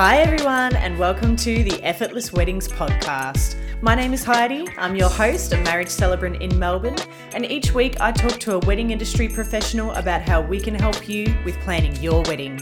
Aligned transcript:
Hi, 0.00 0.18
everyone, 0.18 0.76
and 0.76 0.96
welcome 0.96 1.34
to 1.34 1.64
the 1.64 1.82
Effortless 1.82 2.32
Weddings 2.32 2.68
podcast. 2.68 3.56
My 3.82 3.96
name 3.96 4.12
is 4.12 4.22
Heidi. 4.22 4.68
I'm 4.78 4.94
your 4.94 5.08
host, 5.08 5.52
a 5.52 5.56
marriage 5.62 5.88
celebrant 5.88 6.40
in 6.40 6.56
Melbourne, 6.56 6.94
and 7.34 7.44
each 7.44 7.74
week 7.74 8.00
I 8.00 8.12
talk 8.12 8.38
to 8.38 8.54
a 8.54 8.58
wedding 8.60 8.92
industry 8.92 9.28
professional 9.28 9.90
about 9.94 10.22
how 10.22 10.40
we 10.40 10.60
can 10.60 10.76
help 10.76 11.08
you 11.08 11.36
with 11.44 11.58
planning 11.62 11.96
your 11.96 12.22
wedding. 12.28 12.60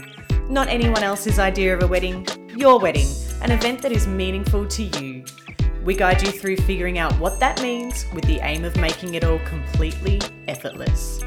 Not 0.49 0.67
anyone 0.67 1.03
else's 1.03 1.37
idea 1.37 1.77
of 1.77 1.83
a 1.83 1.87
wedding, 1.87 2.25
your 2.55 2.79
wedding, 2.79 3.07
an 3.43 3.51
event 3.51 3.83
that 3.83 3.91
is 3.91 4.07
meaningful 4.07 4.65
to 4.69 4.83
you. 4.99 5.23
We 5.83 5.93
guide 5.93 6.23
you 6.23 6.31
through 6.31 6.57
figuring 6.57 6.97
out 6.97 7.13
what 7.19 7.39
that 7.39 7.61
means 7.61 8.07
with 8.15 8.25
the 8.25 8.39
aim 8.39 8.65
of 8.65 8.75
making 8.77 9.13
it 9.13 9.23
all 9.23 9.37
completely 9.45 10.19
effortless. 10.47 11.23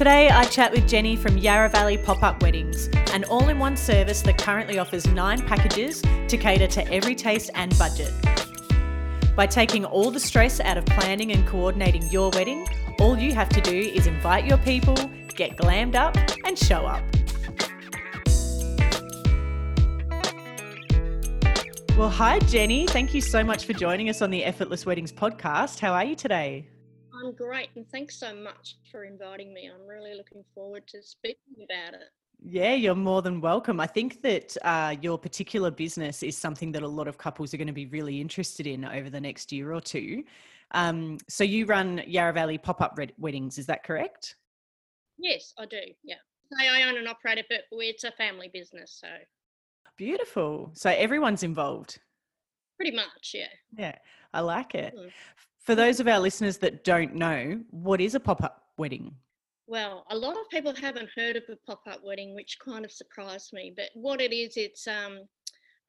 Today, 0.00 0.30
I 0.30 0.44
chat 0.46 0.72
with 0.72 0.88
Jenny 0.88 1.14
from 1.14 1.36
Yarra 1.36 1.68
Valley 1.68 1.98
Pop 1.98 2.22
Up 2.22 2.42
Weddings, 2.42 2.88
an 3.12 3.22
all 3.24 3.50
in 3.50 3.58
one 3.58 3.76
service 3.76 4.22
that 4.22 4.38
currently 4.38 4.78
offers 4.78 5.06
nine 5.06 5.42
packages 5.42 6.00
to 6.00 6.38
cater 6.38 6.66
to 6.68 6.90
every 6.90 7.14
taste 7.14 7.50
and 7.54 7.78
budget. 7.78 8.10
By 9.36 9.46
taking 9.46 9.84
all 9.84 10.10
the 10.10 10.18
stress 10.18 10.58
out 10.58 10.78
of 10.78 10.86
planning 10.86 11.32
and 11.32 11.46
coordinating 11.46 12.10
your 12.10 12.30
wedding, 12.30 12.66
all 12.98 13.18
you 13.18 13.34
have 13.34 13.50
to 13.50 13.60
do 13.60 13.76
is 13.76 14.06
invite 14.06 14.46
your 14.46 14.56
people, 14.56 14.94
get 15.36 15.58
glammed 15.58 15.96
up, 15.96 16.16
and 16.46 16.58
show 16.58 16.86
up. 16.86 17.04
Well, 21.98 22.08
hi, 22.08 22.38
Jenny. 22.48 22.86
Thank 22.86 23.12
you 23.12 23.20
so 23.20 23.44
much 23.44 23.66
for 23.66 23.74
joining 23.74 24.08
us 24.08 24.22
on 24.22 24.30
the 24.30 24.44
Effortless 24.44 24.86
Weddings 24.86 25.12
podcast. 25.12 25.78
How 25.78 25.92
are 25.92 26.04
you 26.04 26.16
today? 26.16 26.64
I'm 27.20 27.32
great, 27.32 27.68
and 27.76 27.86
thanks 27.90 28.18
so 28.18 28.34
much 28.34 28.76
for 28.90 29.04
inviting 29.04 29.52
me. 29.52 29.68
I'm 29.72 29.86
really 29.86 30.14
looking 30.14 30.42
forward 30.54 30.86
to 30.88 31.02
speaking 31.02 31.64
about 31.64 31.94
it. 31.94 32.08
Yeah, 32.42 32.74
you're 32.74 32.94
more 32.94 33.20
than 33.20 33.42
welcome. 33.42 33.80
I 33.80 33.86
think 33.86 34.22
that 34.22 34.56
uh, 34.62 34.96
your 35.02 35.18
particular 35.18 35.70
business 35.70 36.22
is 36.22 36.36
something 36.38 36.72
that 36.72 36.82
a 36.82 36.88
lot 36.88 37.06
of 37.06 37.18
couples 37.18 37.52
are 37.52 37.58
going 37.58 37.66
to 37.66 37.72
be 37.74 37.86
really 37.86 38.20
interested 38.20 38.66
in 38.66 38.86
over 38.86 39.10
the 39.10 39.20
next 39.20 39.52
year 39.52 39.74
or 39.74 39.80
two. 39.80 40.24
Um, 40.70 41.18
so 41.28 41.44
you 41.44 41.66
run 41.66 42.02
Yarra 42.06 42.32
Valley 42.32 42.56
Pop 42.56 42.80
Up 42.80 42.98
Weddings, 43.18 43.58
is 43.58 43.66
that 43.66 43.82
correct? 43.82 44.36
Yes, 45.18 45.52
I 45.58 45.66
do. 45.66 45.80
Yeah, 46.02 46.14
I 46.58 46.82
own 46.88 46.96
and 46.96 47.08
operate 47.08 47.38
it, 47.38 47.46
but 47.50 47.64
it's 47.72 48.04
a 48.04 48.12
family 48.12 48.48
business, 48.52 48.96
so 48.98 49.08
beautiful. 49.98 50.70
So 50.72 50.88
everyone's 50.88 51.42
involved. 51.42 51.98
Pretty 52.78 52.96
much, 52.96 53.32
yeah. 53.34 53.48
Yeah, 53.76 53.96
I 54.32 54.40
like 54.40 54.74
it. 54.74 54.94
Mm. 54.96 55.10
For 55.60 55.74
those 55.74 56.00
of 56.00 56.08
our 56.08 56.18
listeners 56.18 56.58
that 56.58 56.84
don't 56.84 57.14
know, 57.14 57.60
what 57.70 58.00
is 58.00 58.14
a 58.14 58.20
pop 58.20 58.42
up 58.42 58.62
wedding? 58.78 59.14
Well, 59.66 60.04
a 60.10 60.16
lot 60.16 60.36
of 60.36 60.48
people 60.50 60.74
haven't 60.74 61.10
heard 61.14 61.36
of 61.36 61.44
a 61.48 61.56
pop 61.66 61.82
up 61.88 62.00
wedding, 62.02 62.34
which 62.34 62.58
kind 62.64 62.84
of 62.84 62.90
surprised 62.90 63.52
me. 63.52 63.72
But 63.76 63.90
what 63.94 64.20
it 64.20 64.32
is, 64.32 64.56
it's 64.56 64.88
um, 64.88 65.20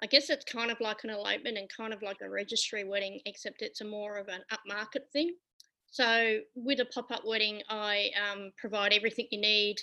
I 0.04 0.08
guess 0.08 0.30
it's 0.30 0.46
kind 0.46 0.72
of 0.72 0.80
like 0.82 1.04
an 1.04 1.10
elopement 1.10 1.58
and 1.58 1.70
kind 1.76 1.94
of 1.94 2.02
like 2.02 2.18
a 2.22 2.30
registry 2.30 2.84
wedding, 2.84 3.22
except 3.26 3.62
it's 3.62 3.82
a 3.82 3.86
more 3.86 4.18
of 4.18 4.28
an 4.28 4.42
upmarket 4.52 5.10
thing. 5.14 5.36
So 5.88 6.40
with 6.56 6.80
a 6.80 6.86
pop 6.86 7.12
up 7.12 7.24
wedding, 7.26 7.62
I 7.70 8.10
um, 8.32 8.52
provide 8.58 8.94
everything 8.94 9.28
you 9.32 9.42
need, 9.42 9.78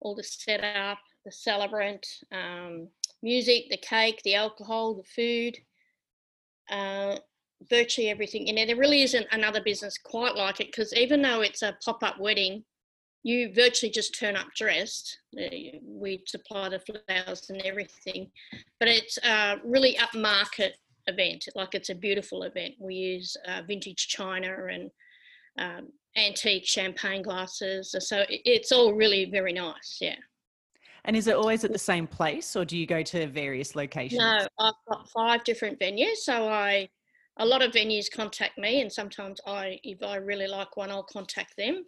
all 0.00 0.14
the 0.14 0.22
setup, 0.22 0.98
the 1.24 1.32
celebrant, 1.32 2.06
um, 2.32 2.88
music, 3.22 3.64
the 3.70 3.76
cake, 3.76 4.20
the 4.24 4.34
alcohol, 4.34 4.94
the 4.94 5.04
food. 5.04 5.58
Uh, 6.70 7.18
virtually 7.68 8.08
everything 8.08 8.48
in 8.48 8.54
there. 8.54 8.66
There 8.66 8.76
really 8.76 9.02
isn't 9.02 9.26
another 9.32 9.62
business 9.62 9.98
quite 9.98 10.36
like 10.36 10.60
it 10.60 10.68
because 10.68 10.92
even 10.94 11.22
though 11.22 11.40
it's 11.40 11.62
a 11.62 11.76
pop 11.84 12.02
up 12.02 12.18
wedding, 12.18 12.64
you 13.22 13.52
virtually 13.54 13.90
just 13.90 14.18
turn 14.18 14.36
up 14.36 14.48
dressed. 14.56 15.18
We 15.84 16.22
supply 16.26 16.68
the 16.68 16.80
flowers 16.80 17.48
and 17.50 17.62
everything, 17.62 18.30
but 18.80 18.88
it's 18.88 19.18
a 19.18 19.56
really 19.64 19.96
upmarket 19.96 20.72
event. 21.06 21.44
Like 21.54 21.74
it's 21.74 21.90
a 21.90 21.94
beautiful 21.94 22.42
event. 22.42 22.74
We 22.80 22.94
use 22.94 23.36
uh, 23.46 23.62
vintage 23.66 24.08
china 24.08 24.66
and 24.70 24.90
um, 25.58 25.88
antique 26.16 26.66
champagne 26.66 27.22
glasses, 27.22 27.94
so 27.98 28.24
it's 28.28 28.72
all 28.72 28.94
really 28.94 29.26
very 29.26 29.52
nice. 29.52 29.98
Yeah. 30.00 30.16
And 31.04 31.16
is 31.16 31.26
it 31.26 31.34
always 31.34 31.64
at 31.64 31.72
the 31.72 31.78
same 31.78 32.06
place, 32.06 32.54
or 32.54 32.64
do 32.64 32.76
you 32.76 32.86
go 32.86 33.02
to 33.02 33.26
various 33.26 33.74
locations? 33.74 34.20
No, 34.20 34.46
I've 34.58 34.74
got 34.88 35.08
five 35.10 35.42
different 35.42 35.80
venues, 35.80 36.18
so 36.18 36.48
I 36.48 36.88
a 37.38 37.46
lot 37.46 37.62
of 37.62 37.72
venues 37.72 38.10
contact 38.10 38.58
me, 38.58 38.80
and 38.80 38.92
sometimes 38.92 39.40
I, 39.46 39.78
if 39.82 40.02
I 40.02 40.16
really 40.16 40.46
like 40.46 40.76
one, 40.76 40.90
I'll 40.90 41.02
contact 41.02 41.56
them. 41.56 41.84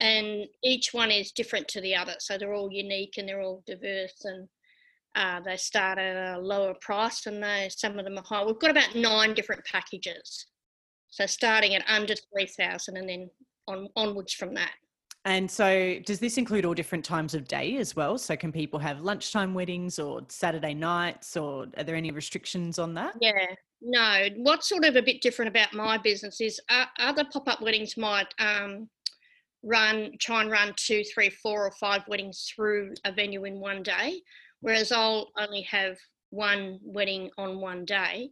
And 0.00 0.46
each 0.64 0.92
one 0.92 1.10
is 1.10 1.32
different 1.32 1.68
to 1.68 1.80
the 1.80 1.94
other, 1.94 2.14
so 2.18 2.38
they're 2.38 2.54
all 2.54 2.72
unique 2.72 3.14
and 3.18 3.28
they're 3.28 3.42
all 3.42 3.62
diverse, 3.66 4.24
and 4.24 4.48
uh, 5.14 5.40
they 5.40 5.56
start 5.56 5.98
at 5.98 6.36
a 6.36 6.40
lower 6.40 6.74
price, 6.80 7.26
and 7.26 7.42
they 7.42 7.68
some 7.70 7.98
of 7.98 8.04
them 8.04 8.18
are 8.18 8.24
high. 8.24 8.44
We've 8.44 8.58
got 8.58 8.70
about 8.70 8.94
nine 8.94 9.34
different 9.34 9.64
packages, 9.64 10.46
so 11.10 11.26
starting 11.26 11.74
at 11.74 11.84
under 11.88 12.14
three 12.32 12.46
thousand, 12.46 12.96
and 12.96 13.08
then 13.08 13.30
on 13.68 13.88
onwards 13.94 14.32
from 14.32 14.54
that. 14.54 14.72
And 15.26 15.50
so, 15.50 15.98
does 16.06 16.18
this 16.18 16.38
include 16.38 16.64
all 16.64 16.72
different 16.72 17.04
times 17.04 17.34
of 17.34 17.46
day 17.46 17.76
as 17.76 17.94
well? 17.94 18.16
So, 18.16 18.36
can 18.36 18.52
people 18.52 18.78
have 18.80 19.02
lunchtime 19.02 19.52
weddings 19.52 19.98
or 19.98 20.22
Saturday 20.28 20.72
nights, 20.72 21.36
or 21.36 21.66
are 21.76 21.84
there 21.84 21.96
any 21.96 22.10
restrictions 22.10 22.78
on 22.78 22.94
that? 22.94 23.14
Yeah, 23.20 23.44
no. 23.80 24.28
What's 24.36 24.68
sort 24.68 24.84
of 24.84 24.96
a 24.96 25.02
bit 25.02 25.22
different 25.22 25.48
about 25.48 25.74
my 25.74 25.98
business 25.98 26.40
is 26.40 26.60
uh, 26.68 26.86
other 26.98 27.24
pop 27.32 27.48
up 27.48 27.60
weddings 27.60 27.96
might 27.96 28.32
um, 28.38 28.88
run, 29.62 30.12
try 30.20 30.42
and 30.42 30.50
run 30.50 30.74
two, 30.76 31.02
three, 31.04 31.30
four, 31.30 31.66
or 31.66 31.72
five 31.72 32.02
weddings 32.08 32.50
through 32.54 32.94
a 33.04 33.12
venue 33.12 33.44
in 33.44 33.60
one 33.60 33.82
day, 33.82 34.20
whereas 34.60 34.92
I'll 34.92 35.30
only 35.38 35.62
have 35.62 35.96
one 36.30 36.78
wedding 36.82 37.30
on 37.38 37.60
one 37.60 37.84
day. 37.84 38.30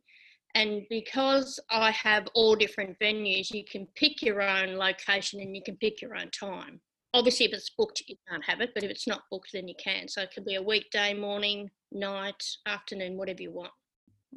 And 0.54 0.82
because 0.88 1.60
I 1.70 1.90
have 1.90 2.26
all 2.34 2.56
different 2.56 2.98
venues, 2.98 3.52
you 3.52 3.64
can 3.70 3.86
pick 3.94 4.22
your 4.22 4.40
own 4.40 4.76
location 4.76 5.40
and 5.40 5.54
you 5.54 5.62
can 5.62 5.76
pick 5.76 6.00
your 6.00 6.16
own 6.16 6.30
time. 6.30 6.80
Obviously, 7.14 7.46
if 7.46 7.52
it's 7.52 7.70
booked, 7.70 8.02
you 8.06 8.16
can't 8.28 8.44
have 8.44 8.60
it, 8.60 8.70
but 8.74 8.82
if 8.82 8.90
it's 8.90 9.06
not 9.06 9.22
booked, 9.30 9.50
then 9.52 9.68
you 9.68 9.74
can. 9.82 10.08
So 10.08 10.22
it 10.22 10.30
could 10.34 10.44
be 10.44 10.56
a 10.56 10.62
weekday, 10.62 11.14
morning, 11.14 11.70
night, 11.92 12.42
afternoon, 12.66 13.16
whatever 13.16 13.42
you 13.42 13.52
want. 13.52 13.72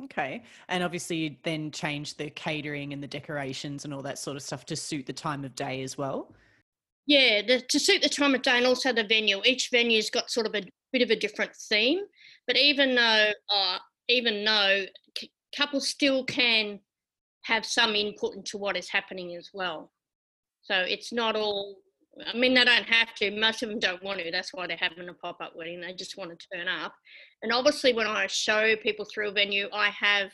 Okay. 0.03 0.43
And 0.69 0.83
obviously, 0.83 1.17
you 1.17 1.35
then 1.43 1.71
change 1.71 2.15
the 2.15 2.29
catering 2.29 2.93
and 2.93 3.03
the 3.03 3.07
decorations 3.07 3.85
and 3.85 3.93
all 3.93 4.01
that 4.03 4.19
sort 4.19 4.37
of 4.37 4.43
stuff 4.43 4.65
to 4.67 4.75
suit 4.75 5.05
the 5.05 5.13
time 5.13 5.43
of 5.43 5.55
day 5.55 5.83
as 5.83 5.97
well. 5.97 6.33
Yeah, 7.07 7.41
the, 7.41 7.61
to 7.61 7.79
suit 7.79 8.01
the 8.01 8.09
time 8.09 8.35
of 8.35 8.41
day 8.41 8.57
and 8.57 8.65
also 8.65 8.93
the 8.93 9.03
venue. 9.03 9.41
Each 9.43 9.69
venue's 9.71 10.09
got 10.09 10.31
sort 10.31 10.47
of 10.47 10.55
a 10.55 10.63
bit 10.93 11.01
of 11.01 11.09
a 11.09 11.15
different 11.15 11.55
theme, 11.55 11.99
but 12.47 12.57
even 12.57 12.95
though, 12.95 13.31
uh, 13.53 13.77
even 14.07 14.45
though 14.45 14.85
couples 15.55 15.89
still 15.89 16.23
can 16.23 16.79
have 17.43 17.65
some 17.65 17.95
input 17.95 18.35
into 18.35 18.57
what 18.57 18.77
is 18.77 18.89
happening 18.89 19.35
as 19.35 19.49
well. 19.53 19.91
So 20.61 20.75
it's 20.75 21.11
not 21.11 21.35
all, 21.35 21.77
I 22.25 22.37
mean, 22.37 22.53
they 22.53 22.63
don't 22.63 22.85
have 22.85 23.15
to. 23.15 23.31
Most 23.31 23.63
of 23.63 23.69
them 23.69 23.79
don't 23.79 24.03
want 24.03 24.19
to. 24.19 24.31
That's 24.31 24.53
why 24.53 24.67
they're 24.67 24.77
having 24.77 25.09
a 25.09 25.13
pop 25.13 25.37
up 25.41 25.53
wedding. 25.55 25.81
They 25.81 25.93
just 25.93 26.17
want 26.17 26.31
to 26.31 26.47
turn 26.55 26.67
up. 26.67 26.93
And 27.43 27.51
obviously, 27.51 27.93
when 27.93 28.07
I 28.07 28.27
show 28.27 28.75
people 28.77 29.05
through 29.05 29.29
a 29.29 29.31
venue, 29.31 29.67
I 29.73 29.89
have 29.89 30.31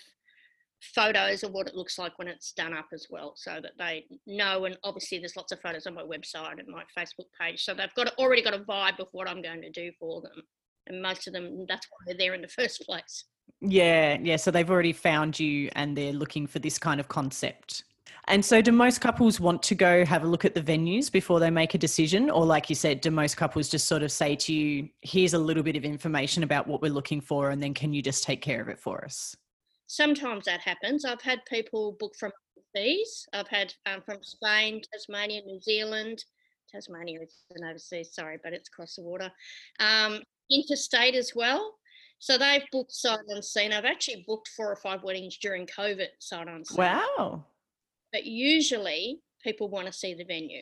photos 0.94 1.44
of 1.44 1.52
what 1.52 1.68
it 1.68 1.76
looks 1.76 1.98
like 1.98 2.18
when 2.20 2.28
it's 2.28 2.52
done 2.52 2.74
up 2.74 2.88
as 2.94 3.08
well 3.10 3.34
so 3.36 3.60
that 3.60 3.72
they 3.80 4.06
know 4.28 4.66
and 4.66 4.78
obviously 4.84 5.18
there's 5.18 5.36
lots 5.36 5.52
of 5.52 5.60
photos 5.60 5.88
on 5.88 5.96
my 5.96 6.04
website 6.04 6.60
and 6.60 6.68
my 6.68 6.84
facebook 6.96 7.26
page 7.42 7.64
so 7.64 7.74
they've 7.74 7.96
got 7.96 8.14
already 8.20 8.44
got 8.44 8.54
a 8.54 8.60
vibe 8.60 9.00
of 9.00 9.08
what 9.12 9.28
i'm 9.28 9.42
going 9.42 9.60
to 9.60 9.72
do 9.72 9.92
for 10.00 10.22
them 10.22 10.44
and 10.86 11.02
most 11.02 11.26
of 11.26 11.34
them 11.34 11.66
that's 11.68 11.88
why 11.90 11.98
they're 12.06 12.18
there 12.20 12.36
in 12.36 12.44
the 12.44 12.48
first 12.60 12.86
place 12.86 13.24
yeah, 13.62 14.18
yeah. 14.22 14.36
So 14.36 14.52
they've 14.52 14.70
already 14.70 14.94
found 14.94 15.40
you 15.40 15.70
and 15.76 15.98
they're 15.98 16.14
looking 16.14 16.48
for 16.48 16.60
this 16.60 16.78
kind 16.78 17.00
of 17.00 17.08
concept. 17.08 17.84
And 18.30 18.44
so, 18.44 18.62
do 18.62 18.74
most 18.74 19.00
couples 19.00 19.40
want 19.40 19.64
to 19.64 19.76
go 19.76 20.04
have 20.06 20.24
a 20.24 20.28
look 20.28 20.44
at 20.44 20.54
the 20.54 20.62
venues 20.62 21.10
before 21.10 21.40
they 21.40 21.50
make 21.50 21.74
a 21.74 21.78
decision? 21.78 22.30
Or, 22.30 22.46
like 22.46 22.70
you 22.70 22.76
said, 22.76 23.00
do 23.00 23.10
most 23.10 23.38
couples 23.38 23.70
just 23.70 23.88
sort 23.88 24.04
of 24.04 24.12
say 24.12 24.36
to 24.36 24.54
you, 24.54 24.90
here's 25.02 25.34
a 25.34 25.40
little 25.40 25.64
bit 25.64 25.78
of 25.78 25.86
information 25.86 26.44
about 26.44 26.68
what 26.68 26.82
we're 26.82 26.92
looking 26.92 27.22
for, 27.22 27.52
and 27.52 27.64
then 27.64 27.74
can 27.74 27.94
you 27.94 28.02
just 28.02 28.24
take 28.24 28.42
care 28.42 28.62
of 28.62 28.68
it 28.68 28.80
for 28.80 29.06
us? 29.06 29.36
Sometimes 29.88 30.44
that 30.46 30.60
happens. 30.60 31.06
I've 31.06 31.22
had 31.22 31.40
people 31.46 31.96
book 32.00 32.14
from 32.20 32.34
overseas. 32.76 33.26
I've 33.34 33.48
had 33.48 33.74
um, 33.86 34.02
from 34.06 34.18
Spain, 34.22 34.82
Tasmania, 34.92 35.42
New 35.46 35.62
Zealand. 35.62 36.24
Tasmania 36.70 37.22
is 37.22 37.34
an 37.56 37.64
overseas, 37.66 38.14
sorry, 38.14 38.38
but 38.44 38.52
it's 38.52 38.68
across 38.68 38.96
the 38.96 39.04
water. 39.04 39.32
Um, 39.80 40.22
interstate 40.52 41.16
as 41.16 41.32
well. 41.34 41.76
So 42.20 42.38
they've 42.38 42.64
booked 42.72 42.92
sight 42.92 43.20
unseen. 43.30 43.72
I've 43.72 43.86
actually 43.86 44.26
booked 44.28 44.50
four 44.50 44.72
or 44.72 44.76
five 44.76 45.04
weddings 45.04 45.38
during 45.38 45.68
COVID 45.68 46.08
sight 46.20 46.48
unseen. 46.48 46.78
Wow. 46.78 47.46
But 48.12 48.26
usually 48.26 49.22
people 49.44 49.70
want 49.70 49.88
to 49.88 49.94
see 49.94 50.14
the 50.14 50.24
venue. 50.24 50.62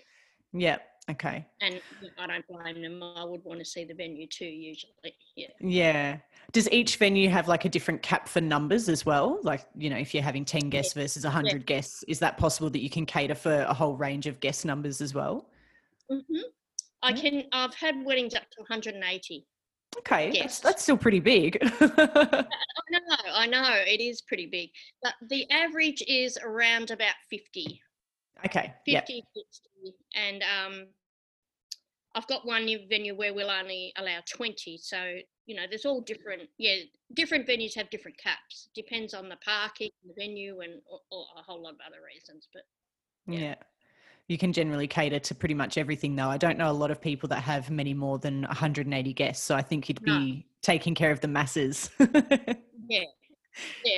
Yeah. 0.54 0.78
Okay. 1.10 1.46
And 1.62 1.80
I 2.18 2.26
don't 2.28 2.48
blame 2.48 2.82
them. 2.82 3.04
I 3.04 3.24
would 3.24 3.44
want 3.44 3.60
to 3.60 3.66
see 3.66 3.86
the 3.86 3.94
venue 3.94 4.26
too, 4.28 4.46
usually. 4.46 4.94
Yeah. 5.36 5.48
Yeah. 5.60 6.18
Does 6.52 6.70
each 6.72 6.98
venue 6.98 7.30
have 7.30 7.48
like 7.48 7.66
a 7.66 7.70
different 7.70 8.02
cap 8.02 8.28
for 8.28 8.42
numbers 8.42 8.90
as 8.90 9.06
well? 9.06 9.40
Like, 9.44 9.66
you 9.76 9.90
know, 9.92 9.98
if 9.98 10.14
you're 10.14 10.24
having 10.24 10.46
10 10.46 10.70
guests 10.70 10.96
yeah. 10.96 11.04
versus 11.04 11.24
100 11.24 11.52
yeah. 11.52 11.58
guests, 11.60 12.04
is 12.08 12.18
that 12.20 12.38
possible 12.38 12.72
that 12.72 12.82
you 12.82 12.90
can 12.90 13.06
cater 13.06 13.36
for 13.36 13.62
a 13.68 13.74
whole 13.74 13.96
range 13.96 14.26
of 14.26 14.40
guest 14.40 14.66
numbers 14.66 15.00
as 15.00 15.14
well? 15.14 15.48
Mm-hmm. 16.12 16.42
I 17.04 17.14
can. 17.14 17.44
I've 17.52 17.76
had 17.76 18.04
weddings 18.04 18.34
up 18.34 18.50
to 18.52 18.62
180. 18.62 19.46
Okay, 20.00 20.32
Yes. 20.34 20.60
that's 20.60 20.84
still 20.84 20.98
pretty 20.98 21.20
big. 21.20 21.58
I 21.82 22.46
know, 22.92 23.16
I 23.34 23.48
know, 23.48 23.64
it 23.86 24.02
is 24.02 24.22
pretty 24.22 24.48
big, 24.48 24.70
but 25.02 25.14
the 25.30 25.50
average 25.52 26.04
is 26.08 26.38
around 26.44 26.92
about 26.92 27.16
50, 27.30 27.82
okay, 28.46 28.74
50, 28.86 28.86
yeah, 28.88 29.02
60. 29.02 29.96
And 30.16 30.44
um, 30.44 30.88
I've 32.16 32.28
got 32.28 32.46
one 32.46 32.66
new 32.66 32.80
venue 32.90 33.16
where 33.16 33.34
we'll 33.34 33.52
only 33.52 33.92
allow 33.98 34.20
20. 34.30 34.78
So, 34.78 35.18
you 35.46 35.56
know, 35.56 35.64
there's 35.70 35.86
all 35.86 36.02
different, 36.02 36.44
yeah, 36.58 36.78
different 37.14 37.48
venues 37.48 37.76
have 37.76 37.90
different 37.90 38.18
caps. 38.18 38.70
Depends 38.74 39.14
on 39.14 39.30
the 39.30 39.38
parking, 39.38 39.90
the 40.06 40.14
venue, 40.18 40.62
and 40.62 40.82
or, 40.90 41.00
or 41.12 41.26
a 41.38 41.42
whole 41.42 41.62
lot 41.62 41.74
of 41.74 41.80
other 41.86 41.98
reasons. 42.06 42.48
But 42.54 42.64
yeah. 43.28 43.40
yeah. 43.40 43.56
You 44.28 44.38
can 44.40 44.54
generally 44.54 44.88
cater 44.88 45.20
to 45.20 45.36
pretty 45.36 45.54
much 45.54 45.78
everything, 45.78 46.16
though. 46.16 46.30
I 46.30 46.38
don't 46.38 46.58
know 46.58 46.70
a 46.70 46.74
lot 46.74 46.90
of 46.90 47.00
people 47.00 47.30
that 47.30 47.42
have 47.44 47.70
many 47.70 47.94
more 47.94 48.18
than 48.18 48.42
180 48.44 49.14
guests, 49.14 49.44
so 49.46 49.56
I 49.56 49.62
think 49.62 49.88
you'd 49.88 50.02
No. 50.06 50.18
be 50.20 50.48
taking 50.64 50.96
care 50.96 51.12
of 51.12 51.22
the 51.22 51.28
masses. 51.28 51.92
yeah, 52.00 52.56
yeah, 52.90 53.04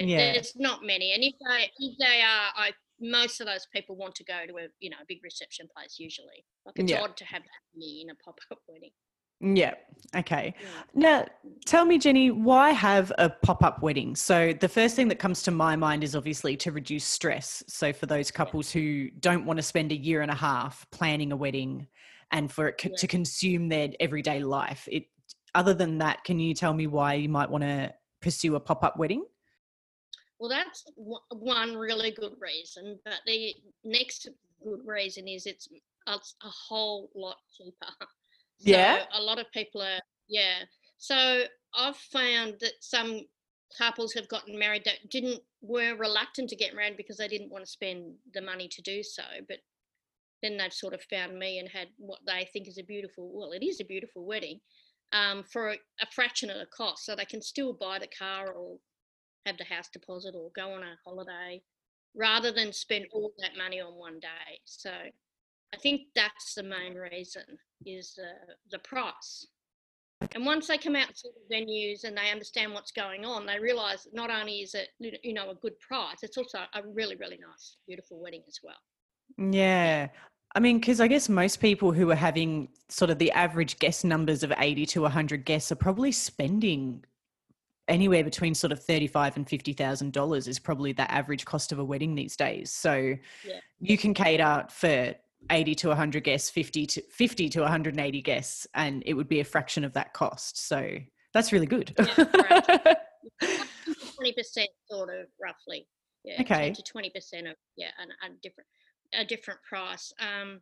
Yeah. 0.02 0.34
there's 0.34 0.54
not 0.58 0.84
many. 0.84 1.14
And 1.14 1.24
if 1.24 1.34
they, 1.40 1.72
if 1.80 1.98
they 1.98 2.22
are, 2.22 2.50
I, 2.58 2.72
most 3.00 3.40
of 3.40 3.48
those 3.48 3.68
people 3.74 3.96
want 3.96 4.16
to 4.16 4.26
go 4.26 4.46
to 4.48 4.58
a, 4.58 4.68
you 4.80 4.90
know, 4.90 4.98
a 5.02 5.06
big 5.08 5.20
reception 5.24 5.68
place 5.74 5.96
usually. 5.98 6.44
Like 6.66 6.78
it's 6.78 6.92
Yeah. 6.92 7.04
odd 7.04 7.16
to 7.18 7.26
have 7.26 7.44
that 7.44 7.62
many 7.74 8.02
in 8.02 8.10
a 8.10 8.16
pop-up 8.16 8.60
wedding. 8.68 8.92
Yeah. 9.40 9.74
Okay. 10.16 10.54
Now, 10.94 11.26
tell 11.66 11.84
me, 11.84 11.98
Jenny, 11.98 12.32
why 12.32 12.72
have 12.72 13.12
a 13.18 13.30
pop 13.30 13.64
up 13.64 13.82
wedding? 13.82 14.16
So, 14.16 14.54
the 14.54 14.70
first 14.70 14.96
thing 14.96 15.10
that 15.10 15.20
comes 15.20 15.44
to 15.44 15.52
my 15.52 15.76
mind 15.76 16.04
is 16.04 16.16
obviously 16.16 16.56
to 16.58 16.72
reduce 16.72 17.04
stress. 17.04 17.64
So, 17.68 17.92
for 17.92 18.06
those 18.06 18.32
couples 18.32 18.72
who 18.72 19.10
don't 19.20 19.46
want 19.46 19.58
to 19.58 19.64
spend 19.64 19.92
a 19.92 19.98
year 19.98 20.22
and 20.22 20.32
a 20.32 20.36
half 20.36 20.90
planning 20.92 21.32
a 21.32 21.36
wedding 21.36 21.88
and 22.32 22.52
for 22.52 22.70
it 22.70 22.78
to 22.98 23.08
consume 23.08 23.68
their 23.68 23.90
everyday 24.00 24.40
life, 24.40 24.88
it, 24.92 25.06
other 25.56 25.74
than 25.74 25.98
that, 25.98 26.24
can 26.24 26.40
you 26.40 26.54
tell 26.54 26.74
me 26.74 26.88
why 26.88 27.16
you 27.16 27.30
might 27.30 27.50
want 27.50 27.64
to 27.64 27.94
pursue 28.22 28.56
a 28.56 28.60
pop 28.60 28.84
up 28.84 28.98
wedding? 28.98 29.26
Well, 30.40 30.50
that's 30.50 30.86
one 31.30 31.76
really 31.76 32.12
good 32.12 32.34
reason. 32.40 33.00
But 33.04 33.22
the 33.26 33.56
next 33.84 34.30
good 34.64 34.80
reason 34.86 35.28
is 35.28 35.46
it's 35.46 35.68
a, 36.08 36.12
a 36.14 36.50
whole 36.50 37.10
lot 37.16 37.38
cheaper. 37.58 38.08
So 38.60 38.70
Yeah? 38.70 39.04
A 39.14 39.22
lot 39.22 39.40
of 39.40 39.52
people 39.52 39.82
are, 39.82 40.00
yeah. 40.28 40.64
So 40.98 41.44
I've 41.74 41.98
found 41.98 42.56
that 42.60 42.74
some 42.82 43.22
couples 43.78 44.14
have 44.14 44.28
gotten 44.28 44.58
married 44.58 44.84
that 44.86 45.10
didn't 45.10 45.42
were 45.62 45.96
reluctant 45.96 46.50
to 46.50 46.56
get 46.56 46.76
married 46.76 46.98
because 46.98 47.18
they 47.18 47.28
didn't 47.28 47.52
want 47.52 47.66
to 47.66 47.70
spend 47.72 48.16
the 48.34 48.42
money 48.42 48.68
to 48.70 48.82
do 48.82 49.04
so. 49.04 49.24
But 49.48 49.58
then 50.42 50.58
they've 50.58 50.74
sort 50.74 50.94
of 50.94 51.02
found 51.04 51.38
me 51.38 51.60
and 51.60 51.68
had 51.68 51.88
what 51.98 52.20
they 52.26 52.48
think 52.54 52.68
is 52.68 52.78
a 52.78 52.84
beautiful, 52.84 53.32
well, 53.34 53.52
it 53.52 53.64
is 53.64 53.80
a 53.80 53.86
beautiful 53.86 54.26
wedding 54.26 54.60
um, 55.14 55.44
for 55.44 55.72
a, 55.72 55.78
a 56.02 56.08
fraction 56.14 56.50
of 56.50 56.58
the 56.58 56.68
cost. 56.68 57.06
So 57.06 57.16
they 57.16 57.26
can 57.26 57.42
still 57.42 57.74
buy 57.74 58.00
the 58.00 58.08
car 58.08 58.52
or 58.54 58.78
have 59.46 59.58
the 59.58 59.64
house 59.64 59.90
deposit 59.92 60.36
or 60.36 60.52
go 60.56 60.74
on 60.74 60.84
a 60.84 60.98
holiday 61.04 61.62
rather 62.16 62.52
than 62.52 62.74
spend 62.74 63.06
all 63.12 63.32
that 63.40 63.58
money 63.58 63.80
on 63.80 63.94
one 63.94 64.20
day. 64.20 64.60
So 64.66 64.92
I 64.92 65.78
think 65.78 66.02
that's 66.16 66.54
the 66.54 66.64
main 66.64 66.96
reason 66.96 67.44
is 67.86 68.18
uh, 68.22 68.54
the 68.72 68.80
price. 68.80 69.48
And 70.34 70.46
once 70.46 70.68
they 70.68 70.78
come 70.80 70.96
out 70.96 71.14
to 71.16 71.30
the 71.30 71.56
venues 71.56 72.04
and 72.04 72.18
they 72.18 72.32
understand 72.32 72.74
what's 72.74 72.92
going 72.92 73.24
on, 73.24 73.46
they 73.46 73.60
realise 73.60 74.04
that 74.04 74.16
not 74.16 74.32
only 74.32 74.62
is 74.62 74.74
it 74.74 74.90
you 75.00 75.34
know 75.34 75.52
a 75.52 75.56
good 75.56 75.80
price, 75.80 76.18
it's 76.24 76.38
also 76.38 76.60
a 76.74 76.82
really 76.88 77.16
really 77.16 77.38
nice, 77.38 77.78
beautiful 77.88 78.20
wedding 78.22 78.42
as 78.48 78.60
well. 78.64 79.52
Yeah. 79.54 80.08
I 80.56 80.60
mean, 80.60 80.80
because 80.80 81.02
I 81.02 81.08
guess 81.08 81.30
most 81.30 81.60
people 81.60 81.92
who 81.92 82.10
are 82.10 82.16
having 82.16 82.70
sort 82.90 83.12
of 83.12 83.20
the 83.20 83.32
average 83.32 83.78
guest 83.80 84.06
numbers 84.06 84.44
of 84.44 84.54
80 84.58 84.86
to 84.88 85.02
100 85.02 85.46
guests 85.46 85.72
are 85.72 85.76
probably 85.76 86.12
spending 86.12 87.04
anywhere 87.88 88.24
between 88.24 88.56
sort 88.56 88.72
of 88.72 88.84
35 88.84 89.38
and 89.38 89.48
$50,000 89.48 90.48
is 90.48 90.60
probably 90.60 90.94
the 90.94 91.10
average 91.12 91.46
cost 91.46 91.72
of 91.72 91.80
a 91.80 91.86
wedding 91.86 92.16
these 92.16 92.36
days. 92.36 92.72
So 92.72 93.16
Yeah. 93.44 93.60
you 93.80 93.98
can 93.98 94.14
cater 94.14 94.66
for 94.70 95.16
80 95.50 95.76
to 95.76 95.88
100 95.90 96.24
guests, 96.24 96.50
50 96.50 96.86
to 96.88 97.02
50 97.02 97.50
to 97.50 97.62
180 97.62 98.22
guests, 98.22 98.68
and 98.74 99.04
it 99.06 99.14
would 99.14 99.28
be 99.30 99.40
a 99.40 99.44
fraction 99.46 99.84
of 99.84 99.94
that 99.94 100.14
cost. 100.14 100.68
So 100.68 100.90
that's 101.34 101.52
really 101.52 101.66
good. 101.68 101.94
Yeah, 101.98 102.94
Twenty 104.16 104.34
percent, 104.34 104.70
sort 104.90 105.10
of 105.10 105.28
roughly. 105.42 105.88
Yeah, 106.24 106.42
Okay. 106.42 106.74
to 106.74 106.84
twenty 106.84 107.10
percent 107.12 107.48
of 107.48 107.56
yeah, 107.76 107.92
and 108.02 108.12
a 108.24 108.36
different 108.42 108.68
a 109.14 109.24
different 109.24 109.60
price. 109.68 110.12
Um, 110.20 110.62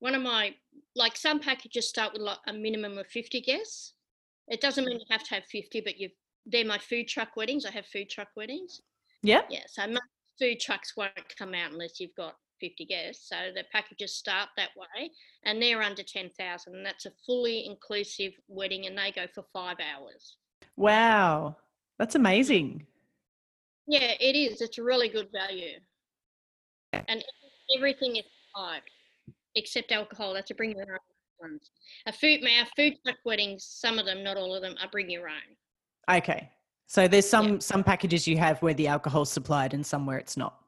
one 0.00 0.14
of 0.14 0.22
my 0.22 0.54
like 0.96 1.16
some 1.16 1.38
packages 1.38 1.88
start 1.88 2.12
with 2.12 2.22
like 2.22 2.38
a 2.48 2.52
minimum 2.52 2.98
of 2.98 3.06
fifty 3.06 3.40
guests. 3.40 3.94
It 4.48 4.60
doesn't 4.60 4.84
mean 4.84 4.98
you 4.98 5.06
have 5.10 5.22
to 5.24 5.34
have 5.34 5.44
fifty, 5.44 5.80
but 5.80 5.98
you 5.98 6.08
they're 6.44 6.64
my 6.64 6.78
food 6.78 7.06
truck 7.08 7.36
weddings. 7.36 7.64
I 7.64 7.70
have 7.70 7.86
food 7.86 8.10
truck 8.10 8.28
weddings. 8.36 8.80
yeah 9.22 9.42
Yeah, 9.48 9.62
so 9.68 9.86
most 9.86 10.00
food 10.40 10.58
trucks 10.60 10.96
won't 10.96 11.12
come 11.38 11.54
out 11.54 11.70
unless 11.72 12.00
you've 12.00 12.14
got 12.16 12.34
50 12.62 12.84
guests. 12.86 13.28
So 13.28 13.36
the 13.54 13.64
packages 13.72 14.14
start 14.14 14.48
that 14.56 14.70
way 14.76 15.10
and 15.44 15.60
they're 15.60 15.82
under 15.82 16.02
10,000 16.02 16.74
and 16.74 16.86
that's 16.86 17.06
a 17.06 17.12
fully 17.26 17.66
inclusive 17.66 18.32
wedding 18.48 18.86
and 18.86 18.96
they 18.96 19.10
go 19.10 19.26
for 19.34 19.44
5 19.52 19.76
hours. 19.80 20.36
Wow. 20.76 21.56
That's 21.98 22.14
amazing. 22.14 22.86
Yeah, 23.86 24.12
it 24.20 24.36
is. 24.36 24.60
It's 24.62 24.78
a 24.78 24.82
really 24.82 25.08
good 25.08 25.28
value. 25.32 25.78
And 27.08 27.24
everything 27.76 28.16
is 28.16 28.24
five 28.54 28.82
except 29.54 29.92
alcohol. 29.92 30.34
That's 30.34 30.50
a 30.50 30.54
bring 30.54 30.70
your 30.70 30.92
own 30.92 30.98
ones. 31.50 31.70
A 32.06 32.12
food 32.12 32.40
our 32.42 32.66
food 32.76 32.94
truck 33.04 33.16
weddings, 33.24 33.64
some 33.64 33.98
of 33.98 34.06
them, 34.06 34.22
not 34.22 34.36
all 34.36 34.54
of 34.54 34.62
them, 34.62 34.74
are 34.80 34.88
bring 34.90 35.10
your 35.10 35.28
own. 35.28 36.16
Okay. 36.16 36.50
So 36.86 37.08
there's 37.08 37.28
some 37.28 37.60
some 37.60 37.82
packages 37.82 38.26
you 38.26 38.36
have 38.36 38.60
where 38.62 38.74
the 38.74 38.86
alcohol's 38.86 39.30
supplied 39.32 39.74
and 39.74 39.84
some 39.84 40.06
where 40.06 40.18
it's 40.18 40.36
not. 40.36 40.61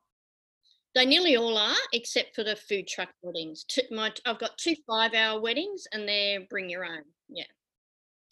They 0.94 1.06
nearly 1.06 1.36
all 1.36 1.58
are, 1.58 1.74
except 1.92 2.34
for 2.36 2.44
the 2.44 2.56
food 2.56 2.86
truck 2.86 3.08
weddings. 3.22 3.64
Two, 3.64 3.82
my, 3.90 4.12
I've 4.26 4.38
got 4.38 4.56
two 4.58 4.76
five-hour 4.88 5.40
weddings, 5.40 5.86
and 5.92 6.08
they're 6.08 6.40
bring 6.48 6.70
your 6.70 6.84
own. 6.84 7.02
Yeah, 7.28 7.44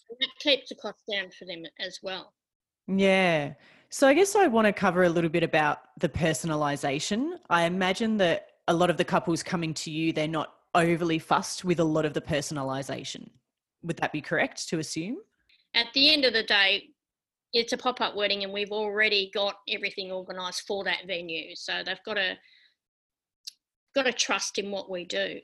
and 0.09 0.19
that 0.21 0.28
keeps 0.38 0.69
the 0.69 0.76
cost 0.76 1.00
down 1.12 1.31
for 1.37 1.45
them 1.45 1.64
as 1.81 1.99
well. 2.02 2.35
Yeah. 2.87 3.54
So 3.90 4.09
I 4.09 4.14
guess 4.14 4.35
I 4.35 4.47
want 4.47 4.66
to 4.66 4.73
cover 4.73 5.04
a 5.04 5.09
little 5.09 5.28
bit 5.28 5.42
about 5.42 5.81
the 5.99 6.09
personalization. 6.09 7.38
I 7.50 7.64
imagine 7.64 8.16
that 8.19 8.47
a 8.69 8.75
lot 8.75 8.90
of 8.90 8.97
the 8.97 9.04
couples 9.04 9.42
coming 9.42 9.75
to 9.75 9.90
you, 9.90 10.12
they're 10.12 10.28
not 10.28 10.54
overly 10.75 11.19
fussed 11.19 11.64
with 11.64 11.81
a 11.81 11.85
lot 11.85 12.04
of 12.04 12.14
the 12.14 12.21
personalization. 12.21 13.28
Would 13.83 13.99
that 13.99 14.12
be 14.12 14.21
correct 14.21 14.69
to 14.69 14.78
assume? 14.78 15.19
At 15.75 15.87
the 15.95 16.12
end 16.12 16.25
of 16.25 16.33
the 16.33 16.42
day, 16.42 16.90
it's 17.52 17.73
a 17.73 17.76
pop-up 17.76 18.16
wedding, 18.16 18.44
and 18.44 18.52
we've 18.52 18.73
already 18.73 19.30
got 19.35 19.56
everything 19.68 20.11
organised 20.11 20.66
for 20.66 20.85
that 20.85 21.06
venue, 21.06 21.54
so 21.54 21.82
they've 21.85 22.02
got 22.04 22.14
to 22.14 22.37
got 23.94 24.04
to 24.04 24.12
trust 24.12 24.59
in 24.59 24.71
what 24.71 24.90
we 24.90 25.04
do. 25.04 25.38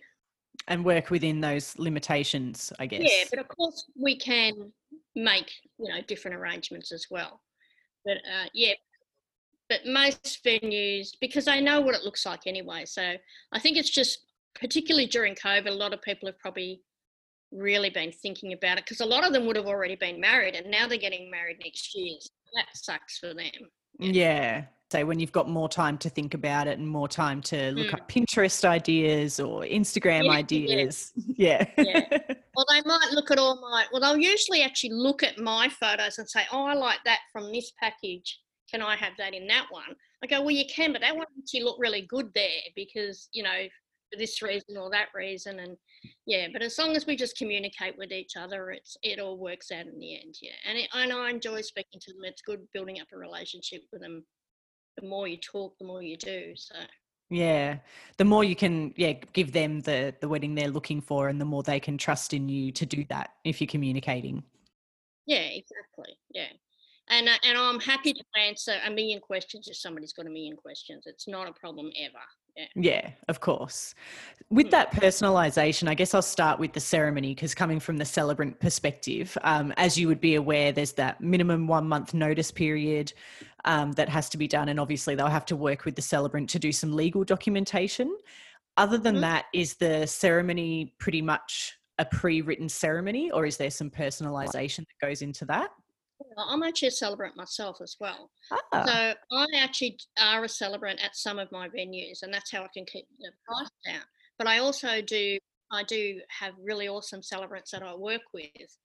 And 0.67 0.85
work 0.85 1.11
within 1.11 1.41
those 1.41 1.79
limitations, 1.79 2.73
I 2.79 2.87
guess. 2.87 3.03
Yeah, 3.05 3.25
but 3.31 3.39
of 3.39 3.49
course 3.49 3.85
we 3.95 4.17
can 4.19 4.73
make 5.15 5.51
you 5.79 5.93
know 5.93 6.01
different 6.07 6.37
arrangements 6.37 6.93
as 6.93 7.07
well. 7.11 7.41
But 8.05 8.17
uh, 8.17 8.49
yeah, 8.55 8.73
but 9.69 9.87
most 9.87 10.43
venues 10.45 11.11
because 11.21 11.45
they 11.45 11.61
know 11.61 11.81
what 11.81 11.95
it 11.95 12.05
looks 12.05 12.25
like 12.25 12.47
anyway. 12.47 12.85
So 12.87 13.15
I 13.53 13.59
think 13.59 13.77
it's 13.77 13.91
just 13.91 14.21
particularly 14.59 15.07
during 15.07 15.35
COVID, 15.35 15.69
a 15.69 15.73
lot 15.73 15.93
of 15.93 16.03
people 16.03 16.27
have 16.27 16.39
probably 16.39 16.81
really 17.51 17.91
been 17.91 18.13
thinking 18.13 18.53
about 18.53 18.79
it 18.79 18.85
because 18.85 19.01
a 19.01 19.07
lot 19.07 19.27
of 19.27 19.33
them 19.33 19.47
would 19.47 19.57
have 19.57 19.67
already 19.67 19.97
been 19.97 20.21
married 20.21 20.55
and 20.55 20.71
now 20.71 20.87
they're 20.87 20.99
getting 20.99 21.31
married 21.31 21.59
next 21.65 21.95
year. 21.95 22.17
So 22.21 22.29
that 22.57 22.67
sucks 22.75 23.19
for 23.19 23.35
them. 23.35 23.51
Yeah. 23.99 24.65
So 24.91 25.05
when 25.05 25.19
you've 25.21 25.33
got 25.33 25.49
more 25.51 25.69
time 25.69 25.99
to 25.99 26.09
think 26.09 26.33
about 26.33 26.67
it 26.67 26.79
and 26.79 26.89
more 26.89 27.09
time 27.09 27.43
to 27.43 27.73
look 27.73 27.89
Mm. 27.89 27.95
up 27.95 28.09
Pinterest 28.09 28.65
ideas 28.65 29.39
or 29.39 29.63
Instagram 29.63 30.25
Yeah, 30.25 30.33
yeah. 30.33 30.39
ideas. 30.39 31.13
Yeah. 31.37 31.67
Yeah. 31.77 32.07
Well, 32.57 32.65
they 32.71 32.81
might 32.87 33.11
look 33.13 33.31
at 33.31 33.39
all 33.39 33.61
my. 33.61 33.87
Well, 33.93 34.01
they'll 34.01 34.17
usually 34.19 34.63
actually 34.63 34.91
look 34.95 35.23
at 35.23 35.39
my 35.39 35.69
photos 35.69 36.19
and 36.19 36.29
say, 36.29 36.43
"Oh, 36.51 36.65
I 36.65 36.75
like 36.75 36.99
that 37.05 37.21
from 37.33 37.53
this 37.53 37.71
package. 37.79 38.41
Can 38.71 38.83
I 38.83 38.97
have 38.97 39.13
that 39.19 39.35
in 39.35 39.47
that 39.49 39.67
one?" 39.71 39.95
I 40.25 40.27
go, 40.27 40.41
"Well, 40.41 40.51
you 40.51 40.65
can, 40.75 40.93
but 40.93 41.01
that 41.03 41.15
one 41.15 41.27
actually 41.39 41.63
look 41.63 41.77
really 41.79 42.03
good 42.09 42.33
there 42.35 42.61
because 42.75 43.29
you 43.33 43.43
know 43.45 43.69
for 44.11 44.19
this 44.19 44.43
reason 44.43 44.77
or 44.77 44.91
that 44.91 45.09
reason." 45.15 45.61
And 45.61 45.77
yeah, 46.27 46.49
but 46.53 46.63
as 46.63 46.79
long 46.79 46.97
as 46.97 47.07
we 47.07 47.17
just 47.17 47.37
communicate 47.37 47.97
with 47.99 48.13
each 48.13 48.37
other, 48.37 48.71
it's 48.71 48.97
it 49.03 49.19
all 49.21 49.39
works 49.39 49.71
out 49.71 49.87
in 49.87 49.99
the 49.99 50.17
end. 50.17 50.35
Yeah, 50.41 50.57
and 50.69 50.79
it, 50.79 50.89
and 50.95 51.13
I 51.13 51.31
enjoy 51.31 51.61
speaking 51.63 52.01
to 52.01 52.13
them. 52.13 52.25
It's 52.25 52.43
good 52.43 52.61
building 52.73 53.01
up 53.01 53.09
a 53.13 53.19
relationship 53.19 53.83
with 53.93 54.03
them. 54.03 54.25
The 54.97 55.07
more 55.07 55.29
you 55.29 55.39
talk, 55.39 55.77
the 55.79 55.87
more 55.87 56.03
you 56.03 56.17
do. 56.17 56.53
So 56.57 56.75
Yeah. 57.31 57.79
The 58.17 58.25
more 58.25 58.43
you 58.43 58.57
can, 58.57 58.95
yeah, 58.97 59.13
give 59.33 59.53
them 59.53 59.81
the 59.81 60.15
the 60.21 60.29
wedding 60.29 60.55
they're 60.55 60.69
looking 60.69 61.01
for, 61.01 61.29
and 61.29 61.41
the 61.41 61.45
more 61.45 61.63
they 61.63 61.81
can 61.81 61.99
trust 61.99 62.33
in 62.33 62.49
you 62.49 62.73
to 62.73 62.87
do 62.87 63.05
that 63.11 63.35
if 63.45 63.61
you're 63.61 63.69
communicating. 63.69 64.43
Yeah, 65.27 65.41
exactly. 65.41 66.19
Yeah. 66.31 66.49
And 67.11 67.29
uh, 67.29 67.37
and 67.45 67.59
I'm 67.59 67.81
happy 67.81 68.13
to 68.13 68.25
answer 68.39 68.75
a 68.85 68.91
million 68.91 69.21
questions 69.21 69.69
if 69.69 69.77
somebody's 69.77 70.13
got 70.13 70.27
a 70.27 70.31
million 70.31 70.57
questions. 70.57 71.05
It's 71.07 71.29
not 71.29 71.49
a 71.49 71.53
problem 71.53 71.91
ever, 71.99 72.25
Yeah. 72.59 72.67
Yeah, 72.75 73.13
of 73.29 73.41
course. 73.41 73.95
With 74.51 74.67
Mm. 74.67 74.71
that 74.71 74.93
personalization, 74.93 75.89
I 75.89 75.95
guess 75.95 76.15
I'll 76.15 76.23
start 76.23 76.61
with 76.61 76.73
the 76.75 76.81
ceremony 76.81 77.35
because 77.35 77.55
coming 77.55 77.81
from 77.81 77.99
the 77.99 78.05
celebrant 78.05 78.61
perspective, 78.61 79.37
um, 79.43 79.73
as 79.77 79.99
you 79.99 80.09
would 80.09 80.21
be 80.21 80.35
aware, 80.37 80.73
there's 80.73 80.93
that 80.95 81.21
minimum 81.21 81.67
one 81.69 81.89
month 81.89 82.15
notice 82.15 82.51
period 82.53 83.13
um, 83.65 83.93
that 83.93 84.09
has 84.09 84.29
to 84.31 84.39
be 84.39 84.49
done. 84.49 84.69
And 84.69 84.81
obviously, 84.81 85.15
they'll 85.15 85.29
have 85.29 85.47
to 85.47 85.57
work 85.57 85.85
with 85.85 85.97
the 85.97 86.03
celebrant 86.03 86.51
to 86.51 86.59
do 86.59 86.73
some 86.73 86.95
legal 86.95 87.25
documentation. 87.25 88.17
Other 88.77 88.99
than 88.99 89.21
Mhm. 89.21 89.23
that, 89.23 89.47
is 89.55 89.77
the 89.77 90.07
ceremony 90.07 90.95
pretty 91.01 91.23
much 91.23 91.79
a 91.99 92.05
pre 92.07 92.43
written 92.43 92.69
ceremony 92.69 93.31
or 93.31 93.47
is 93.47 93.57
there 93.59 93.71
some 93.71 93.91
personalization 93.91 94.79
that 94.79 95.07
goes 95.07 95.23
into 95.23 95.45
that? 95.47 95.71
I'm 96.37 96.63
actually 96.63 96.89
a 96.89 96.93
celebrant 96.93 97.37
myself 97.37 97.81
as 97.81 97.97
well. 98.01 98.31
Ah, 98.73 98.85
So 98.85 99.15
I 99.37 99.47
actually 99.57 99.99
are 100.21 100.45
a 100.45 100.49
celebrant 100.49 101.01
at 101.03 101.17
some 101.17 101.39
of 101.39 101.51
my 101.53 101.69
venues, 101.69 102.23
and 102.23 102.33
that's 102.33 102.51
how 102.51 102.63
I 102.63 102.69
can 102.73 102.85
keep 102.85 103.07
the 103.19 103.31
price 103.47 103.71
down. 103.87 104.03
But 104.39 104.47
I 104.47 104.59
also 104.59 105.01
do 105.01 105.39
I 105.71 105.83
do 105.85 106.21
have 106.29 106.55
really 106.63 106.89
awesome 106.89 107.23
celebrants 107.23 107.71
that 107.73 107.83
I 107.83 107.95
work 107.95 108.23
with, 108.33 108.79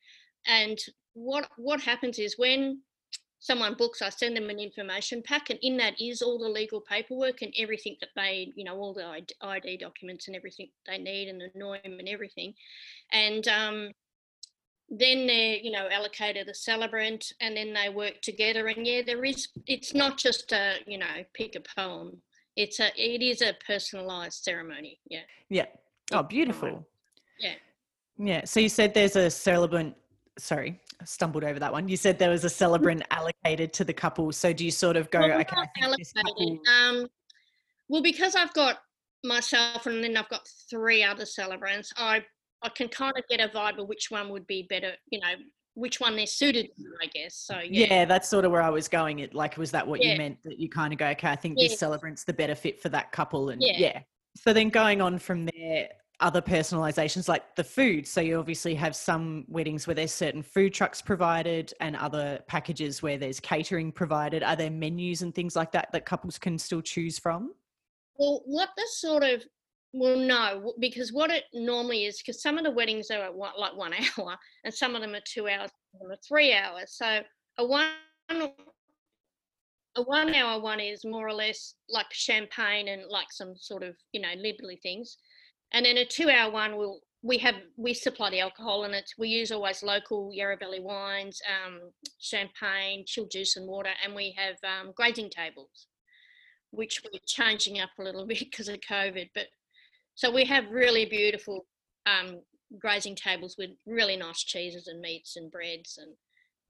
and 0.47 0.77
what 1.13 1.49
what 1.57 1.81
happens 1.81 2.19
is 2.19 2.37
when 2.37 2.81
someone 3.43 3.73
books, 3.73 4.01
I 4.01 4.07
send 4.07 4.37
them 4.37 4.49
an 4.49 4.57
information 4.57 5.21
pack, 5.21 5.49
and 5.49 5.59
in 5.61 5.75
that 5.77 5.99
is 6.01 6.21
all 6.21 6.39
the 6.39 6.47
legal 6.47 6.79
paperwork 6.79 7.41
and 7.41 7.53
everything 7.59 7.97
that 7.99 8.09
they, 8.15 8.53
you 8.55 8.63
know, 8.63 8.77
all 8.77 8.93
the 8.93 9.05
ID 9.05 9.33
ID 9.41 9.77
documents 9.77 10.27
and 10.27 10.35
everything 10.35 10.69
they 10.87 10.97
need, 10.97 11.27
and 11.27 11.41
the 11.41 11.49
NOIM 11.59 11.99
and 11.99 12.07
everything, 12.07 12.53
and 13.11 13.47
um, 13.49 13.91
then 14.99 15.25
they're 15.27 15.55
you 15.57 15.71
know 15.71 15.87
allocated 15.91 16.47
a 16.47 16.53
celebrant 16.53 17.33
and 17.41 17.57
then 17.57 17.73
they 17.73 17.89
work 17.89 18.21
together 18.21 18.67
and 18.67 18.85
yeah 18.85 19.01
there 19.05 19.23
is 19.25 19.47
it's 19.67 19.93
not 19.93 20.17
just 20.17 20.51
a 20.51 20.75
you 20.85 20.97
know 20.97 21.15
pick 21.33 21.55
a 21.55 21.61
poem 21.79 22.21
it's 22.55 22.79
a 22.79 22.87
it 22.95 23.21
is 23.23 23.41
a 23.41 23.53
personalized 23.65 24.43
ceremony 24.43 24.99
yeah 25.09 25.21
yeah. 25.49 25.65
Oh, 26.11 26.21
beautiful. 26.23 26.85
yeah 27.39 27.55
Yeah. 28.17 28.43
So 28.45 28.59
you 28.59 28.69
said 28.69 28.93
there's 28.93 29.15
a 29.15 29.29
celebrant. 29.31 29.95
Sorry, 30.37 30.79
I 31.01 31.05
stumbled 31.05 31.43
over 31.43 31.59
that 31.59 31.71
one. 31.71 31.87
You 31.87 31.97
said 31.97 32.19
there 32.19 32.29
was 32.29 32.43
a 32.43 32.49
celebrant 32.49 33.03
allocated 33.09 33.71
to 33.73 33.83
the 33.83 33.93
couple. 33.93 34.31
So 34.31 34.51
do 34.53 34.65
you 34.65 34.71
sort 34.71 34.97
of 34.97 35.09
go, 35.11 35.19
Well, 35.21 35.39
okay, 35.41 35.55
I 35.57 35.65
think 35.79 35.97
this 35.97 36.13
allocated. 36.15 36.59
couple. 36.65 36.99
um 37.01 37.07
well 37.89 38.01
because 38.01 38.35
i've 38.35 38.53
got 38.53 38.77
myself 39.23 39.85
and 39.85 40.03
then 40.03 40.15
i've 40.17 40.29
got 40.29 40.47
three 40.69 41.03
other 41.03 41.25
celebrants 41.25 41.91
i 41.97 42.23
i 42.63 42.69
can 42.69 42.87
kind 42.87 43.13
of 43.17 43.23
get 43.29 43.39
a 43.39 43.47
vibe 43.55 43.77
of 43.79 43.87
which 43.87 44.09
one 44.09 44.29
would 44.29 44.45
be 44.47 44.65
better 44.69 44.91
you 45.09 45.19
know 45.19 45.33
which 45.75 45.99
one 45.99 46.15
they're 46.15 46.27
suited 46.27 46.67
to 46.77 46.83
i 47.01 47.07
guess 47.07 47.35
so 47.35 47.59
Yeah. 47.63 47.87
yeah 47.89 48.05
that's 48.05 48.29
sort 48.29 48.45
of 48.45 48.51
where 48.51 48.61
I 48.61 48.69
was 48.69 48.87
going. 48.87 49.19
It 49.19 49.33
like 49.33 49.57
was 49.57 49.71
that 49.71 49.87
what 49.87 50.03
you 50.03 50.15
meant 50.17 50.37
that 50.43 50.59
you 50.59 50.69
kind 50.69 50.93
of 50.93 50.99
go, 50.99 51.07
okay, 51.07 51.29
I 51.29 51.35
think 51.35 51.57
Yes. 51.57 51.71
this 51.71 51.79
celebrant's 51.79 52.23
the 52.23 52.33
better 52.33 52.53
fit 52.53 52.79
for 52.79 52.89
that 52.89 53.11
couple, 53.11 53.49
and 53.49 53.59
Yeah. 53.61 53.77
yeah. 53.77 53.99
So 54.37 54.53
then 54.53 54.69
going 54.69 55.01
on 55.01 55.17
from 55.17 55.45
there, 55.45 55.89
other 56.19 56.41
personalizations 56.43 57.27
like 57.27 57.55
the 57.55 57.63
food. 57.63 58.07
So 58.07 58.21
you 58.21 58.37
obviously 58.37 58.75
have 58.75 58.95
some 58.95 59.45
weddings 59.47 59.87
where 59.87 59.95
there's 59.95 60.11
certain 60.13 60.43
food 60.43 60.75
trucks 60.75 61.01
provided, 61.01 61.73
and 61.79 61.95
other 61.95 62.39
packages 62.47 63.01
where 63.01 63.17
there's 63.17 63.39
catering 63.39 63.91
provided. 63.91 64.43
Are 64.43 64.55
there 64.55 64.69
menus 64.69 65.23
and 65.23 65.33
things 65.33 65.55
like 65.55 65.71
that 65.71 65.91
that 65.91 66.05
couples 66.05 66.37
can 66.37 66.59
still 66.59 66.81
choose 66.81 67.17
from? 67.17 67.53
Well, 68.17 68.43
what 68.45 68.69
the 68.77 68.85
sort 68.91 69.23
of 69.23 69.43
well, 69.93 70.17
no, 70.17 70.73
because 70.79 71.13
what 71.13 71.29
it 71.29 71.43
normally 71.53 72.05
is, 72.05 72.17
because 72.17 72.41
some 72.41 72.57
of 72.57 72.63
the 72.63 72.71
weddings 72.71 73.11
are 73.11 73.31
one, 73.31 73.53
like 73.57 73.77
one 73.77 73.93
hour, 74.17 74.35
and 74.63 74.73
some 74.73 74.95
of 74.95 75.01
them 75.01 75.13
are 75.13 75.21
two 75.25 75.47
hours, 75.47 75.69
some 75.99 76.11
are 76.11 76.17
three 76.27 76.53
hours. 76.53 76.95
So 76.97 77.21
a 77.59 77.65
one 77.65 77.91
a 79.95 80.01
one 80.01 80.33
hour 80.33 80.59
one 80.59 80.79
is 80.79 81.05
more 81.05 81.27
or 81.27 81.33
less 81.33 81.75
like 81.87 82.11
champagne 82.11 82.87
and 82.87 83.03
like 83.07 83.27
some 83.31 83.55
sort 83.55 83.83
of 83.83 83.95
you 84.11 84.21
know 84.21 84.29
nibbly 84.35 84.81
things, 84.81 85.17
and 85.73 85.85
then 85.85 85.97
a 85.97 86.05
two 86.05 86.29
hour 86.29 86.51
one 86.51 86.75
will 86.75 86.99
we 87.21 87.37
have 87.37 87.55
we 87.77 87.93
supply 87.93 88.31
the 88.31 88.39
alcohol 88.39 88.85
and 88.85 88.95
it's 88.95 89.13
we 89.17 89.29
use 89.29 89.51
always 89.51 89.83
local 89.83 90.31
Yarra 90.33 90.57
wines, 90.79 91.39
um, 91.47 91.79
champagne, 92.19 93.03
chilled 93.05 93.29
juice 93.29 93.57
and 93.57 93.67
water, 93.67 93.91
and 94.03 94.15
we 94.15 94.35
have 94.37 94.55
um, 94.63 94.91
grazing 94.95 95.29
tables 95.29 95.87
which 96.73 97.01
we're 97.03 97.19
changing 97.27 97.79
up 97.79 97.91
a 97.99 98.03
little 98.03 98.25
bit 98.27 98.39
because 98.39 98.67
of 98.67 98.79
COVID. 98.89 99.29
But 99.33 99.45
so 100.15 100.31
we 100.31 100.45
have 100.45 100.69
really 100.69 101.05
beautiful 101.05 101.65
um, 102.05 102.41
grazing 102.79 103.15
tables 103.15 103.55
with 103.57 103.71
really 103.85 104.17
nice 104.17 104.43
cheeses 104.43 104.87
and 104.87 105.01
meats 105.01 105.35
and 105.35 105.51
breads 105.51 105.97
and 106.01 106.13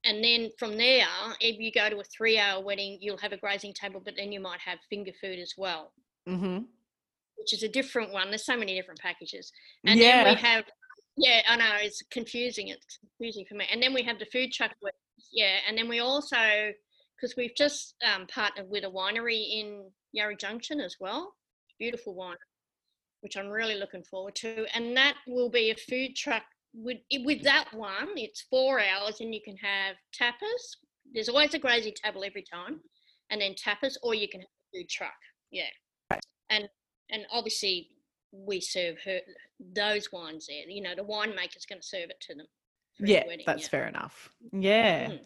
and 0.06 0.22
then 0.22 0.50
from 0.60 0.76
there, 0.78 1.08
if 1.40 1.60
you 1.60 1.72
go 1.72 1.90
to 1.90 2.00
a 2.00 2.04
three-hour 2.04 2.62
wedding, 2.62 2.98
you'll 3.00 3.18
have 3.20 3.32
a 3.32 3.38
grazing 3.38 3.74
table, 3.74 4.02
but 4.04 4.16
then 4.18 4.34
you 4.34 4.42
might 4.42 4.60
have 4.60 4.80
finger 4.90 5.12
food 5.22 5.40
as 5.40 5.54
well, 5.58 5.94
Mm-hmm. 6.28 6.64
which 7.38 7.54
is 7.54 7.64
a 7.64 7.70
different 7.70 8.12
one. 8.12 8.30
There's 8.30 8.46
so 8.46 8.58
many 8.58 8.76
different 8.76 9.00
packages, 9.02 9.52
and 9.86 10.00
then 10.00 10.26
we 10.26 10.36
have 10.36 10.66
yeah, 11.16 11.42
I 11.48 11.58
know 11.58 11.76
it's 11.80 12.02
confusing. 12.12 12.70
It's 12.70 12.98
confusing 12.98 13.46
for 13.48 13.56
me. 13.56 13.66
And 13.72 13.84
then 13.84 13.94
we 13.94 14.04
have 14.04 14.20
the 14.20 14.26
food 14.26 14.52
truck 14.52 14.72
yeah, 15.32 15.58
and 15.68 15.78
then 15.78 15.90
we 15.90 16.00
also 16.00 16.38
because 17.16 17.36
we've 17.38 17.56
just 17.56 17.96
um, 18.04 18.26
partnered 18.28 18.70
with 18.70 18.84
a 18.84 18.90
winery 18.90 19.60
in 19.60 19.90
Yarra 20.12 20.36
Junction 20.36 20.80
as 20.80 20.96
well. 21.00 21.34
Beautiful 21.80 22.16
wine, 22.16 22.38
which 23.24 23.38
I'm 23.38 23.48
really 23.48 23.76
looking 23.76 24.04
forward 24.04 24.36
to. 24.36 24.66
And 24.76 24.96
that 24.98 25.16
will 25.28 25.50
be 25.50 25.72
a 25.72 25.76
food 25.76 26.16
truck. 26.16 26.44
With, 26.76 26.98
with 27.24 27.44
that 27.44 27.66
one, 27.72 28.10
it's 28.16 28.42
four 28.50 28.82
hours 28.82 29.22
and 29.22 29.34
you 29.34 29.42
can 29.44 29.56
have 29.58 29.96
tapas. 30.20 30.78
There's 31.14 31.30
always 31.30 31.54
a 31.54 31.60
grazing 31.60 31.94
table 32.04 32.24
every 32.24 32.44
time, 32.44 32.80
and 33.30 33.40
then 33.42 33.54
tapas, 33.54 33.96
or 34.04 34.14
you 34.16 34.28
can 34.28 34.42
have 34.42 34.48
a 34.48 34.78
food 34.78 34.90
truck. 34.90 35.14
Yeah. 35.52 35.70
And 36.50 36.68
and 37.12 37.24
obviously 37.32 37.90
we 38.32 38.60
serve 38.60 38.98
her 39.06 39.20
those 39.76 40.12
wines 40.12 40.48
there. 40.48 40.68
You 40.68 40.82
know, 40.82 40.96
the 40.96 41.04
winemaker's 41.04 41.66
going 41.68 41.82
to 41.82 41.88
serve 41.88 42.10
it 42.10 42.20
to 42.22 42.36
them. 42.36 42.48
the 43.00 43.12
Yeah, 43.12 43.24
that's 43.46 43.64
yeah. 43.64 43.70
fair 43.70 43.88
enough. 43.88 44.30
Yeah. 44.52 45.10
Mm. 45.12 45.20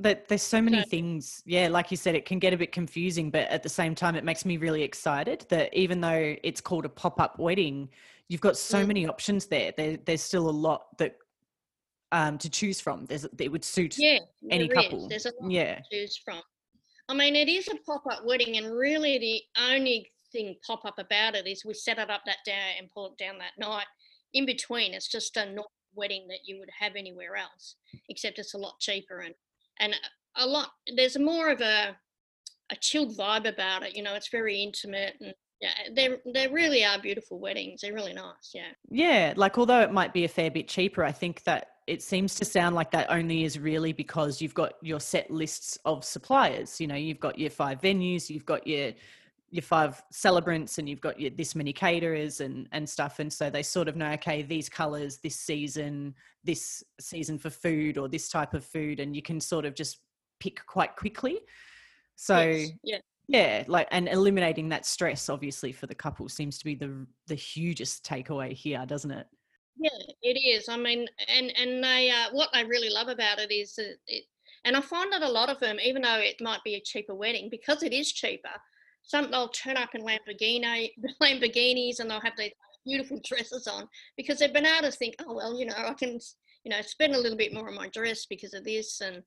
That 0.00 0.28
there's 0.28 0.42
so 0.42 0.62
many 0.62 0.82
things. 0.82 1.42
Yeah, 1.44 1.68
like 1.68 1.90
you 1.90 1.96
said, 1.96 2.14
it 2.14 2.24
can 2.24 2.38
get 2.38 2.54
a 2.54 2.56
bit 2.56 2.72
confusing, 2.72 3.30
but 3.30 3.48
at 3.48 3.62
the 3.62 3.68
same 3.68 3.94
time, 3.94 4.16
it 4.16 4.24
makes 4.24 4.46
me 4.46 4.56
really 4.56 4.82
excited 4.82 5.44
that 5.50 5.72
even 5.74 6.00
though 6.00 6.34
it's 6.42 6.60
called 6.60 6.86
a 6.86 6.88
pop-up 6.88 7.38
wedding, 7.38 7.90
you've 8.28 8.40
got 8.40 8.56
so 8.56 8.82
Mm. 8.82 8.86
many 8.86 9.06
options 9.06 9.46
there. 9.46 9.72
there. 9.76 9.98
There's 9.98 10.22
still 10.22 10.48
a 10.48 10.50
lot 10.50 10.96
that 10.96 11.16
um, 12.12 12.38
to 12.38 12.48
choose 12.48 12.80
from. 12.80 13.04
There's 13.04 13.26
it 13.38 13.52
would 13.52 13.62
suit 13.62 13.98
Yeah, 13.98 14.20
any 14.50 14.68
couple. 14.68 15.06
There's 15.06 15.26
a 15.26 15.32
lot 15.38 15.50
Yeah, 15.50 15.76
to 15.76 15.82
choose 15.92 16.16
from. 16.16 16.42
I 17.08 17.14
mean, 17.14 17.36
it 17.36 17.48
is 17.48 17.68
a 17.68 17.76
pop-up 17.84 18.24
wedding, 18.24 18.56
and 18.56 18.74
really 18.74 19.18
the 19.18 19.42
only 19.60 20.10
thing 20.32 20.56
pop-up 20.66 20.98
about 20.98 21.34
it 21.34 21.46
is 21.46 21.64
we 21.64 21.74
set 21.74 21.98
it 21.98 22.08
up 22.10 22.22
that 22.24 22.38
day 22.46 22.76
and 22.78 22.90
pull 22.90 23.08
it 23.08 23.18
down 23.18 23.36
that 23.38 23.58
night. 23.58 23.86
In 24.32 24.46
between, 24.46 24.94
it's 24.94 25.08
just 25.08 25.36
a 25.36 25.44
normal 25.44 25.72
wedding 25.94 26.26
that 26.28 26.40
you 26.46 26.58
would 26.58 26.70
have 26.78 26.96
anywhere 26.96 27.36
else, 27.36 27.76
except 28.08 28.38
it's 28.38 28.54
a 28.54 28.58
lot 28.58 28.80
cheaper 28.80 29.20
and 29.20 29.34
and 29.80 29.94
a- 30.36 30.46
lot. 30.46 30.70
There's 30.94 31.18
more 31.18 31.50
of 31.50 31.60
a 31.60 31.96
a 32.70 32.76
chilled 32.76 33.16
vibe 33.16 33.48
about 33.48 33.82
it. 33.82 33.96
You 33.96 34.02
know, 34.04 34.14
it's 34.14 34.28
very 34.28 34.62
intimate 34.62 35.14
and 35.20 35.34
yeah, 35.60 35.70
they 35.92 36.08
they 36.32 36.48
really 36.48 36.84
are 36.84 36.98
beautiful 36.98 37.38
weddings. 37.38 37.82
They're 37.82 37.92
really 37.92 38.14
nice. 38.14 38.52
Yeah. 38.54 38.72
yeah. 38.88 39.34
Like 39.36 39.58
although 39.58 39.80
it 39.80 39.92
might 39.92 40.14
be 40.14 40.24
a 40.24 40.28
fair 40.28 40.50
bit 40.50 40.68
cheaper, 40.68 41.04
I 41.04 41.12
think 41.12 41.42
that 41.44 41.66
it 41.86 42.02
seems 42.02 42.34
to 42.36 42.44
sound 42.44 42.74
like 42.74 42.90
that 42.92 43.10
only 43.10 43.44
is 43.44 43.58
really 43.58 43.92
because 43.92 44.40
you've 44.40 44.54
got 44.54 44.74
your 44.80 45.00
set 45.00 45.30
lists 45.30 45.76
of 45.84 46.04
suppliers. 46.04 46.80
You 46.80 46.86
know, 46.86 46.94
you've 46.94 47.20
got 47.20 47.38
your 47.38 47.50
five 47.50 47.80
venues, 47.80 48.30
you've 48.30 48.46
got 48.46 48.66
your 48.66 48.92
your 49.50 49.62
five 49.62 50.02
celebrants 50.12 50.78
and 50.78 50.88
you've 50.88 51.00
got 51.00 51.18
your 51.18 51.30
this 51.30 51.54
many 51.54 51.72
caterers 51.72 52.40
and 52.40 52.68
and 52.72 52.88
stuff 52.88 53.18
and 53.18 53.32
so 53.32 53.50
they 53.50 53.62
sort 53.62 53.88
of 53.88 53.96
know 53.96 54.10
okay 54.12 54.42
these 54.42 54.68
colors 54.68 55.18
this 55.18 55.36
season 55.36 56.14
this 56.44 56.82
season 57.00 57.38
for 57.38 57.50
food 57.50 57.98
or 57.98 58.08
this 58.08 58.28
type 58.28 58.54
of 58.54 58.64
food 58.64 59.00
and 59.00 59.16
you 59.16 59.22
can 59.22 59.40
sort 59.40 59.64
of 59.64 59.74
just 59.74 59.98
pick 60.38 60.64
quite 60.66 60.94
quickly 60.96 61.38
so 62.16 62.38
Yes, 62.38 62.70
yeah. 62.84 62.98
yeah 63.28 63.64
like 63.66 63.88
and 63.90 64.08
eliminating 64.08 64.68
that 64.68 64.86
stress 64.86 65.28
obviously 65.28 65.72
for 65.72 65.86
the 65.86 65.94
couple 65.94 66.28
seems 66.28 66.56
to 66.58 66.64
be 66.64 66.74
the 66.74 67.06
the 67.26 67.34
hugest 67.34 68.04
takeaway 68.04 68.52
here 68.52 68.84
doesn't 68.86 69.10
it 69.10 69.26
Yeah, 69.76 69.90
it 70.22 70.38
is. 70.38 70.68
I 70.68 70.76
mean, 70.76 71.06
and 71.28 71.52
and 71.56 71.82
they 71.82 72.10
uh, 72.10 72.28
what 72.32 72.50
I 72.52 72.62
really 72.62 72.90
love 72.90 73.08
about 73.08 73.38
it 73.38 73.50
is 73.50 73.74
that 73.76 73.96
it, 74.06 74.24
and 74.64 74.76
I 74.76 74.80
find 74.82 75.10
that 75.12 75.22
a 75.22 75.28
lot 75.28 75.48
of 75.48 75.58
them, 75.58 75.78
even 75.80 76.02
though 76.02 76.18
it 76.18 76.40
might 76.40 76.62
be 76.64 76.74
a 76.74 76.80
cheaper 76.80 77.14
wedding, 77.14 77.48
because 77.50 77.82
it 77.82 77.92
is 77.92 78.12
cheaper, 78.12 78.50
some 79.10 79.30
they'll 79.30 79.48
turn 79.48 79.76
up 79.76 79.94
in 79.94 80.02
Lamborghini 80.02 80.90
Lamborghinis 81.22 81.98
and 81.98 82.10
they'll 82.10 82.20
have 82.20 82.36
these 82.38 82.52
beautiful 82.86 83.20
dresses 83.24 83.66
on 83.66 83.88
because 84.16 84.38
they've 84.38 84.52
been 84.52 84.66
able 84.66 84.90
to 84.90 84.92
think, 84.92 85.16
oh 85.26 85.34
well, 85.34 85.58
you 85.58 85.66
know, 85.66 85.74
I 85.76 85.94
can 85.94 86.18
you 86.64 86.70
know 86.70 86.80
spend 86.82 87.14
a 87.14 87.20
little 87.20 87.38
bit 87.38 87.52
more 87.52 87.68
on 87.68 87.74
my 87.74 87.88
dress 87.88 88.26
because 88.26 88.54
of 88.54 88.64
this, 88.64 89.00
and 89.00 89.22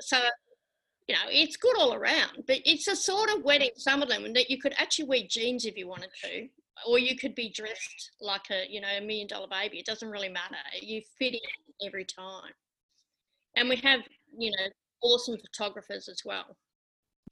so 0.00 0.18
you 1.06 1.14
know 1.14 1.20
it's 1.28 1.56
good 1.56 1.78
all 1.78 1.94
around. 1.94 2.42
But 2.46 2.58
it's 2.64 2.88
a 2.88 2.96
sort 2.96 3.30
of 3.30 3.44
wedding, 3.44 3.70
some 3.76 4.02
of 4.02 4.08
them, 4.08 4.32
that 4.32 4.50
you 4.50 4.58
could 4.58 4.74
actually 4.78 5.08
wear 5.08 5.20
jeans 5.28 5.64
if 5.64 5.76
you 5.76 5.86
wanted 5.86 6.10
to, 6.24 6.48
or 6.88 6.98
you 6.98 7.16
could 7.16 7.34
be 7.34 7.50
dressed 7.50 8.12
like 8.20 8.50
a 8.50 8.64
you 8.68 8.80
know 8.80 8.88
a 8.98 9.00
million 9.00 9.28
dollar 9.28 9.46
baby 9.48 9.78
it 9.78 9.86
doesn't 9.86 10.10
really 10.10 10.28
matter 10.28 10.56
you 10.80 11.00
fit 11.18 11.34
in 11.34 11.86
every 11.86 12.04
time 12.04 12.52
and 13.56 13.68
we 13.68 13.76
have 13.76 14.00
you 14.36 14.50
know 14.50 14.66
awesome 15.02 15.36
photographers 15.38 16.08
as 16.08 16.22
well 16.24 16.56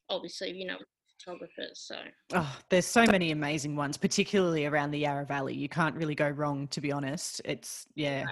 obviously 0.08 0.50
you 0.52 0.66
know 0.66 0.78
photographers. 1.24 1.80
So 1.86 1.96
oh, 2.34 2.58
there's 2.68 2.86
so 2.86 3.04
many 3.06 3.30
amazing 3.32 3.76
ones, 3.76 3.96
particularly 3.96 4.66
around 4.66 4.90
the 4.90 5.00
Yarra 5.00 5.26
Valley. 5.26 5.54
You 5.54 5.68
can't 5.68 5.94
really 5.94 6.14
go 6.14 6.28
wrong, 6.28 6.68
to 6.68 6.80
be 6.80 6.92
honest. 6.92 7.40
It's 7.44 7.86
yeah. 7.94 8.24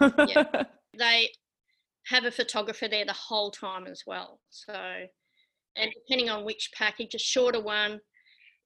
yeah. 0.00 0.44
They 0.98 1.30
have 2.08 2.26
a 2.26 2.30
photographer 2.30 2.86
there 2.86 3.06
the 3.06 3.14
whole 3.14 3.50
time 3.50 3.86
as 3.86 4.02
well. 4.06 4.40
So 4.50 4.74
and 5.76 5.90
depending 5.94 6.28
on 6.28 6.44
which 6.44 6.70
package, 6.76 7.14
a 7.14 7.18
shorter 7.18 7.60
one, 7.60 8.00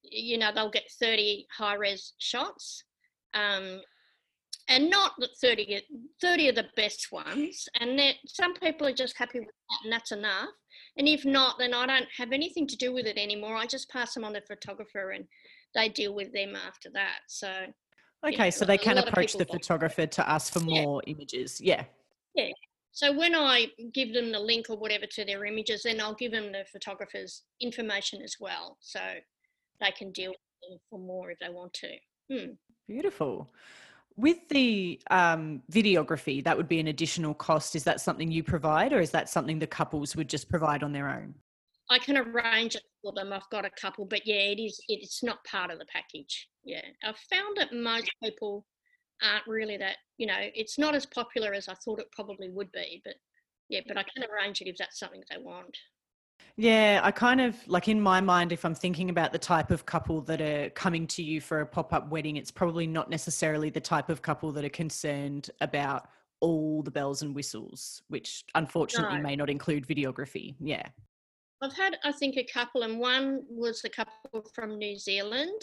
you 0.03 0.39
know, 0.39 0.51
they'll 0.55 0.71
get 0.71 0.91
30 1.01 1.47
high 1.57 1.75
res 1.75 2.15
shots. 2.19 2.83
Um, 3.35 3.81
and 4.69 4.91
not 4.91 5.13
the 5.19 5.29
30, 5.41 5.81
30 6.21 6.49
are 6.49 6.53
the 6.53 6.67
best 6.77 7.13
ones. 7.13 7.69
And 7.81 8.01
some 8.27 8.55
people 8.55 8.87
are 8.87 8.93
just 8.93 9.17
happy 9.17 9.39
with 9.39 9.49
that, 9.49 9.85
and 9.85 9.93
that's 9.93 10.13
enough. 10.13 10.49
And 10.99 11.07
if 11.09 11.25
not, 11.25 11.59
then 11.59 11.75
I 11.75 11.87
don't 11.87 12.09
have 12.17 12.33
anything 12.33 12.67
to 12.69 12.77
do 12.77 12.93
with 12.93 13.07
it 13.07 13.19
anymore. 13.19 13.57
I 13.57 13.67
just 13.67 13.91
pass 13.91 14.15
them 14.15 14.25
on 14.25 14.33
to 14.35 14.41
the 14.41 14.47
photographer 14.47 15.11
and 15.11 15.27
they 15.75 15.89
deal 15.89 16.15
with 16.15 16.33
them 16.33 16.57
after 16.57 16.89
that. 16.95 17.19
So, 17.29 17.49
okay, 18.27 18.45
yeah, 18.45 18.51
so 18.51 18.65
they 18.65 18.79
can 18.79 18.99
approach 18.99 19.35
the 19.35 19.45
photographer 19.45 20.07
to 20.07 20.29
ask 20.29 20.53
for 20.53 20.61
yeah. 20.61 20.83
more 20.83 21.03
images. 21.07 21.61
Yeah. 21.61 21.85
Yeah. 22.35 22.51
So 22.93 23.13
when 23.13 23.35
I 23.35 23.67
give 23.93 24.15
them 24.15 24.33
the 24.33 24.41
link 24.41 24.71
or 24.71 24.79
whatever 24.79 25.05
to 25.05 25.25
their 25.27 25.45
images, 25.45 25.83
then 25.83 26.01
I'll 26.01 26.15
give 26.15 26.33
them 26.33 26.51
the 26.51 26.65
photographer's 26.73 27.43
information 27.61 28.23
as 28.23 28.37
well. 28.41 28.79
So 28.81 29.01
they 29.81 29.91
can 29.91 30.13
deal 30.13 30.31
with 30.31 30.71
them 30.71 30.79
for 30.89 30.99
more 30.99 31.31
if 31.31 31.39
they 31.39 31.51
want 31.51 31.75
to. 31.75 31.89
Hmm. 32.33 32.53
Beautiful. 32.89 33.51
With 34.17 34.49
the 34.49 35.01
um, 35.11 35.63
videography, 35.71 36.43
that 36.45 36.57
would 36.57 36.69
be 36.69 36.81
an 36.81 36.87
additional 36.87 37.35
cost. 37.35 37.77
Is 37.77 37.85
that 37.85 38.01
something 38.01 38.31
you 38.31 38.43
provide, 38.43 38.93
or 38.93 39.01
is 39.01 39.11
that 39.11 39.29
something 39.29 39.59
the 39.59 39.67
couples 39.67 40.17
would 40.17 40.29
just 40.29 40.49
provide 40.49 40.83
on 40.83 40.93
their 40.93 41.09
own? 41.09 41.35
I 41.91 41.99
can 41.99 42.17
arrange 42.17 42.75
it 42.75 42.83
for 43.03 43.13
them. 43.13 43.33
I've 43.33 43.49
got 43.51 43.65
a 43.65 43.71
couple, 43.71 44.07
but 44.07 44.27
yeah, 44.27 44.37
it 44.37 44.59
is. 44.59 44.81
It's 44.89 45.23
not 45.23 45.45
part 45.45 45.71
of 45.71 45.79
the 45.79 45.87
package. 45.93 46.49
Yeah, 46.65 46.83
I've 47.05 47.19
found 47.31 47.57
that 47.59 47.73
most 47.73 48.11
people 48.23 48.67
aren't 49.23 49.47
really 49.47 49.77
that. 49.77 49.99
You 50.19 50.27
know, 50.27 50.39
it's 50.39 50.79
not 50.79 50.95
as 50.95 51.07
popular 51.07 51.53
as 51.53 51.69
I 51.69 51.75
thought 51.75 52.01
it 52.01 52.11
probably 52.13 52.49
would 52.49 52.73
be. 52.73 53.03
But 53.05 53.15
yeah, 53.69 53.81
but 53.87 53.99
I 53.99 54.03
can 54.03 54.25
arrange 54.25 54.61
it 54.63 54.69
if 54.69 54.77
that's 54.79 54.99
something 54.99 55.23
they 55.31 55.39
want. 55.39 55.77
Yeah, 56.57 57.01
I 57.03 57.11
kind 57.11 57.41
of 57.41 57.57
like 57.69 57.89
in 57.89 58.01
my 58.01 58.21
mind, 58.21 58.51
if 58.51 58.65
I'm 58.65 58.75
thinking 58.75 59.11
about 59.11 59.33
the 59.33 59.39
type 59.39 59.71
of 59.71 59.85
couple 59.85 60.23
that 60.23 60.41
are 60.41 60.71
coming 60.71 61.07
to 61.09 61.23
you 61.23 61.41
for 61.41 61.61
a 61.61 61.67
pop 61.67 61.93
up 61.93 62.09
wedding, 62.09 62.37
it's 62.37 62.51
probably 62.51 62.87
not 62.87 63.11
necessarily 63.11 63.69
the 63.69 63.81
type 63.81 64.09
of 64.09 64.23
couple 64.23 64.53
that 64.53 64.65
are 64.65 64.71
concerned 64.71 65.51
about 65.61 66.09
all 66.41 66.83
the 66.83 66.91
bells 66.91 67.23
and 67.23 67.35
whistles, 67.35 68.03
which 68.09 68.45
unfortunately 68.55 69.19
no. 69.19 69.23
may 69.23 69.37
not 69.37 69.51
include 69.51 69.87
videography. 69.87 70.55
Yeah. 70.61 70.87
I've 71.63 71.77
had, 71.77 71.97
I 72.05 72.13
think, 72.13 72.37
a 72.37 72.45
couple, 72.45 72.83
and 72.83 72.99
one 72.99 73.43
was 73.49 73.83
the 73.83 73.89
couple 73.89 74.51
from 74.55 74.79
New 74.79 74.99
Zealand. 74.99 75.61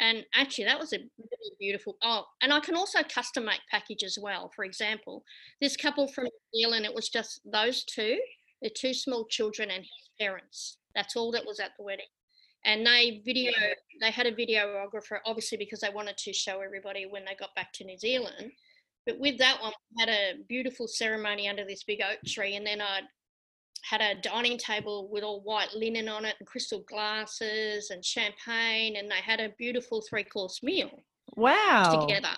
And 0.00 0.24
actually, 0.34 0.64
that 0.64 0.80
was 0.80 0.94
a 0.94 0.96
really 0.96 1.56
beautiful. 1.58 1.96
Oh, 2.02 2.24
and 2.40 2.52
I 2.54 2.60
can 2.60 2.74
also 2.74 3.00
custom 3.02 3.44
make 3.44 3.60
package 3.70 4.02
as 4.02 4.18
well. 4.20 4.50
For 4.56 4.64
example, 4.64 5.22
this 5.60 5.76
couple 5.76 6.08
from 6.08 6.24
New 6.24 6.60
Zealand, 6.62 6.86
it 6.86 6.94
was 6.94 7.10
just 7.10 7.40
those 7.44 7.84
two 7.84 8.18
the 8.62 8.70
two 8.70 8.94
small 8.94 9.26
children 9.26 9.70
and 9.70 9.82
his 9.82 10.10
parents. 10.18 10.78
That's 10.94 11.16
all 11.16 11.30
that 11.32 11.46
was 11.46 11.60
at 11.60 11.72
the 11.78 11.84
wedding. 11.84 12.06
And 12.64 12.86
they 12.86 13.22
video, 13.24 13.52
they 14.00 14.10
had 14.10 14.26
a 14.26 14.32
videographer, 14.32 15.18
obviously 15.24 15.56
because 15.56 15.80
they 15.80 15.88
wanted 15.88 16.18
to 16.18 16.32
show 16.32 16.60
everybody 16.60 17.06
when 17.06 17.24
they 17.24 17.34
got 17.34 17.54
back 17.54 17.72
to 17.74 17.84
New 17.84 17.98
Zealand. 17.98 18.52
But 19.06 19.18
with 19.18 19.38
that 19.38 19.62
one, 19.62 19.72
we 19.96 20.02
had 20.02 20.10
a 20.10 20.42
beautiful 20.46 20.86
ceremony 20.86 21.48
under 21.48 21.64
this 21.64 21.84
big 21.84 22.00
oak 22.02 22.18
tree, 22.26 22.56
and 22.56 22.66
then 22.66 22.82
I 22.82 23.00
had 23.82 24.02
a 24.02 24.20
dining 24.20 24.58
table 24.58 25.08
with 25.10 25.24
all 25.24 25.40
white 25.40 25.72
linen 25.74 26.06
on 26.06 26.26
it 26.26 26.36
and 26.38 26.46
crystal 26.46 26.84
glasses 26.86 27.88
and 27.88 28.04
champagne, 28.04 28.96
and 28.96 29.10
they 29.10 29.16
had 29.16 29.40
a 29.40 29.54
beautiful 29.56 30.02
three-course 30.02 30.62
meal. 30.62 31.02
Wow! 31.36 32.04
Together, 32.06 32.36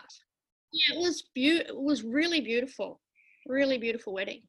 yeah, 0.72 0.96
it 0.96 1.00
was 1.00 1.24
beautiful. 1.35 1.76
It 1.76 1.82
was 1.82 2.04
really 2.04 2.40
beautiful, 2.40 3.00
really 3.48 3.78
beautiful 3.78 4.12
wedding. 4.12 4.42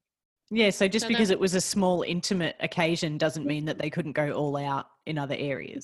Yeah, 0.56 0.70
so 0.70 0.88
just 0.88 1.06
so 1.06 1.10
because 1.10 1.32
it 1.32 1.40
was 1.40 1.56
a 1.56 1.62
small, 1.62 2.04
intimate 2.04 2.56
occasion 2.60 3.18
doesn't 3.18 3.46
mean 3.46 3.66
that 3.66 3.80
they 3.80 3.90
couldn't 3.90 4.12
go 4.12 4.32
all 4.32 4.56
out 4.56 4.86
in 5.08 5.18
other 5.18 5.36
areas. 5.38 5.84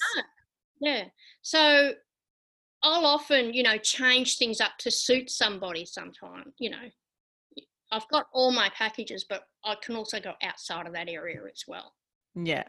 Yeah. 0.81 1.05
So 1.41 1.93
I'll 2.83 3.05
often, 3.05 3.53
you 3.53 3.63
know, 3.63 3.77
change 3.77 4.37
things 4.37 4.61
up 4.61 4.77
to 4.79 4.91
suit 4.91 5.29
somebody 5.29 5.85
sometime, 5.85 6.53
you 6.57 6.69
know. 6.69 6.87
I've 7.91 8.07
got 8.09 8.27
all 8.31 8.51
my 8.51 8.69
packages, 8.69 9.25
but 9.27 9.43
I 9.65 9.75
can 9.83 9.95
also 9.95 10.19
go 10.19 10.33
outside 10.43 10.85
of 10.85 10.93
that 10.93 11.09
area 11.09 11.39
as 11.51 11.63
well. 11.67 11.91
Yeah. 12.35 12.63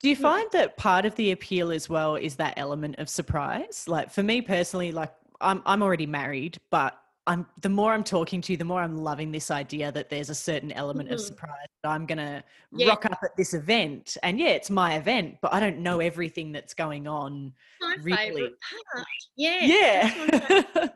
Do 0.00 0.08
you 0.08 0.16
hmm. 0.16 0.22
find 0.22 0.48
that 0.52 0.76
part 0.76 1.04
of 1.04 1.14
the 1.16 1.32
appeal 1.32 1.72
as 1.72 1.88
well 1.88 2.16
is 2.16 2.36
that 2.36 2.54
element 2.56 2.96
of 2.98 3.08
surprise? 3.08 3.84
Like 3.88 4.10
for 4.10 4.22
me 4.22 4.40
personally, 4.40 4.92
like 4.92 5.12
I'm 5.40 5.62
I'm 5.66 5.82
already 5.82 6.06
married, 6.06 6.58
but 6.70 6.96
I'm 7.26 7.46
the 7.62 7.68
more 7.68 7.92
I'm 7.92 8.04
talking 8.04 8.40
to 8.42 8.52
you, 8.52 8.56
the 8.58 8.64
more 8.64 8.82
I'm 8.82 8.98
loving 8.98 9.32
this 9.32 9.50
idea 9.50 9.90
that 9.92 10.10
there's 10.10 10.28
a 10.28 10.34
certain 10.34 10.72
element 10.72 11.08
mm-hmm. 11.08 11.14
of 11.14 11.20
surprise. 11.20 11.66
That 11.82 11.90
I'm 11.90 12.06
gonna 12.06 12.44
yeah. 12.72 12.88
rock 12.88 13.06
up 13.06 13.18
at 13.22 13.36
this 13.36 13.54
event, 13.54 14.16
and 14.22 14.38
yeah, 14.38 14.50
it's 14.50 14.70
my 14.70 14.96
event, 14.96 15.36
but 15.40 15.52
I 15.52 15.60
don't 15.60 15.78
know 15.78 16.00
everything 16.00 16.52
that's 16.52 16.74
going 16.74 17.06
on. 17.06 17.52
My 17.80 17.96
really. 18.02 18.16
favorite 18.16 18.54
part. 18.92 19.06
Yeah. 19.36 19.64
Yeah. 19.64 20.62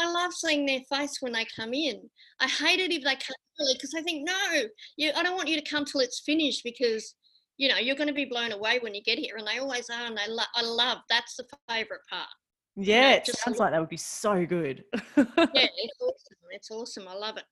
I 0.00 0.10
love 0.10 0.32
seeing 0.32 0.64
their 0.64 0.80
face 0.90 1.18
when 1.20 1.32
they 1.32 1.46
come 1.54 1.74
in. 1.74 2.00
I 2.40 2.48
hate 2.48 2.80
it 2.80 2.90
if 2.90 3.04
they 3.04 3.14
come 3.14 3.36
early 3.60 3.74
because 3.74 3.94
I 3.96 4.02
think 4.02 4.26
no, 4.26 4.62
you. 4.96 5.12
I 5.14 5.22
don't 5.22 5.36
want 5.36 5.48
you 5.48 5.60
to 5.60 5.70
come 5.70 5.84
till 5.84 6.00
it's 6.00 6.22
finished 6.24 6.62
because 6.64 7.14
you 7.58 7.68
know 7.68 7.76
you're 7.76 7.96
going 7.96 8.08
to 8.08 8.14
be 8.14 8.24
blown 8.24 8.52
away 8.52 8.78
when 8.80 8.94
you 8.94 9.02
get 9.02 9.18
here, 9.18 9.36
and 9.36 9.46
they 9.46 9.58
always 9.58 9.90
are. 9.90 10.06
And 10.06 10.16
they 10.16 10.28
lo- 10.28 10.42
I 10.54 10.62
love 10.62 10.98
that's 11.08 11.36
the 11.36 11.44
favorite 11.68 12.00
part. 12.10 12.28
Yeah, 12.76 13.12
it 13.12 13.26
sounds 13.26 13.58
like 13.58 13.72
that 13.72 13.80
would 13.80 13.88
be 13.88 13.96
so 13.96 14.46
good. 14.46 14.84
yeah, 14.94 15.04
it's 15.16 16.00
awesome. 16.00 16.36
It's 16.50 16.70
awesome. 16.70 17.08
I 17.08 17.14
love 17.14 17.36
it. 17.36 17.44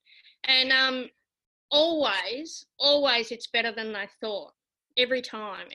And 0.45 0.73
um, 0.73 1.09
always, 1.71 2.67
always, 2.79 3.31
it's 3.31 3.47
better 3.49 3.73
than 3.73 3.93
they 3.93 4.07
thought. 4.21 4.53
Every 4.97 5.23
time, 5.23 5.67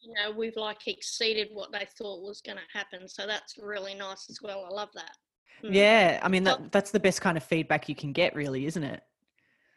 you 0.00 0.12
know, 0.14 0.30
we've 0.36 0.56
like 0.56 0.86
exceeded 0.86 1.48
what 1.52 1.72
they 1.72 1.86
thought 1.98 2.22
was 2.22 2.40
going 2.40 2.58
to 2.58 2.78
happen. 2.78 3.08
So 3.08 3.26
that's 3.26 3.54
really 3.58 3.94
nice 3.94 4.26
as 4.30 4.38
well. 4.42 4.66
I 4.70 4.72
love 4.72 4.90
that. 4.94 5.16
Hmm. 5.62 5.72
Yeah, 5.72 6.20
I 6.22 6.28
mean 6.28 6.44
that 6.44 6.72
that's 6.72 6.90
the 6.90 7.00
best 7.00 7.20
kind 7.20 7.36
of 7.36 7.44
feedback 7.44 7.88
you 7.88 7.94
can 7.94 8.12
get, 8.12 8.34
really, 8.34 8.66
isn't 8.66 8.82
it? 8.82 9.02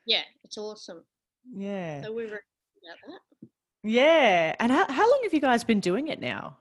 Yeah, 0.06 0.24
it's 0.44 0.58
awesome. 0.58 1.04
Yeah. 1.54 2.04
So 2.04 2.14
we 2.14 2.26
were 2.26 2.30
about 2.32 2.98
that. 3.08 3.50
Yeah, 3.84 4.56
and 4.60 4.72
how 4.72 4.92
how 4.92 5.10
long 5.10 5.22
have 5.24 5.34
you 5.34 5.42
guys 5.42 5.64
been 5.64 5.80
doing 5.80 6.08
it 6.08 6.20
now? 6.20 6.58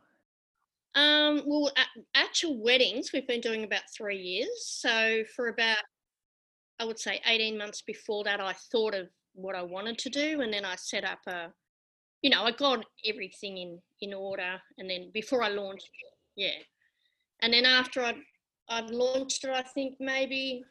Um, 0.97 1.43
well, 1.45 1.71
actual 2.15 2.57
weddings, 2.57 3.11
we've 3.13 3.29
been 3.29 3.43
doing 3.43 3.65
about 3.65 3.83
three 3.95 4.17
years. 4.17 4.49
So 4.65 5.23
for 5.37 5.49
about, 5.49 5.77
I 6.81 6.87
would 6.87 6.99
say, 6.99 7.21
18 7.27 7.59
months 7.59 7.83
before 7.83 8.25
that, 8.25 8.41
I 8.41 8.55
thought 8.73 8.95
of 8.95 9.09
what 9.35 9.55
I 9.55 9.63
wanted 9.63 9.99
to 9.99 10.11
do. 10.11 10.41
And 10.41 10.53
then 10.53 10.65
I 10.65 10.75
set 10.77 11.05
up 11.05 11.19
a, 11.29 11.49
you 12.23 12.31
know, 12.31 12.45
I 12.45 12.51
got 12.51 12.87
everything 13.05 13.59
in, 13.59 13.79
in 14.01 14.15
order. 14.15 14.59
And 14.79 14.89
then 14.89 15.11
before 15.13 15.43
I 15.43 15.49
launched 15.49 15.91
yeah. 16.35 16.59
And 17.41 17.53
then 17.53 17.67
after 17.67 18.03
I'd, 18.03 18.17
I'd 18.69 18.91
launched 18.91 19.45
it, 19.45 19.51
I 19.51 19.63
think 19.63 19.97
maybe 20.01 20.65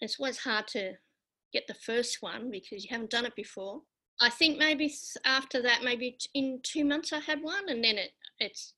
it's 0.00 0.18
always 0.18 0.38
hard 0.38 0.66
to 0.68 0.94
get 1.52 1.68
the 1.68 1.74
first 1.74 2.18
one 2.20 2.50
because 2.50 2.84
you 2.84 2.88
haven't 2.90 3.10
done 3.10 3.26
it 3.26 3.36
before. 3.36 3.82
I 4.20 4.30
think 4.30 4.58
maybe 4.58 4.92
after 5.24 5.62
that, 5.62 5.82
maybe 5.82 6.16
in 6.34 6.60
two 6.62 6.84
months 6.84 7.12
I 7.12 7.20
had 7.20 7.42
one, 7.42 7.68
and 7.68 7.82
then 7.82 7.98
it 7.98 8.10
it's 8.42 8.74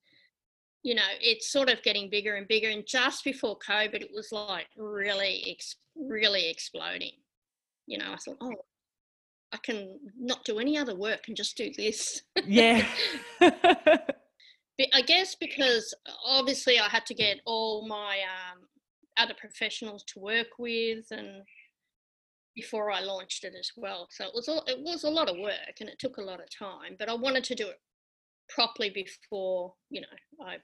you 0.83 0.95
know 0.95 1.03
it's 1.21 1.51
sort 1.51 1.71
of 1.71 1.83
getting 1.83 2.11
bigger 2.11 2.35
and 2.35 2.47
bigger 2.47 2.69
and 2.69 2.85
just 2.87 3.25
before 3.25 3.59
covid 3.59 4.03
it 4.03 4.11
was 4.15 4.31
like 4.33 4.67
really 4.77 5.57
really 5.97 6.51
exploding. 6.51 7.13
You 7.87 7.99
know 7.99 8.13
i 8.13 8.17
thought 8.17 8.39
oh 8.41 8.55
i 9.53 9.59
can 9.59 9.99
not 10.19 10.45
do 10.45 10.59
any 10.59 10.79
other 10.79 10.95
work 10.95 11.29
and 11.29 11.37
just 11.37 11.57
do 11.57 11.71
this. 11.77 12.23
Yeah. 12.47 12.87
I 13.41 15.03
guess 15.07 15.37
because 15.37 15.95
obviously 16.25 16.79
i 16.79 16.89
had 16.89 17.07
to 17.07 17.15
get 17.15 17.41
all 17.47 17.87
my 17.87 18.19
um, 18.23 18.61
other 19.17 19.35
professionals 19.35 20.03
to 20.09 20.19
work 20.19 20.59
with 20.59 21.07
and 21.11 21.45
before 22.55 22.91
I 22.91 23.01
launched 23.01 23.45
it 23.45 23.55
as 23.59 23.71
well. 23.77 24.09
So 24.11 24.25
it 24.25 24.31
was 24.35 24.49
a, 24.49 24.61
it 24.67 24.79
was 24.81 25.05
a 25.05 25.11
lot 25.11 25.29
of 25.29 25.37
work 25.39 25.81
and 25.81 25.89
it 25.89 25.99
took 25.99 26.19
a 26.19 26.23
lot 26.23 26.41
of 26.41 26.47
time, 26.57 26.97
but 26.99 27.09
I 27.09 27.15
wanted 27.15 27.45
to 27.45 27.55
do 27.55 27.67
it 27.69 27.81
properly 28.49 28.91
before 28.91 29.75
you 29.91 30.01
know 30.01 30.45
I 30.47 30.57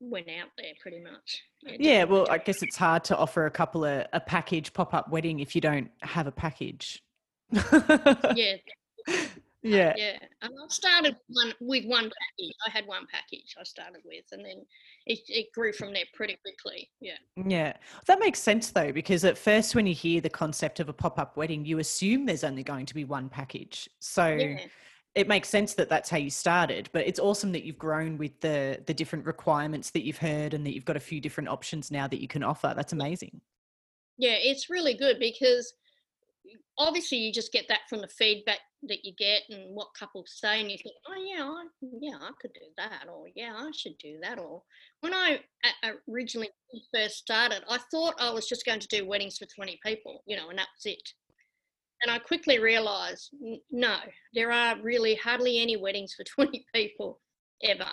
went 0.00 0.28
out 0.28 0.48
there 0.58 0.72
pretty 0.80 1.00
much. 1.00 1.42
Yeah, 1.62 2.04
well, 2.04 2.26
I 2.30 2.38
guess 2.38 2.62
it's 2.62 2.76
hard 2.76 3.04
to 3.04 3.16
offer 3.16 3.46
a 3.46 3.50
couple 3.50 3.84
of 3.84 4.06
a 4.12 4.20
package 4.20 4.72
pop 4.72 4.94
up 4.94 5.10
wedding 5.10 5.40
if 5.40 5.54
you 5.54 5.60
don't 5.60 5.90
have 6.02 6.26
a 6.26 6.32
package. 6.32 7.02
yeah. 7.50 8.56
Yeah. 9.62 9.94
Yeah. 9.96 10.18
And 10.42 10.52
I 10.52 10.68
started 10.68 11.16
one 11.26 11.52
with 11.60 11.86
one 11.86 12.04
package. 12.04 12.54
I 12.64 12.70
had 12.70 12.86
one 12.86 13.04
package 13.10 13.56
I 13.58 13.64
started 13.64 14.00
with 14.04 14.22
and 14.30 14.44
then 14.44 14.64
it, 15.06 15.18
it 15.26 15.52
grew 15.52 15.72
from 15.72 15.92
there 15.92 16.04
pretty 16.14 16.38
quickly. 16.40 16.88
Yeah. 17.00 17.16
Yeah. 17.44 17.72
That 18.06 18.20
makes 18.20 18.38
sense 18.38 18.70
though, 18.70 18.92
because 18.92 19.24
at 19.24 19.36
first 19.36 19.74
when 19.74 19.88
you 19.88 19.94
hear 19.94 20.20
the 20.20 20.30
concept 20.30 20.78
of 20.78 20.88
a 20.88 20.92
pop 20.92 21.18
up 21.18 21.36
wedding, 21.36 21.64
you 21.64 21.80
assume 21.80 22.26
there's 22.26 22.44
only 22.44 22.62
going 22.62 22.86
to 22.86 22.94
be 22.94 23.02
one 23.02 23.28
package. 23.28 23.90
So 23.98 24.26
yeah 24.28 24.58
it 25.16 25.26
makes 25.26 25.48
sense 25.48 25.72
that 25.74 25.88
that's 25.88 26.10
how 26.10 26.18
you 26.18 26.30
started 26.30 26.88
but 26.92 27.06
it's 27.06 27.18
awesome 27.18 27.50
that 27.50 27.64
you've 27.64 27.78
grown 27.78 28.18
with 28.18 28.38
the 28.40 28.80
the 28.86 28.94
different 28.94 29.24
requirements 29.24 29.90
that 29.90 30.04
you've 30.04 30.18
heard 30.18 30.54
and 30.54 30.64
that 30.64 30.74
you've 30.74 30.84
got 30.84 30.96
a 30.96 31.00
few 31.00 31.20
different 31.20 31.48
options 31.48 31.90
now 31.90 32.06
that 32.06 32.20
you 32.20 32.28
can 32.28 32.44
offer. 32.44 32.72
That's 32.76 32.92
amazing. 32.92 33.40
Yeah 34.18 34.36
it's 34.38 34.70
really 34.70 34.94
good 34.94 35.18
because 35.18 35.72
obviously 36.78 37.18
you 37.18 37.32
just 37.32 37.52
get 37.52 37.66
that 37.68 37.80
from 37.88 38.02
the 38.02 38.08
feedback 38.08 38.60
that 38.82 39.04
you 39.04 39.12
get 39.18 39.42
and 39.48 39.74
what 39.74 39.88
couples 39.98 40.34
say 40.36 40.60
and 40.60 40.70
you 40.70 40.76
think 40.76 40.94
oh 41.08 41.14
yeah 41.16 41.42
I, 41.42 41.64
yeah 42.00 42.16
i 42.20 42.30
could 42.40 42.52
do 42.52 42.66
that 42.76 43.06
or 43.10 43.24
yeah 43.34 43.54
i 43.56 43.70
should 43.74 43.96
do 43.98 44.18
that 44.22 44.38
or 44.38 44.62
when 45.00 45.14
i 45.14 45.40
originally 46.08 46.50
first 46.94 47.16
started 47.16 47.62
i 47.68 47.78
thought 47.90 48.14
i 48.20 48.30
was 48.30 48.46
just 48.46 48.66
going 48.66 48.78
to 48.78 48.88
do 48.88 49.06
weddings 49.06 49.38
for 49.38 49.46
20 49.46 49.80
people 49.84 50.22
you 50.26 50.36
know 50.36 50.50
and 50.50 50.58
that 50.58 50.68
was 50.76 50.92
it 50.92 51.12
and 52.06 52.14
i 52.14 52.18
quickly 52.18 52.58
realized 52.58 53.30
no 53.70 53.96
there 54.34 54.52
are 54.52 54.80
really 54.82 55.14
hardly 55.16 55.60
any 55.60 55.76
weddings 55.76 56.14
for 56.14 56.24
20 56.44 56.64
people 56.74 57.20
ever 57.64 57.88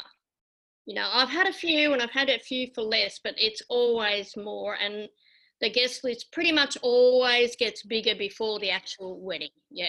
you 0.86 0.94
know 0.94 1.10
i've 1.14 1.30
had 1.30 1.48
a 1.48 1.54
few 1.54 1.94
and 1.94 2.02
i've 2.02 2.12
had 2.12 2.30
a 2.30 2.40
few 2.40 2.68
for 2.76 2.82
less 2.84 3.20
but 3.24 3.34
it's 3.38 3.62
always 3.70 4.36
more 4.38 4.76
and 4.76 5.10
the 5.64 5.70
guest 5.70 6.04
list 6.04 6.30
pretty 6.34 6.52
much 6.52 6.78
always 6.82 7.56
gets 7.56 7.84
bigger 7.84 8.16
before 8.16 8.60
the 8.60 8.70
actual 8.70 9.20
wedding. 9.22 9.50
Yeah. 9.72 9.86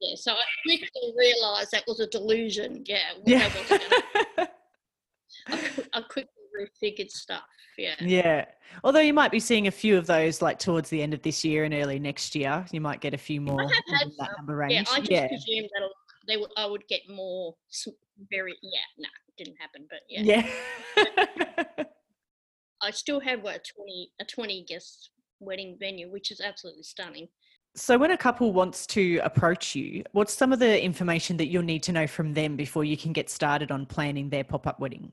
Yeah. 0.00 0.16
So 0.16 0.32
I 0.32 0.42
quickly 0.64 1.14
realised 1.16 1.70
that 1.70 1.84
was 1.86 2.00
a 2.00 2.08
delusion. 2.08 2.82
Yeah. 2.84 3.12
Yeah. 3.24 3.48
I, 4.36 4.48
I 5.92 6.00
quickly 6.00 6.30
refigured 6.60 7.10
stuff. 7.10 7.42
Yeah. 7.78 7.94
Yeah. 8.00 8.44
Although 8.84 9.00
you 9.00 9.14
might 9.14 9.30
be 9.30 9.40
seeing 9.40 9.66
a 9.66 9.70
few 9.70 9.96
of 9.96 10.06
those 10.06 10.42
like 10.42 10.58
towards 10.58 10.90
the 10.90 11.02
end 11.02 11.14
of 11.14 11.22
this 11.22 11.44
year 11.44 11.64
and 11.64 11.74
early 11.74 11.98
next 11.98 12.34
year, 12.34 12.64
you 12.72 12.80
might 12.80 13.00
get 13.00 13.14
a 13.14 13.18
few 13.18 13.40
more. 13.40 13.60
I 13.60 13.64
have 13.64 14.00
had 14.00 14.08
that 14.18 14.28
um, 14.28 14.34
number 14.38 14.56
range. 14.56 14.72
Yeah, 14.72 14.84
I 14.92 14.98
just 14.98 15.10
yeah. 15.10 15.28
presumed 15.28 15.68
that 15.74 15.88
they 16.28 16.36
would, 16.36 16.50
I 16.56 16.66
would 16.66 16.86
get 16.88 17.00
more. 17.08 17.54
Very 18.30 18.54
yeah. 18.62 18.80
No, 18.98 19.04
nah, 19.04 19.08
didn't 19.38 19.56
happen, 19.58 19.86
but 19.88 20.00
yeah. 20.08 20.42
Yeah. 20.96 21.84
I 22.82 22.90
still 22.90 23.20
have 23.20 23.42
what, 23.42 23.56
a 23.56 23.60
20 23.76 24.12
a 24.20 24.24
20 24.24 24.64
guest 24.68 25.10
wedding 25.40 25.76
venue, 25.78 26.10
which 26.10 26.30
is 26.30 26.40
absolutely 26.40 26.82
stunning. 26.82 27.28
So, 27.76 27.96
when 27.96 28.10
a 28.10 28.16
couple 28.16 28.52
wants 28.52 28.86
to 28.88 29.20
approach 29.22 29.76
you, 29.76 30.02
what's 30.12 30.34
some 30.34 30.52
of 30.52 30.58
the 30.58 30.82
information 30.82 31.36
that 31.36 31.46
you'll 31.46 31.62
need 31.62 31.82
to 31.84 31.92
know 31.92 32.06
from 32.06 32.34
them 32.34 32.56
before 32.56 32.84
you 32.84 32.96
can 32.96 33.12
get 33.12 33.30
started 33.30 33.70
on 33.70 33.86
planning 33.86 34.28
their 34.28 34.44
pop 34.44 34.66
up 34.66 34.80
wedding? 34.80 35.12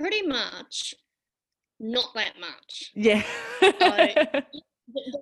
Pretty 0.00 0.26
much 0.26 0.94
not 1.80 2.12
that 2.14 2.38
much. 2.38 2.92
Yeah. 2.94 3.22
so, 3.60 3.68
the, 3.80 4.42
the 4.94 5.20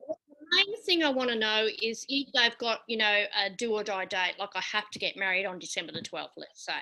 main 0.52 0.82
thing 0.84 1.04
I 1.04 1.10
want 1.10 1.30
to 1.30 1.36
know 1.36 1.68
is 1.82 2.04
if 2.08 2.28
they've 2.34 2.58
got, 2.58 2.80
you 2.88 2.98
know, 2.98 3.24
a 3.44 3.50
do 3.50 3.72
or 3.72 3.84
die 3.84 4.04
date, 4.04 4.34
like 4.38 4.50
I 4.54 4.62
have 4.72 4.90
to 4.90 4.98
get 4.98 5.16
married 5.16 5.46
on 5.46 5.58
December 5.58 5.92
the 5.92 6.00
12th, 6.00 6.30
let's 6.36 6.64
say, 6.64 6.80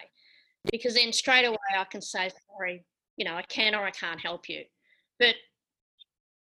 because 0.73 0.95
then 0.95 1.13
straight 1.13 1.45
away 1.45 1.57
I 1.79 1.85
can 1.85 2.01
say, 2.01 2.31
sorry, 2.51 2.85
you 3.17 3.25
know, 3.25 3.35
I 3.35 3.43
can 3.43 3.75
or 3.75 3.85
I 3.85 3.91
can't 3.91 4.21
help 4.21 4.49
you. 4.49 4.65
But 5.19 5.35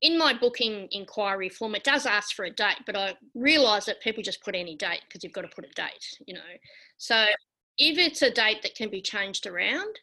in 0.03 0.19
my 0.19 0.35
booking 0.35 0.89
inquiry 0.91 1.49
form, 1.49 1.75
it 1.75 1.85
does 1.85 2.07
ask 2.07 2.35
for 2.35 2.45
a 2.45 2.51
date, 2.51 2.81
but 2.87 2.97
I 2.97 3.15
realise 3.35 3.87
that 3.87 4.01
people 4.01 4.23
just 4.23 4.43
put 4.43 4.57
any 4.57 4.77
date 4.77 5.03
because 5.07 5.23
you've 5.23 5.33
got 5.33 5.43
to 5.43 5.49
put 5.49 5.65
a 5.65 5.75
date, 5.75 6.19
you 6.27 6.35
know. 6.35 6.41
So 6.99 7.25
if 7.79 7.99
it's 7.99 8.23
a 8.23 8.31
date 8.31 8.63
that 8.63 8.75
can 8.75 8.91
be 8.91 9.01
changed 9.01 9.47
around, 9.47 9.99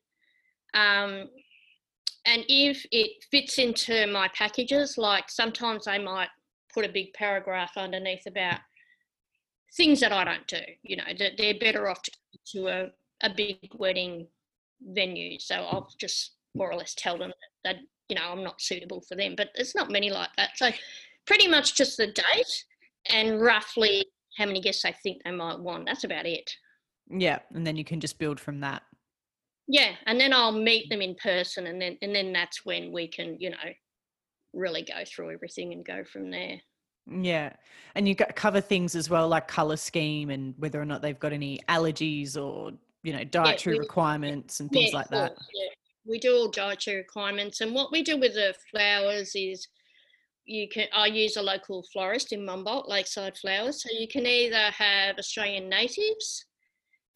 um, 0.73 1.29
and 2.25 2.43
if 2.47 2.85
it 2.91 3.23
fits 3.31 3.57
into 3.57 4.07
my 4.07 4.27
packages, 4.29 4.97
like 4.97 5.29
sometimes 5.29 5.87
I 5.87 5.97
might 5.97 6.29
put 6.73 6.85
a 6.85 6.89
big 6.89 7.13
paragraph 7.13 7.71
underneath 7.77 8.25
about 8.27 8.59
things 9.75 9.99
that 10.01 10.11
I 10.11 10.23
don't 10.23 10.47
do, 10.47 10.61
you 10.83 10.97
know, 10.97 11.03
that 11.17 11.33
they're 11.37 11.59
better 11.59 11.89
off 11.89 12.01
to, 12.03 12.11
to 12.53 12.67
a, 12.67 12.87
a 13.23 13.33
big 13.33 13.57
wedding 13.73 14.27
venue. 14.81 15.39
So 15.39 15.55
I'll 15.55 15.89
just 15.99 16.33
more 16.55 16.71
or 16.71 16.75
less 16.75 16.93
tell 16.95 17.17
them 17.17 17.29
that, 17.63 17.75
that 17.75 17.81
you 18.07 18.15
know 18.15 18.31
I'm 18.31 18.43
not 18.43 18.61
suitable 18.61 19.01
for 19.01 19.15
them. 19.15 19.35
But 19.35 19.49
there's 19.55 19.75
not 19.75 19.91
many 19.91 20.09
like 20.09 20.29
that. 20.37 20.51
So 20.55 20.69
pretty 21.25 21.47
much 21.47 21.75
just 21.75 21.97
the 21.97 22.07
date 22.07 22.65
and 23.09 23.41
roughly 23.41 24.05
how 24.37 24.45
many 24.45 24.61
guests 24.61 24.85
I 24.85 24.91
think 24.91 25.21
they 25.23 25.31
might 25.31 25.59
want. 25.59 25.85
That's 25.85 26.03
about 26.03 26.25
it. 26.25 26.49
Yeah, 27.09 27.39
and 27.53 27.65
then 27.65 27.75
you 27.75 27.83
can 27.83 27.99
just 27.99 28.19
build 28.19 28.39
from 28.39 28.59
that. 28.59 28.83
Yeah, 29.71 29.93
and 30.07 30.19
then 30.19 30.33
I'll 30.33 30.51
meet 30.51 30.89
them 30.89 31.01
in 31.01 31.15
person, 31.15 31.67
and 31.67 31.81
then 31.81 31.97
and 32.01 32.13
then 32.13 32.33
that's 32.33 32.65
when 32.65 32.91
we 32.91 33.07
can, 33.07 33.37
you 33.39 33.51
know, 33.51 33.57
really 34.53 34.81
go 34.81 35.03
through 35.05 35.31
everything 35.31 35.73
and 35.73 35.85
go 35.85 36.03
from 36.03 36.31
there. 36.31 36.59
Yeah, 37.07 37.53
and 37.95 38.07
you 38.07 38.15
cover 38.15 38.61
things 38.61 38.95
as 38.95 39.09
well 39.09 39.27
like 39.27 39.47
color 39.47 39.77
scheme 39.77 40.29
and 40.31 40.53
whether 40.57 40.81
or 40.81 40.85
not 40.85 41.01
they've 41.01 41.19
got 41.19 41.33
any 41.33 41.59
allergies 41.69 42.35
or 42.35 42.71
you 43.03 43.13
know 43.13 43.23
dietary 43.23 43.75
yeah, 43.75 43.79
we, 43.79 43.85
requirements 43.85 44.59
and 44.59 44.71
things 44.71 44.89
yeah, 44.91 44.97
like 44.97 45.07
that. 45.09 45.37
Yeah 45.53 45.69
we 46.09 46.19
do 46.19 46.35
all 46.35 46.49
dietary 46.49 46.97
requirements. 46.97 47.61
And 47.61 47.73
what 47.73 47.91
we 47.91 48.01
do 48.01 48.17
with 48.17 48.33
the 48.33 48.53
flowers 48.71 49.33
is 49.35 49.67
you 50.45 50.67
can 50.67 50.87
I 50.93 51.05
use 51.05 51.37
a 51.37 51.41
local 51.41 51.85
florist 51.93 52.33
in 52.33 52.41
Monbulk, 52.41 52.87
Lakeside 52.87 53.37
Flowers. 53.37 53.83
So 53.83 53.89
you 53.91 54.07
can 54.07 54.25
either 54.25 54.71
have 54.71 55.19
Australian 55.19 55.69
natives. 55.69 56.45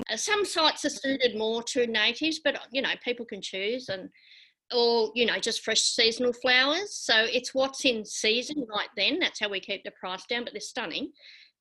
Uh, 0.10 0.18
some 0.18 0.46
sites 0.46 0.86
are 0.86 0.90
suited 0.90 1.38
more 1.38 1.64
to 1.64 1.88
natives, 1.88 2.40
but 2.44 2.60
you 2.72 2.82
know 2.82 2.90
people 3.04 3.26
can 3.26 3.42
choose 3.42 3.90
and 3.90 4.10
or 4.74 5.12
you 5.16 5.26
know 5.26 5.38
just 5.40 5.64
fresh 5.64 5.82
seasonal 5.82 6.34
flowers. 6.34 6.96
So 6.96 7.14
it's 7.32 7.54
what's 7.54 7.86
in 7.86 8.06
season 8.06 8.66
right 8.70 8.90
then. 8.98 9.20
That's 9.20 9.40
how 9.40 9.50
we 9.50 9.60
keep 9.60 9.84
the 9.84 9.92
price 9.92 10.26
down. 10.26 10.44
But 10.44 10.54
they're 10.54 10.62
stunning. 10.62 11.12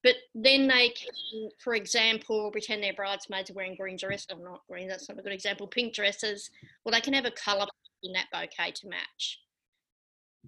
But 0.03 0.17
then 0.35 0.67
they 0.67 0.89
can, 0.89 1.49
for 1.63 1.75
example, 1.75 2.51
pretend 2.51 2.83
their 2.83 2.93
bridesmaids 2.93 3.51
are 3.51 3.55
wearing 3.55 3.77
green 3.77 3.97
dresses, 3.97 4.27
or 4.33 4.43
not 4.43 4.63
green, 4.69 4.89
that's 4.89 5.09
not 5.09 5.19
a 5.19 5.23
good 5.23 5.33
example, 5.33 5.69
pink 5.69 5.95
dresses. 5.95 6.51
Well, 6.85 6.93
they 6.93 7.01
can 7.01 7.15
have 7.15 7.25
a 7.25 7.31
colour 7.31 7.67
in 8.03 8.13
that 8.15 8.27
bouquet 8.33 8.73
to 8.73 8.89
match. 8.89 9.39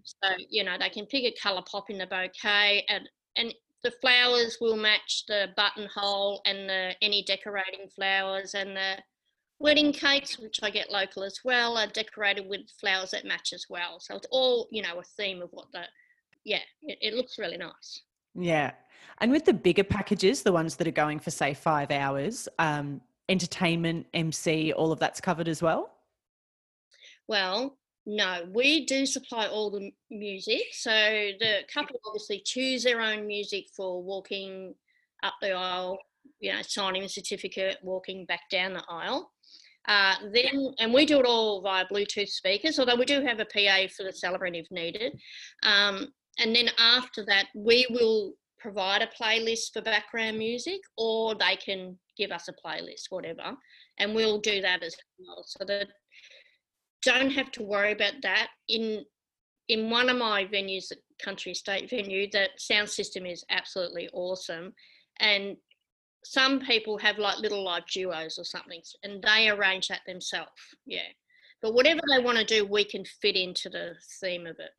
So, 0.02 0.30
you 0.50 0.64
know, 0.64 0.76
they 0.78 0.88
can 0.88 1.06
pick 1.06 1.22
a 1.22 1.34
colour 1.40 1.62
pop 1.70 1.88
in 1.88 1.98
the 1.98 2.06
bouquet 2.06 2.84
and, 2.88 3.08
and 3.36 3.54
the 3.84 3.92
flowers 4.00 4.56
will 4.60 4.76
match 4.76 5.24
the 5.28 5.48
buttonhole 5.56 6.40
and 6.46 6.68
the 6.68 6.94
any 7.02 7.22
decorating 7.22 7.86
flowers 7.94 8.54
and 8.54 8.74
the 8.74 8.96
wedding 9.60 9.92
cakes, 9.92 10.38
which 10.38 10.60
I 10.62 10.70
get 10.70 10.90
local 10.90 11.22
as 11.22 11.38
well, 11.44 11.76
are 11.76 11.86
decorated 11.86 12.48
with 12.48 12.62
flowers 12.80 13.12
that 13.12 13.26
match 13.26 13.52
as 13.52 13.66
well. 13.68 14.00
So 14.00 14.16
it's 14.16 14.26
all, 14.30 14.68
you 14.72 14.82
know, 14.82 14.98
a 14.98 15.02
theme 15.02 15.42
of 15.42 15.50
what 15.52 15.66
the, 15.72 15.82
yeah, 16.44 16.60
it, 16.82 16.98
it 17.00 17.14
looks 17.14 17.38
really 17.38 17.58
nice. 17.58 18.02
Yeah. 18.34 18.72
And 19.18 19.30
with 19.30 19.44
the 19.44 19.52
bigger 19.52 19.84
packages, 19.84 20.42
the 20.42 20.52
ones 20.52 20.76
that 20.76 20.88
are 20.88 20.92
going 20.92 21.20
for, 21.20 21.30
say, 21.30 21.54
five 21.54 21.90
hours, 21.90 22.48
um, 22.58 23.00
entertainment, 23.28 24.06
MC, 24.14 24.72
all 24.72 24.92
of 24.92 24.98
that's 24.98 25.20
covered 25.20 25.46
as 25.46 25.62
well? 25.62 25.92
Well, 27.28 27.76
no, 28.06 28.42
we 28.52 28.84
do 28.84 29.06
supply 29.06 29.46
all 29.46 29.70
the 29.70 29.90
music. 30.10 30.64
So 30.72 30.90
the 30.90 31.60
couple 31.72 31.98
obviously 32.06 32.42
choose 32.44 32.84
their 32.84 33.00
own 33.00 33.26
music 33.26 33.66
for 33.74 34.02
walking 34.02 34.74
up 35.22 35.34
the 35.40 35.52
aisle, 35.52 35.98
you 36.40 36.52
know, 36.52 36.60
signing 36.62 37.04
a 37.04 37.08
certificate, 37.08 37.78
walking 37.82 38.26
back 38.26 38.42
down 38.50 38.74
the 38.74 38.84
aisle. 38.88 39.30
Uh, 39.86 40.14
then, 40.32 40.74
and 40.78 40.92
we 40.92 41.04
do 41.04 41.18
it 41.18 41.26
all 41.26 41.60
via 41.62 41.84
Bluetooth 41.86 42.28
speakers, 42.28 42.78
although 42.78 42.96
we 42.96 43.04
do 43.04 43.22
have 43.22 43.40
a 43.40 43.44
PA 43.44 43.86
for 43.94 44.02
the 44.02 44.12
celebrant 44.12 44.56
if 44.56 44.70
needed. 44.70 45.18
Um, 45.62 46.08
and 46.38 46.54
then 46.54 46.70
after 46.78 47.24
that, 47.26 47.46
we 47.54 47.86
will 47.90 48.32
provide 48.58 49.02
a 49.02 49.08
playlist 49.22 49.72
for 49.72 49.82
background 49.82 50.38
music, 50.38 50.80
or 50.96 51.34
they 51.34 51.56
can 51.56 51.98
give 52.16 52.30
us 52.30 52.48
a 52.48 52.52
playlist, 52.52 53.04
whatever, 53.10 53.54
and 53.98 54.14
we'll 54.14 54.40
do 54.40 54.62
that 54.62 54.82
as 54.82 54.96
well. 55.18 55.44
So 55.46 55.64
that 55.66 55.88
don't 57.04 57.30
have 57.30 57.50
to 57.52 57.62
worry 57.62 57.92
about 57.92 58.14
that. 58.22 58.48
In 58.68 59.04
in 59.68 59.88
one 59.88 60.10
of 60.10 60.18
my 60.18 60.44
venues, 60.44 60.88
the 60.88 60.96
country 61.22 61.54
state 61.54 61.88
venue, 61.88 62.28
the 62.30 62.48
sound 62.58 62.88
system 62.88 63.24
is 63.24 63.44
absolutely 63.50 64.08
awesome, 64.12 64.72
and 65.20 65.56
some 66.24 66.60
people 66.60 66.98
have 66.98 67.18
like 67.18 67.38
little 67.38 67.64
live 67.64 67.86
duos 67.86 68.38
or 68.38 68.44
something, 68.44 68.82
and 69.02 69.22
they 69.22 69.48
arrange 69.48 69.88
that 69.88 70.00
themselves. 70.06 70.50
Yeah, 70.86 71.08
but 71.62 71.74
whatever 71.74 72.00
they 72.10 72.22
want 72.22 72.38
to 72.38 72.44
do, 72.44 72.66
we 72.66 72.84
can 72.84 73.04
fit 73.22 73.36
into 73.36 73.68
the 73.68 73.94
theme 74.20 74.46
of 74.46 74.56
it 74.58 74.70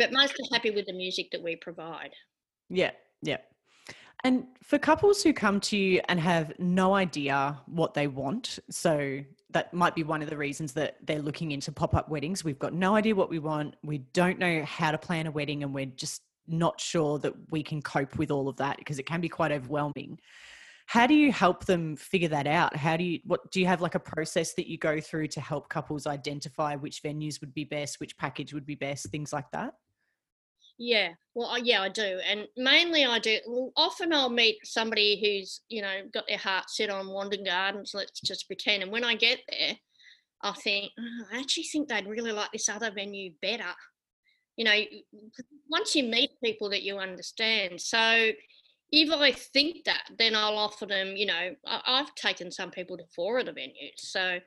but 0.00 0.12
most 0.12 0.32
are 0.32 0.54
happy 0.54 0.70
with 0.70 0.86
the 0.86 0.94
music 0.94 1.30
that 1.30 1.42
we 1.42 1.56
provide. 1.56 2.10
Yeah, 2.70 2.92
yeah. 3.20 3.36
And 4.22 4.46
for 4.62 4.78
couples 4.78 5.22
who 5.22 5.32
come 5.32 5.60
to 5.60 5.76
you 5.76 6.00
and 6.08 6.20
have 6.20 6.52
no 6.58 6.94
idea 6.94 7.60
what 7.66 7.94
they 7.94 8.06
want, 8.06 8.58
so 8.70 9.20
that 9.50 9.72
might 9.72 9.94
be 9.94 10.04
one 10.04 10.22
of 10.22 10.30
the 10.30 10.36
reasons 10.36 10.72
that 10.74 10.96
they're 11.02 11.22
looking 11.22 11.52
into 11.52 11.72
pop 11.72 11.94
up 11.94 12.08
weddings. 12.08 12.44
We've 12.44 12.58
got 12.58 12.72
no 12.72 12.94
idea 12.94 13.14
what 13.14 13.30
we 13.30 13.38
want. 13.38 13.76
We 13.82 13.98
don't 13.98 14.38
know 14.38 14.62
how 14.64 14.90
to 14.90 14.98
plan 14.98 15.26
a 15.26 15.30
wedding, 15.30 15.62
and 15.62 15.74
we're 15.74 15.86
just 15.86 16.22
not 16.46 16.80
sure 16.80 17.18
that 17.20 17.32
we 17.50 17.62
can 17.62 17.80
cope 17.80 18.18
with 18.18 18.30
all 18.30 18.48
of 18.48 18.56
that 18.56 18.76
because 18.76 18.98
it 18.98 19.06
can 19.06 19.20
be 19.20 19.28
quite 19.28 19.52
overwhelming. 19.52 20.18
How 20.86 21.06
do 21.06 21.14
you 21.14 21.32
help 21.32 21.66
them 21.66 21.96
figure 21.96 22.28
that 22.28 22.48
out? 22.48 22.74
How 22.74 22.96
do 22.96 23.04
you, 23.04 23.20
what 23.24 23.50
do 23.52 23.60
you 23.60 23.66
have 23.66 23.80
like 23.80 23.94
a 23.94 24.00
process 24.00 24.54
that 24.54 24.66
you 24.66 24.76
go 24.76 25.00
through 25.00 25.28
to 25.28 25.40
help 25.40 25.68
couples 25.68 26.06
identify 26.06 26.74
which 26.74 27.02
venues 27.02 27.40
would 27.40 27.54
be 27.54 27.64
best, 27.64 28.00
which 28.00 28.16
package 28.16 28.52
would 28.52 28.66
be 28.66 28.74
best, 28.74 29.06
things 29.06 29.32
like 29.32 29.48
that? 29.52 29.74
Yeah, 30.82 31.10
well, 31.34 31.58
yeah, 31.58 31.82
I 31.82 31.90
do, 31.90 32.20
and 32.26 32.48
mainly 32.56 33.04
I 33.04 33.18
do. 33.18 33.36
Well, 33.46 33.70
often 33.76 34.14
I'll 34.14 34.30
meet 34.30 34.56
somebody 34.64 35.20
who's 35.20 35.60
you 35.68 35.82
know 35.82 36.08
got 36.10 36.26
their 36.26 36.38
heart 36.38 36.70
set 36.70 36.88
on 36.88 37.08
Wandin 37.08 37.44
Gardens. 37.44 37.92
Let's 37.92 38.18
just 38.22 38.46
pretend, 38.46 38.82
and 38.82 38.90
when 38.90 39.04
I 39.04 39.14
get 39.14 39.40
there, 39.50 39.76
I 40.42 40.52
think 40.52 40.90
oh, 40.98 41.24
I 41.34 41.38
actually 41.38 41.64
think 41.64 41.88
they'd 41.88 42.06
really 42.06 42.32
like 42.32 42.50
this 42.50 42.70
other 42.70 42.90
venue 42.90 43.32
better. 43.42 43.74
You 44.56 44.64
know, 44.64 44.80
once 45.68 45.94
you 45.94 46.02
meet 46.02 46.30
people 46.42 46.70
that 46.70 46.82
you 46.82 46.96
understand, 46.96 47.78
so 47.78 48.30
if 48.90 49.12
I 49.12 49.32
think 49.32 49.84
that, 49.84 50.04
then 50.18 50.34
I'll 50.34 50.56
offer 50.56 50.86
them. 50.86 51.14
You 51.14 51.26
know, 51.26 51.50
I, 51.66 51.98
have 51.98 52.14
taken 52.14 52.50
some 52.50 52.70
people 52.70 52.96
to 52.96 53.04
four 53.14 53.38
of 53.38 53.44
the 53.44 53.52
venues, 53.52 53.98
so 53.98 54.38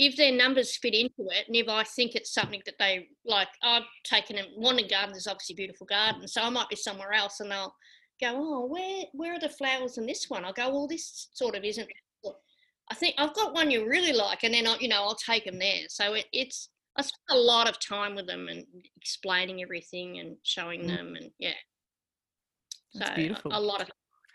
if 0.00 0.16
their 0.16 0.32
numbers 0.32 0.78
fit 0.78 0.94
into 0.94 1.30
it, 1.30 1.46
and 1.46 1.54
if 1.54 1.68
I 1.68 1.84
think 1.84 2.14
it's 2.14 2.32
something 2.32 2.62
that 2.64 2.76
they 2.78 3.08
like, 3.26 3.48
I've 3.62 3.82
taken 4.02 4.36
them. 4.36 4.46
Wandin 4.58 4.88
Garden 4.88 5.14
is 5.14 5.26
obviously 5.26 5.52
a 5.52 5.56
beautiful 5.56 5.86
garden, 5.86 6.26
so 6.26 6.40
I 6.40 6.48
might 6.48 6.70
be 6.70 6.76
somewhere 6.76 7.12
else, 7.12 7.40
and 7.40 7.50
they'll 7.50 7.74
go, 8.18 8.32
"Oh, 8.34 8.66
where 8.66 9.04
where 9.12 9.34
are 9.34 9.38
the 9.38 9.50
flowers 9.50 9.98
in 9.98 10.06
this 10.06 10.24
one?" 10.28 10.42
I'll 10.46 10.54
go, 10.54 10.70
"Well, 10.70 10.88
this 10.88 11.28
sort 11.34 11.54
of 11.54 11.64
isn't." 11.64 11.86
I 12.90 12.94
think 12.94 13.14
I've 13.18 13.34
got 13.34 13.52
one 13.52 13.70
you 13.70 13.86
really 13.86 14.14
like, 14.14 14.42
and 14.42 14.54
then 14.54 14.66
I, 14.66 14.78
you 14.80 14.88
know 14.88 15.02
I'll 15.02 15.14
take 15.14 15.44
them 15.44 15.58
there. 15.58 15.82
So 15.90 16.14
it, 16.14 16.24
it's 16.32 16.70
I 16.96 17.02
spend 17.02 17.38
a 17.38 17.38
lot 17.38 17.68
of 17.68 17.78
time 17.78 18.14
with 18.14 18.26
them 18.26 18.48
and 18.48 18.64
explaining 18.96 19.60
everything 19.62 20.18
and 20.20 20.34
showing 20.44 20.84
mm. 20.84 20.96
them, 20.96 21.14
and 21.14 21.30
yeah. 21.38 21.60
That's 22.94 23.10
so 23.10 23.16
beautiful. 23.16 23.52
A, 23.52 23.58
a 23.58 23.60
lot 23.60 23.82
of 23.82 23.90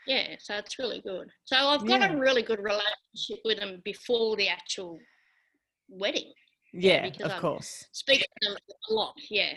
yeah, 0.06 0.36
so 0.40 0.54
it's 0.58 0.78
really 0.78 1.02
good. 1.02 1.28
So 1.46 1.56
I've 1.56 1.88
got 1.88 2.02
yeah. 2.02 2.14
a 2.14 2.18
really 2.18 2.44
good 2.44 2.60
relationship 2.60 3.40
with 3.44 3.60
them 3.60 3.82
before 3.84 4.36
the 4.36 4.48
actual 4.48 5.00
wedding. 5.90 6.32
Yeah, 6.74 7.06
of 7.24 7.32
I'm 7.32 7.40
course. 7.40 7.86
Speaking 7.92 8.26
a 8.50 8.94
lot. 8.94 9.14
Yeah. 9.30 9.54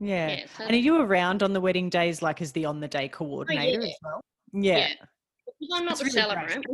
Yeah. 0.00 0.28
yeah 0.28 0.46
so 0.56 0.64
and 0.64 0.72
are 0.72 0.76
you 0.76 1.00
around 1.00 1.42
on 1.42 1.52
the 1.52 1.60
wedding 1.60 1.88
days, 1.88 2.22
like 2.22 2.40
as 2.40 2.52
the 2.52 2.64
on 2.64 2.80
the 2.80 2.88
day 2.88 3.08
coordinator 3.08 3.80
oh, 3.80 3.84
yeah. 3.84 3.88
as 3.88 3.96
well? 4.02 4.20
Yeah. 4.52 4.78
yeah. 4.78 4.88
Because 5.46 5.74
I'm 5.74 5.84
not 5.84 5.98
That's 5.98 6.00
the 6.00 6.20
really 6.20 6.34
celebrant. 6.34 6.66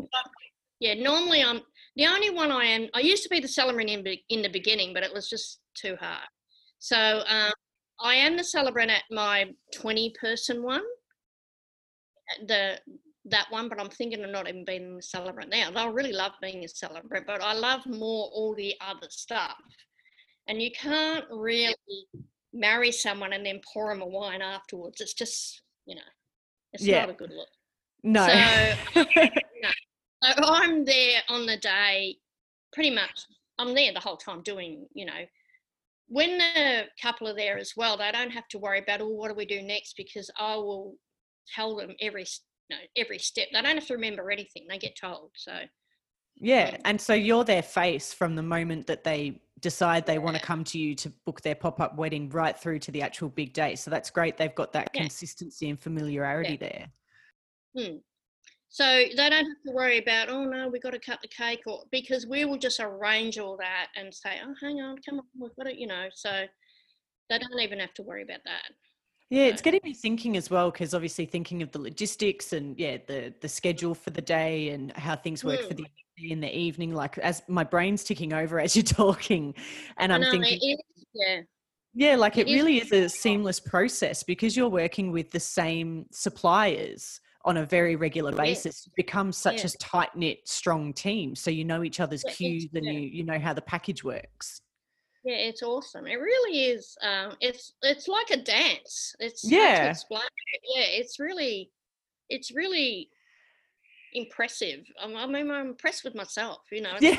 Yeah, 0.80 0.94
normally 0.94 1.42
I'm 1.42 1.60
the 1.96 2.06
only 2.06 2.30
one 2.30 2.52
I 2.52 2.64
am. 2.64 2.88
I 2.94 3.00
used 3.00 3.22
to 3.24 3.28
be 3.28 3.40
the 3.40 3.48
celebrant 3.48 3.90
in, 3.90 4.04
in 4.28 4.42
the 4.42 4.48
beginning, 4.48 4.94
but 4.94 5.02
it 5.02 5.12
was 5.12 5.28
just 5.28 5.58
too 5.74 5.96
hard. 6.00 6.28
So 6.78 7.22
um, 7.26 7.52
I 8.00 8.14
am 8.14 8.36
the 8.36 8.44
celebrant 8.44 8.90
at 8.90 9.02
my 9.10 9.46
20 9.74 10.14
person 10.20 10.62
one. 10.62 10.82
The 12.46 12.78
that 13.30 13.46
one, 13.50 13.68
but 13.68 13.80
I'm 13.80 13.90
thinking 13.90 14.24
of 14.24 14.30
not 14.30 14.48
even 14.48 14.64
being 14.64 14.96
a 14.98 15.02
celebrant 15.02 15.50
now. 15.50 15.70
I 15.74 15.88
really 15.88 16.12
love 16.12 16.32
being 16.40 16.64
a 16.64 16.68
celebrant, 16.68 17.26
but 17.26 17.42
I 17.42 17.54
love 17.54 17.86
more 17.86 18.30
all 18.32 18.54
the 18.54 18.74
other 18.80 19.08
stuff. 19.10 19.56
And 20.48 20.62
you 20.62 20.70
can't 20.70 21.24
really 21.30 21.74
marry 22.52 22.90
someone 22.90 23.32
and 23.32 23.44
then 23.44 23.60
pour 23.72 23.92
them 23.92 24.02
a 24.02 24.06
wine 24.06 24.42
afterwards. 24.42 25.00
It's 25.00 25.14
just, 25.14 25.62
you 25.86 25.94
know, 25.94 26.00
it's 26.72 26.84
yeah. 26.84 27.00
not 27.00 27.10
a 27.10 27.14
good 27.14 27.30
look. 27.30 27.48
No. 28.02 28.26
So, 28.26 29.04
no. 29.62 29.70
so 30.22 30.44
I'm 30.44 30.84
there 30.84 31.20
on 31.28 31.46
the 31.46 31.56
day, 31.58 32.16
pretty 32.72 32.90
much. 32.90 33.26
I'm 33.58 33.74
there 33.74 33.92
the 33.92 34.00
whole 34.00 34.16
time 34.16 34.42
doing, 34.42 34.86
you 34.94 35.04
know, 35.04 35.26
when 36.08 36.38
the 36.38 36.84
couple 37.00 37.28
are 37.28 37.34
there 37.34 37.58
as 37.58 37.74
well, 37.76 37.98
they 37.98 38.10
don't 38.12 38.30
have 38.30 38.48
to 38.48 38.58
worry 38.58 38.78
about, 38.78 39.02
oh, 39.02 39.08
what 39.08 39.28
do 39.28 39.34
we 39.34 39.44
do 39.44 39.60
next? 39.60 39.94
Because 39.96 40.30
I 40.38 40.56
will 40.56 40.94
tell 41.54 41.76
them 41.76 41.94
every 42.00 42.24
know 42.70 42.82
every 42.96 43.18
step. 43.18 43.48
They 43.52 43.62
don't 43.62 43.76
have 43.76 43.86
to 43.86 43.94
remember 43.94 44.30
anything. 44.30 44.66
They 44.68 44.78
get 44.78 44.96
told. 44.96 45.30
So 45.34 45.52
yeah, 46.36 46.76
and 46.84 47.00
so 47.00 47.14
you're 47.14 47.44
their 47.44 47.62
face 47.62 48.12
from 48.12 48.36
the 48.36 48.42
moment 48.42 48.86
that 48.86 49.04
they 49.04 49.40
decide 49.60 50.06
they 50.06 50.14
yeah. 50.14 50.18
want 50.20 50.36
to 50.36 50.42
come 50.42 50.62
to 50.62 50.78
you 50.78 50.94
to 50.94 51.12
book 51.26 51.40
their 51.40 51.56
pop-up 51.56 51.96
wedding 51.96 52.28
right 52.30 52.56
through 52.56 52.78
to 52.78 52.92
the 52.92 53.02
actual 53.02 53.28
big 53.28 53.52
day. 53.52 53.74
So 53.74 53.90
that's 53.90 54.10
great. 54.10 54.36
They've 54.36 54.54
got 54.54 54.72
that 54.74 54.90
yeah. 54.94 55.00
consistency 55.00 55.68
and 55.68 55.80
familiarity 55.80 56.58
yeah. 56.60 56.68
there. 56.68 56.86
Hmm. 57.76 57.96
So 58.68 58.84
they 58.84 59.16
don't 59.16 59.32
have 59.32 59.62
to 59.66 59.72
worry 59.72 59.98
about, 59.98 60.28
oh 60.28 60.44
no, 60.44 60.68
we've 60.68 60.82
got 60.82 60.92
to 60.92 61.00
cut 61.00 61.20
the 61.22 61.28
cake 61.28 61.62
or 61.66 61.84
because 61.90 62.26
we 62.26 62.44
will 62.44 62.58
just 62.58 62.80
arrange 62.80 63.38
all 63.38 63.56
that 63.56 63.88
and 63.96 64.14
say, 64.14 64.36
oh, 64.44 64.54
hang 64.60 64.80
on, 64.80 64.96
come 65.08 65.18
on, 65.18 65.24
we've 65.38 65.56
got 65.56 65.66
it, 65.66 65.78
you 65.78 65.86
know. 65.86 66.06
So 66.12 66.44
they 67.30 67.38
don't 67.38 67.60
even 67.60 67.80
have 67.80 67.94
to 67.94 68.02
worry 68.02 68.22
about 68.22 68.40
that. 68.44 68.70
Yeah, 69.30 69.44
it's 69.44 69.60
getting 69.60 69.80
me 69.84 69.92
thinking 69.92 70.38
as 70.38 70.48
well 70.48 70.70
because 70.70 70.94
obviously 70.94 71.26
thinking 71.26 71.62
of 71.62 71.70
the 71.70 71.78
logistics 71.78 72.54
and 72.54 72.78
yeah, 72.78 72.96
the 73.06 73.34
the 73.40 73.48
schedule 73.48 73.94
for 73.94 74.10
the 74.10 74.22
day 74.22 74.70
and 74.70 74.90
how 74.92 75.16
things 75.16 75.44
work 75.44 75.60
mm. 75.60 75.68
for 75.68 75.74
the 75.74 75.86
in 76.18 76.40
the 76.40 76.56
evening. 76.56 76.94
Like 76.94 77.18
as 77.18 77.42
my 77.46 77.62
brain's 77.64 78.04
ticking 78.04 78.32
over 78.32 78.58
as 78.58 78.74
you're 78.74 78.82
talking, 78.84 79.54
and 79.98 80.12
I'm 80.12 80.22
thinking, 80.22 80.78
yeah, 81.12 81.40
yeah, 81.94 82.16
like 82.16 82.38
it, 82.38 82.48
it 82.48 82.54
really 82.54 82.78
is. 82.78 82.90
is 82.90 83.12
a 83.12 83.16
seamless 83.16 83.60
process 83.60 84.22
because 84.22 84.56
you're 84.56 84.68
working 84.68 85.12
with 85.12 85.30
the 85.30 85.40
same 85.40 86.06
suppliers 86.10 87.20
on 87.44 87.58
a 87.58 87.66
very 87.66 87.96
regular 87.96 88.32
basis. 88.32 88.84
Yeah. 88.86 88.90
You 88.90 89.04
become 89.04 89.32
such 89.32 89.64
yeah. 89.64 89.70
a 89.74 89.78
tight 89.78 90.16
knit, 90.16 90.38
strong 90.46 90.94
team, 90.94 91.36
so 91.36 91.50
you 91.50 91.64
know 91.66 91.82
each 91.82 92.00
other's 92.00 92.24
yeah, 92.26 92.32
cues 92.32 92.68
and 92.72 92.84
you 92.84 93.00
you 93.00 93.24
know 93.24 93.38
how 93.38 93.52
the 93.52 93.62
package 93.62 94.02
works. 94.02 94.62
Yeah, 95.28 95.34
it's 95.34 95.62
awesome. 95.62 96.06
It 96.06 96.14
really 96.14 96.70
is. 96.70 96.96
Um, 97.02 97.36
it's 97.42 97.74
it's 97.82 98.08
like 98.08 98.30
a 98.30 98.38
dance. 98.38 99.14
It's 99.20 99.44
yeah. 99.44 99.90
explain. 99.90 100.22
Yeah, 100.74 100.84
it's 100.86 101.20
really, 101.20 101.70
it's 102.30 102.50
really 102.50 103.10
impressive. 104.14 104.86
I'm, 104.98 105.14
I 105.18 105.26
mean, 105.26 105.50
I'm 105.50 105.66
impressed 105.66 106.02
with 106.02 106.14
myself. 106.14 106.60
You 106.72 106.80
know. 106.80 106.96
Yeah. 106.98 107.18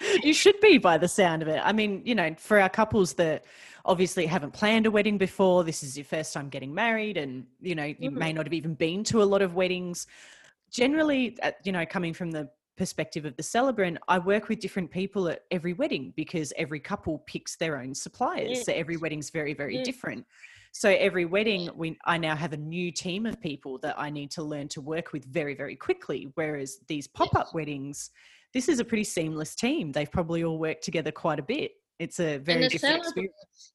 you 0.22 0.34
should 0.34 0.60
be 0.60 0.76
by 0.76 0.98
the 0.98 1.08
sound 1.08 1.40
of 1.40 1.48
it. 1.48 1.62
I 1.64 1.72
mean, 1.72 2.02
you 2.04 2.14
know, 2.14 2.34
for 2.36 2.60
our 2.60 2.68
couples 2.68 3.14
that 3.14 3.46
obviously 3.86 4.26
haven't 4.26 4.52
planned 4.52 4.84
a 4.84 4.90
wedding 4.90 5.16
before, 5.16 5.64
this 5.64 5.82
is 5.82 5.96
your 5.96 6.04
first 6.04 6.34
time 6.34 6.50
getting 6.50 6.74
married, 6.74 7.16
and 7.16 7.46
you 7.62 7.74
know, 7.74 7.84
you 7.84 8.10
mm-hmm. 8.10 8.18
may 8.18 8.32
not 8.34 8.44
have 8.44 8.52
even 8.52 8.74
been 8.74 9.02
to 9.04 9.22
a 9.22 9.24
lot 9.24 9.40
of 9.40 9.54
weddings. 9.54 10.06
Generally, 10.70 11.38
you 11.64 11.72
know, 11.72 11.86
coming 11.86 12.12
from 12.12 12.32
the 12.32 12.50
perspective 12.78 13.24
of 13.26 13.36
the 13.36 13.42
celebrant, 13.42 13.98
I 14.08 14.18
work 14.18 14.48
with 14.48 14.60
different 14.60 14.90
people 14.90 15.28
at 15.28 15.42
every 15.50 15.74
wedding 15.74 16.14
because 16.16 16.52
every 16.56 16.80
couple 16.80 17.18
picks 17.26 17.56
their 17.56 17.78
own 17.78 17.94
suppliers. 17.94 18.50
Yes. 18.50 18.66
So 18.66 18.72
every 18.72 18.96
wedding's 18.96 19.30
very, 19.30 19.52
very 19.52 19.76
yes. 19.76 19.84
different. 19.84 20.24
So 20.72 20.90
every 20.90 21.24
wedding, 21.24 21.68
we 21.74 21.98
I 22.04 22.16
now 22.18 22.36
have 22.36 22.52
a 22.52 22.56
new 22.56 22.92
team 22.92 23.26
of 23.26 23.40
people 23.40 23.78
that 23.78 23.98
I 23.98 24.10
need 24.10 24.30
to 24.32 24.42
learn 24.42 24.68
to 24.68 24.80
work 24.80 25.12
with 25.12 25.24
very, 25.24 25.54
very 25.54 25.76
quickly. 25.76 26.30
Whereas 26.34 26.78
these 26.88 27.06
pop-up 27.08 27.46
yes. 27.48 27.54
weddings, 27.54 28.10
this 28.54 28.68
is 28.68 28.78
a 28.78 28.84
pretty 28.84 29.04
seamless 29.04 29.54
team. 29.54 29.92
They've 29.92 30.10
probably 30.10 30.44
all 30.44 30.58
worked 30.58 30.84
together 30.84 31.10
quite 31.10 31.38
a 31.38 31.42
bit. 31.42 31.72
It's 31.98 32.20
a 32.20 32.38
very 32.38 32.68
different 32.68 32.98
experience. 32.98 33.72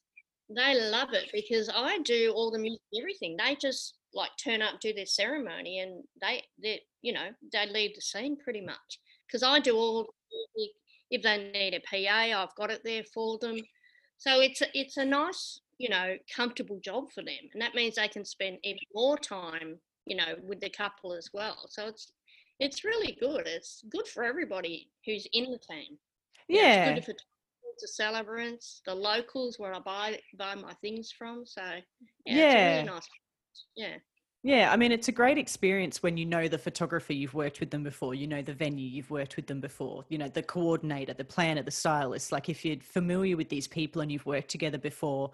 They 0.50 0.90
love 0.90 1.14
it 1.14 1.30
because 1.34 1.70
I 1.74 2.00
do 2.00 2.32
all 2.36 2.52
the 2.52 2.60
music, 2.60 2.82
everything. 2.98 3.38
They 3.38 3.56
just 3.56 3.96
like 4.14 4.32
turn 4.42 4.62
up, 4.62 4.80
do 4.80 4.94
their 4.94 5.06
ceremony, 5.06 5.80
and 5.80 6.04
they 6.22 6.44
they 6.62 6.82
you 7.04 7.14
know 7.14 7.28
they 7.52 7.68
leave 7.68 7.94
the 7.94 8.02
scene 8.02 8.36
pretty 8.36 8.62
much 8.62 9.00
because 9.28 9.44
I 9.44 9.60
do 9.60 9.76
all 9.76 10.08
if 11.12 11.22
they 11.22 11.52
need 11.54 11.76
a 11.76 11.82
PA, 11.82 12.42
I've 12.42 12.56
got 12.56 12.72
it 12.72 12.82
there 12.84 13.04
for 13.14 13.38
them. 13.38 13.58
So 14.18 14.40
it's 14.42 14.62
a, 14.62 14.68
it's 14.74 14.98
a 14.98 15.06
nice 15.06 15.60
you 15.78 15.90
know 15.90 16.16
comfortable 16.36 16.80
job 16.80 17.12
for 17.14 17.22
them, 17.24 17.50
and 17.54 17.62
that 17.62 17.76
means 17.76 17.96
they 17.96 18.08
can 18.08 18.26
spend 18.26 18.58
even 18.64 18.80
more 18.96 19.18
time 19.18 19.78
you 20.06 20.16
know 20.16 20.36
with 20.42 20.60
the 20.60 20.70
couple 20.70 21.14
as 21.14 21.30
well. 21.34 21.68
So 21.70 21.88
it's 21.88 22.12
it's 22.60 22.84
really 22.84 23.18
good. 23.20 23.46
It's 23.46 23.84
good 23.90 24.08
for 24.08 24.24
everybody 24.24 24.90
who's 25.06 25.28
in 25.34 25.52
the 25.52 25.60
team. 25.60 25.98
Yeah. 26.48 26.86
it's 26.86 27.06
good 27.06 27.14
for 27.14 27.20
the 27.80 27.88
celebrants, 27.88 28.82
the 28.86 28.94
locals 28.96 29.60
where 29.60 29.74
I 29.74 29.80
buy 29.80 30.20
buy 30.38 30.56
my 30.56 30.74
things 30.76 31.12
from. 31.12 31.46
So 31.46 31.62
yeah, 32.26 32.36
yeah. 32.36 32.76
Really 32.76 32.88
nice 32.88 33.08
yeah 33.76 33.96
yeah, 34.44 34.72
I 34.74 34.76
mean, 34.76 34.92
it's 34.92 35.08
a 35.08 35.14
great 35.14 35.38
experience 35.38 36.04
when 36.04 36.18
you 36.18 36.26
know 36.26 36.50
the 36.50 36.58
photographer, 36.58 37.14
you've 37.14 37.34
worked 37.34 37.62
with 37.62 37.72
them 37.72 37.82
before, 37.82 38.14
you 38.14 38.28
know 38.28 38.42
the 38.42 38.54
venue, 38.54 38.86
you've 38.86 39.10
worked 39.10 39.38
with 39.38 39.48
them 39.48 39.62
before, 39.62 40.04
you 40.10 40.18
know, 40.18 40.28
the 40.28 40.44
coordinator, 40.44 41.14
the 41.14 41.24
planner, 41.24 41.64
the 41.64 41.72
stylist. 41.72 42.34
Like, 42.34 42.50
if 42.50 42.66
you're 42.66 42.82
familiar 42.82 43.38
with 43.38 43.48
these 43.48 43.70
people 43.70 44.02
and 44.02 44.12
you've 44.12 44.26
worked 44.26 44.50
together 44.50 44.78
before, 44.78 45.32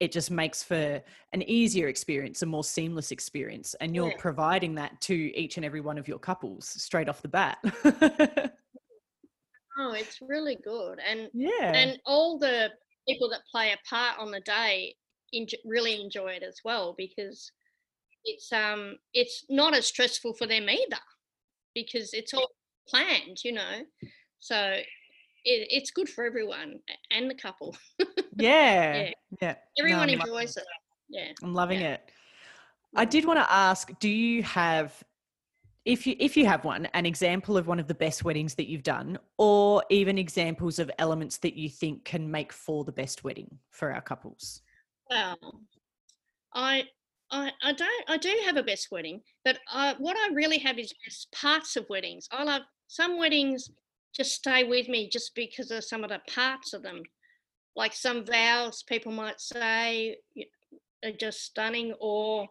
it 0.00 0.10
just 0.10 0.30
makes 0.30 0.62
for 0.62 1.02
an 1.34 1.42
easier 1.42 1.88
experience, 1.88 2.40
a 2.40 2.46
more 2.46 2.64
seamless 2.64 3.10
experience. 3.10 3.74
And 3.80 3.94
you're 3.94 4.08
yeah. 4.08 4.16
providing 4.18 4.74
that 4.76 5.02
to 5.02 5.14
each 5.14 5.58
and 5.58 5.64
every 5.64 5.82
one 5.82 5.98
of 5.98 6.08
your 6.08 6.18
couples 6.18 6.66
straight 6.66 7.10
off 7.10 7.20
the 7.20 7.28
bat. 7.28 7.58
oh, 9.78 9.92
it's 9.92 10.18
really 10.22 10.56
good. 10.64 10.98
And 11.06 11.28
yeah, 11.34 11.72
and 11.74 11.98
all 12.06 12.38
the 12.38 12.70
people 13.06 13.28
that 13.30 13.40
play 13.50 13.72
a 13.72 13.78
part 13.88 14.18
on 14.18 14.30
the 14.30 14.40
day 14.40 14.94
really 15.66 16.00
enjoy 16.00 16.28
it 16.28 16.42
as 16.42 16.60
well 16.64 16.94
because 16.96 17.50
it's 18.26 18.52
um 18.52 18.96
it's 19.14 19.44
not 19.48 19.74
as 19.74 19.86
stressful 19.86 20.34
for 20.34 20.46
them 20.46 20.68
either 20.68 21.00
because 21.74 22.12
it's 22.12 22.34
all 22.34 22.50
planned 22.88 23.38
you 23.44 23.52
know? 23.52 23.82
So 24.40 24.78
it, 25.46 25.68
it's 25.70 25.90
good 25.90 26.08
for 26.08 26.24
everyone 26.24 26.80
and 27.10 27.30
the 27.30 27.34
couple. 27.34 27.76
Yeah. 28.38 28.92
Yeah, 28.94 29.10
yeah. 29.40 29.54
everyone 29.78 30.08
no, 30.08 30.12
enjoys 30.12 30.58
it. 30.58 30.60
it 30.60 30.66
yeah. 31.08 31.32
I'm 31.42 31.54
loving 31.54 31.80
yeah. 31.80 31.94
it. 31.94 32.10
I 32.94 33.06
did 33.06 33.24
want 33.24 33.38
to 33.38 33.50
ask 33.50 33.90
do 33.98 34.10
you 34.10 34.42
have 34.42 35.02
if 35.86 36.06
you 36.06 36.16
if 36.18 36.36
you 36.36 36.44
have 36.44 36.62
one 36.62 36.84
an 36.92 37.06
example 37.06 37.56
of 37.56 37.66
one 37.66 37.80
of 37.80 37.88
the 37.88 37.94
best 37.94 38.24
weddings 38.24 38.54
that 38.56 38.68
you've 38.68 38.82
done 38.82 39.18
or 39.38 39.82
even 39.88 40.18
examples 40.18 40.78
of 40.78 40.90
elements 40.98 41.38
that 41.38 41.54
you 41.54 41.70
think 41.70 42.04
can 42.04 42.30
make 42.30 42.52
for 42.52 42.84
the 42.84 42.92
best 42.92 43.24
wedding 43.24 43.58
for 43.70 43.90
our 43.90 44.02
couples? 44.02 44.60
Well 45.08 45.38
I 46.52 46.84
I, 47.30 47.50
don't 47.72 47.90
I 48.08 48.16
do 48.16 48.34
have 48.46 48.56
a 48.56 48.62
best 48.62 48.88
wedding, 48.90 49.20
but 49.44 49.58
I, 49.70 49.94
what 49.98 50.16
I 50.16 50.32
really 50.32 50.58
have 50.58 50.78
is 50.78 50.94
best 51.04 51.30
parts 51.32 51.76
of 51.76 51.88
weddings. 51.88 52.28
I 52.30 52.44
love 52.44 52.62
some 52.86 53.18
weddings 53.18 53.70
just 54.16 54.32
stay 54.32 54.64
with 54.64 54.88
me 54.88 55.08
just 55.10 55.34
because 55.34 55.70
of 55.70 55.84
some 55.84 56.02
of 56.02 56.10
the 56.10 56.20
parts 56.32 56.72
of 56.72 56.82
them. 56.82 57.02
Like 57.74 57.92
some 57.92 58.24
vows, 58.24 58.82
people 58.82 59.12
might 59.12 59.40
say 59.40 60.16
are 61.04 61.12
just 61.12 61.42
stunning, 61.42 61.94
or 62.00 62.48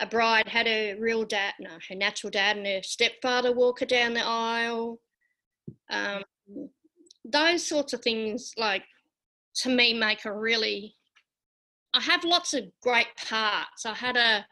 a 0.00 0.06
bride 0.06 0.48
had 0.48 0.66
a 0.66 0.94
real 0.94 1.24
dad, 1.24 1.54
no, 1.60 1.70
her 1.88 1.94
natural 1.94 2.30
dad 2.30 2.56
and 2.56 2.66
her 2.66 2.82
stepfather 2.82 3.52
walk 3.52 3.80
her 3.80 3.86
down 3.86 4.14
the 4.14 4.26
aisle. 4.26 5.00
Um, 5.88 6.24
those 7.24 7.64
sorts 7.64 7.92
of 7.92 8.02
things, 8.02 8.52
like 8.56 8.82
to 9.56 9.68
me, 9.68 9.94
make 9.94 10.24
a 10.24 10.32
really. 10.32 10.95
I 11.96 12.00
have 12.02 12.24
lots 12.24 12.52
of 12.52 12.64
great 12.82 13.08
parts. 13.16 13.86
I 13.86 13.94
had 13.94 14.16
a 14.16 14.44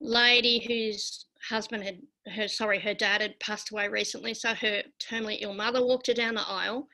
lady 0.00 0.58
whose 0.66 1.26
husband 1.48 1.84
had 1.84 2.00
her 2.34 2.48
sorry 2.48 2.78
her 2.78 2.94
dad 2.94 3.20
had 3.22 3.38
passed 3.40 3.70
away 3.70 3.88
recently 3.88 4.34
so 4.34 4.54
her 4.54 4.82
terminally 5.02 5.38
ill 5.40 5.54
mother 5.54 5.84
walked 5.84 6.06
her 6.06 6.14
down 6.14 6.34
the 6.34 6.46
aisle 6.46 6.86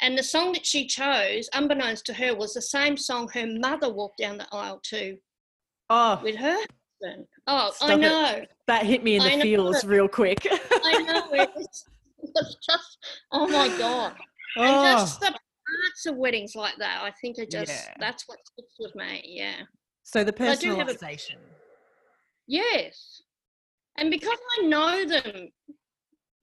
and 0.00 0.16
the 0.16 0.22
song 0.22 0.52
that 0.52 0.64
she 0.64 0.86
chose 0.86 1.48
unbeknownst 1.54 2.04
to 2.04 2.12
her 2.12 2.34
was 2.34 2.52
the 2.52 2.60
same 2.60 2.96
song 2.96 3.28
her 3.32 3.46
mother 3.46 3.92
walked 3.92 4.18
down 4.18 4.36
the 4.36 4.46
aisle 4.52 4.78
to 4.82 5.16
oh 5.88 6.20
with 6.22 6.36
her 6.36 6.58
husband. 7.02 7.26
oh 7.46 7.72
i 7.80 7.94
know 7.96 8.26
it. 8.26 8.50
that 8.66 8.84
hit 8.84 9.02
me 9.02 9.16
in 9.16 9.22
the 9.22 9.42
feels 9.42 9.84
real 9.84 10.08
quick 10.08 10.46
i 10.50 11.02
know 11.02 11.24
it 11.32 11.50
was, 11.56 11.84
it 12.22 12.30
was, 12.34 12.56
just 12.66 12.98
oh 13.32 13.48
my 13.48 13.68
god 13.78 14.12
oh. 14.58 14.62
and 14.62 14.98
just 14.98 15.20
the 15.20 15.34
parts 15.68 16.06
of 16.06 16.16
weddings 16.16 16.54
like 16.54 16.76
that 16.78 17.02
i 17.02 17.12
think 17.20 17.38
are 17.38 17.46
just 17.46 17.72
yeah. 17.72 17.94
that's 17.98 18.24
what 18.26 18.38
sticks 18.44 18.74
with 18.78 18.94
me 18.94 19.22
yeah 19.24 19.56
so 20.02 20.24
the 20.24 20.32
personalization 20.32 21.36
yes 22.46 23.22
and 23.98 24.10
because 24.10 24.38
I 24.58 24.62
know 24.62 25.04
them 25.04 25.48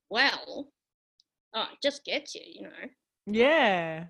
well, 0.10 0.68
oh, 1.56 1.68
it 1.74 1.80
just 1.82 2.06
gets 2.06 2.36
you, 2.36 2.42
you 2.46 2.62
know. 2.64 2.70
Yeah. 3.26 4.06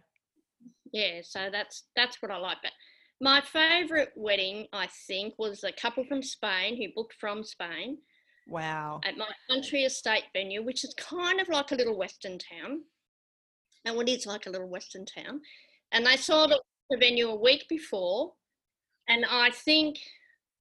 Yeah, 0.91 1.21
so 1.23 1.49
that's 1.51 1.83
that's 1.95 2.21
what 2.21 2.31
I 2.31 2.37
like. 2.37 2.57
But 2.61 2.71
my 3.21 3.41
favourite 3.41 4.09
wedding, 4.15 4.67
I 4.73 4.87
think, 5.07 5.35
was 5.37 5.63
a 5.63 5.71
couple 5.71 6.05
from 6.05 6.21
Spain 6.21 6.77
who 6.77 6.93
booked 6.95 7.15
from 7.19 7.43
Spain. 7.43 7.97
Wow. 8.47 9.01
At 9.03 9.17
my 9.17 9.29
country 9.49 9.83
estate 9.83 10.25
venue, 10.33 10.63
which 10.63 10.83
is 10.83 10.93
kind 10.95 11.39
of 11.39 11.49
like 11.49 11.71
a 11.71 11.75
little 11.75 11.97
western 11.97 12.37
town. 12.37 12.81
And 13.85 13.97
it 13.97 14.09
is 14.09 14.25
like 14.25 14.47
a 14.47 14.49
little 14.49 14.67
western 14.67 15.05
town. 15.05 15.41
And 15.91 16.05
they 16.05 16.17
saw 16.17 16.47
the 16.47 16.59
venue 16.97 17.29
a 17.29 17.35
week 17.35 17.65
before. 17.69 18.33
And 19.07 19.25
I 19.29 19.51
think 19.51 19.99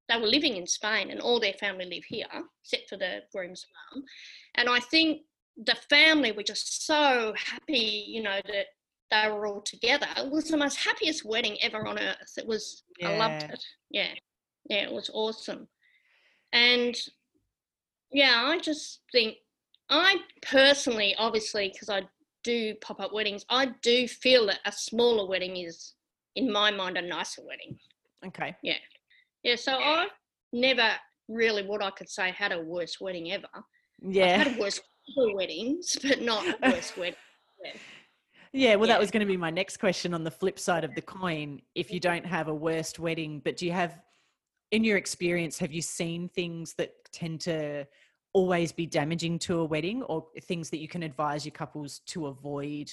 they 0.08 0.20
were 0.20 0.26
living 0.26 0.56
in 0.56 0.66
Spain 0.66 1.10
and 1.10 1.20
all 1.20 1.40
their 1.40 1.54
family 1.54 1.86
live 1.86 2.04
here, 2.04 2.26
except 2.62 2.90
for 2.90 2.98
the 2.98 3.20
groom's 3.32 3.66
mum. 3.94 4.04
And 4.56 4.68
I 4.68 4.78
think 4.78 5.22
the 5.56 5.76
family 5.88 6.32
were 6.32 6.42
just 6.42 6.86
so 6.86 7.32
happy, 7.36 8.04
you 8.06 8.22
know, 8.22 8.40
that 8.46 8.66
they 9.10 9.30
were 9.30 9.46
all 9.46 9.62
together. 9.62 10.08
It 10.16 10.30
was 10.30 10.48
the 10.48 10.56
most 10.56 10.76
happiest 10.76 11.24
wedding 11.24 11.56
ever 11.62 11.86
on 11.86 11.98
earth. 11.98 12.34
It 12.36 12.46
was, 12.46 12.82
yeah. 12.98 13.10
I 13.10 13.16
loved 13.16 13.44
it. 13.44 13.64
Yeah. 13.90 14.12
Yeah, 14.68 14.84
it 14.84 14.92
was 14.92 15.10
awesome. 15.12 15.68
And 16.52 16.96
yeah, 18.12 18.44
I 18.46 18.58
just 18.58 19.00
think, 19.10 19.36
I 19.90 20.16
personally, 20.42 21.14
obviously, 21.18 21.68
because 21.72 21.88
I 21.90 22.02
do 22.44 22.74
pop 22.76 23.00
up 23.00 23.12
weddings, 23.12 23.44
I 23.48 23.72
do 23.82 24.06
feel 24.06 24.46
that 24.46 24.60
a 24.64 24.72
smaller 24.72 25.28
wedding 25.28 25.56
is, 25.56 25.94
in 26.36 26.52
my 26.52 26.70
mind, 26.70 26.96
a 26.96 27.02
nicer 27.02 27.42
wedding. 27.44 27.76
Okay. 28.26 28.54
Yeah. 28.62 28.76
Yeah, 29.42 29.56
so 29.56 29.76
I've 29.76 30.08
never 30.52 30.90
really 31.28 31.64
what 31.64 31.82
I 31.82 31.90
could 31.90 32.08
say 32.08 32.30
had 32.30 32.52
a 32.52 32.60
worst 32.60 33.00
wedding 33.00 33.32
ever. 33.32 33.48
Yeah. 34.00 34.40
I've 34.40 34.46
had 34.52 34.58
worse 34.58 34.80
weddings, 35.16 35.96
but 36.02 36.22
not 36.22 36.44
worst 36.62 36.96
wedding. 36.96 37.16
Yeah. 37.64 37.72
Yeah, 38.56 38.76
well, 38.76 38.86
yeah. 38.88 38.94
that 38.94 39.00
was 39.00 39.10
going 39.10 39.20
to 39.20 39.26
be 39.26 39.36
my 39.36 39.50
next 39.50 39.78
question 39.78 40.14
on 40.14 40.22
the 40.22 40.30
flip 40.30 40.60
side 40.60 40.84
of 40.84 40.94
the 40.94 41.02
coin. 41.02 41.60
If 41.74 41.90
you 41.90 41.98
don't 41.98 42.24
have 42.24 42.46
a 42.46 42.54
worst 42.54 43.00
wedding, 43.00 43.42
but 43.44 43.56
do 43.56 43.66
you 43.66 43.72
have, 43.72 43.98
in 44.70 44.84
your 44.84 44.96
experience, 44.96 45.58
have 45.58 45.72
you 45.72 45.82
seen 45.82 46.28
things 46.28 46.74
that 46.74 46.92
tend 47.12 47.40
to 47.42 47.84
always 48.34 48.72
be 48.72 48.84
damaging 48.84 49.38
to 49.38 49.60
a 49.60 49.64
wedding 49.64 50.02
or 50.02 50.26
things 50.42 50.68
that 50.70 50.78
you 50.78 50.88
can 50.88 51.02
advise 51.02 51.46
your 51.46 51.52
couples 51.52 52.00
to 52.06 52.26
avoid? 52.26 52.90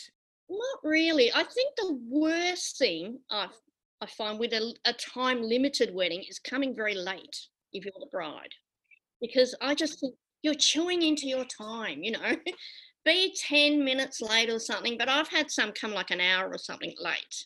Not 0.49 0.79
really. 0.83 1.31
I 1.33 1.43
think 1.43 1.75
the 1.75 1.99
worst 2.09 2.77
thing 2.77 3.19
I've 3.29 3.51
I 4.01 4.07
find 4.07 4.39
with 4.39 4.53
a, 4.53 4.73
a 4.85 4.93
time 4.93 5.43
limited 5.43 5.93
wedding 5.93 6.23
is 6.27 6.39
coming 6.39 6.75
very 6.75 6.95
late 6.95 7.47
if 7.71 7.85
you're 7.85 7.93
the 7.99 8.07
bride. 8.11 8.51
Because 9.21 9.53
I 9.61 9.75
just 9.75 9.99
think 9.99 10.15
you're 10.41 10.55
chewing 10.55 11.03
into 11.03 11.27
your 11.27 11.45
time, 11.45 12.03
you 12.03 12.11
know. 12.11 12.35
Be 13.05 13.35
10 13.35 13.83
minutes 13.83 14.21
late 14.21 14.49
or 14.49 14.59
something, 14.59 14.95
but 14.97 15.09
I've 15.09 15.27
had 15.27 15.49
some 15.49 15.71
come 15.71 15.91
like 15.91 16.11
an 16.11 16.21
hour 16.21 16.49
or 16.51 16.57
something 16.57 16.93
late. 16.99 17.45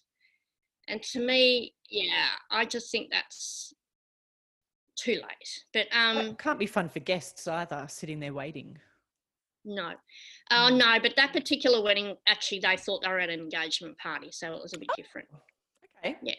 And 0.88 1.01
to 1.03 1.19
me, 1.19 1.73
yeah, 1.89 2.27
I 2.51 2.65
just 2.65 2.91
think 2.91 3.10
that's 3.12 3.73
too 4.95 5.13
late. 5.13 5.63
But 5.73 5.88
um 5.95 6.17
it 6.17 6.39
can't 6.39 6.60
be 6.60 6.67
fun 6.67 6.89
for 6.89 6.99
guests 6.99 7.47
either, 7.47 7.86
sitting 7.89 8.19
there 8.19 8.34
waiting. 8.34 8.77
No. 9.63 9.93
Oh 10.51 10.69
no, 10.69 10.99
but 11.01 11.13
that 11.15 11.34
particular 11.34 11.81
wedding 11.81 12.15
actually 12.27 12.60
they 12.60 12.77
thought 12.77 13.01
they 13.01 13.10
were 13.10 13.19
at 13.19 13.29
an 13.29 13.39
engagement 13.39 13.97
party, 13.97 14.29
so 14.31 14.53
it 14.53 14.62
was 14.62 14.73
a 14.73 14.79
bit 14.79 14.89
different. 14.95 15.27
Okay. 15.99 16.15
Yeah. 16.21 16.36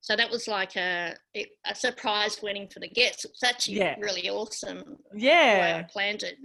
So 0.00 0.14
that 0.16 0.30
was 0.30 0.46
like 0.46 0.76
a 0.76 1.14
a 1.34 1.74
surprise 1.74 2.40
wedding 2.42 2.68
for 2.68 2.80
the 2.80 2.88
guests. 2.88 3.24
It 3.24 3.32
was 3.32 3.42
actually 3.42 3.78
yeah. 3.78 3.96
really 3.98 4.28
awesome. 4.28 4.98
Yeah. 5.14 5.82
I 5.82 5.92
planned 5.92 6.22
it 6.22 6.36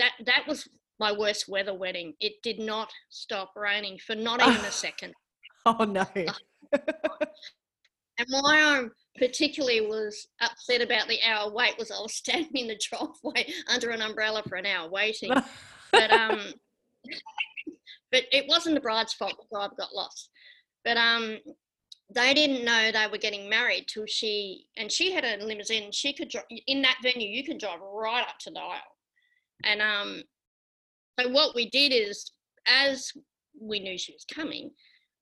that 0.00 0.12
that 0.24 0.46
was 0.48 0.68
my 0.98 1.12
worst 1.12 1.48
weather 1.48 1.74
wedding. 1.74 2.14
It 2.20 2.42
did 2.42 2.58
not 2.58 2.90
stop 3.10 3.52
raining 3.54 3.98
for 3.98 4.14
not 4.14 4.42
even 4.48 4.64
a 4.64 4.70
second. 4.70 5.14
Oh 5.66 5.84
no. 5.84 6.06
and 6.72 8.26
why 8.28 8.62
I'm 8.62 8.90
particularly 9.20 9.82
was 9.82 10.26
upset 10.40 10.80
about 10.80 11.06
the 11.06 11.18
hour 11.22 11.52
wait 11.52 11.78
was 11.78 11.90
I 11.90 12.00
was 12.00 12.14
standing 12.16 12.50
in 12.54 12.68
the 12.68 12.80
driveway 12.90 13.52
under 13.68 13.90
an 13.90 14.02
umbrella 14.02 14.42
for 14.48 14.56
an 14.56 14.66
hour 14.66 14.88
waiting. 14.90 15.32
but 15.92 16.10
um 16.10 16.40
but 18.10 18.24
it 18.32 18.46
wasn't 18.48 18.74
the 18.74 18.80
bride's 18.80 19.12
fault 19.12 19.36
the 19.38 19.44
bride 19.50 19.70
got 19.78 19.94
lost. 19.94 20.30
But 20.84 20.96
um, 20.96 21.38
they 22.14 22.34
didn't 22.34 22.64
know 22.64 22.90
they 22.90 23.06
were 23.10 23.18
getting 23.18 23.48
married 23.48 23.86
till 23.86 24.06
she 24.06 24.66
and 24.76 24.90
she 24.90 25.12
had 25.12 25.24
a 25.24 25.44
limousine. 25.44 25.92
She 25.92 26.12
could 26.12 26.28
drive 26.28 26.44
in 26.66 26.82
that 26.82 26.98
venue. 27.02 27.28
You 27.28 27.44
could 27.44 27.58
drive 27.58 27.80
right 27.80 28.22
up 28.22 28.38
to 28.40 28.50
the 28.50 28.60
aisle, 28.60 28.96
and 29.64 29.80
um, 29.80 30.22
so 31.18 31.28
what 31.28 31.54
we 31.54 31.68
did 31.70 31.92
is 31.92 32.32
as 32.66 33.12
we 33.60 33.78
knew 33.80 33.98
she 33.98 34.12
was 34.12 34.24
coming, 34.24 34.70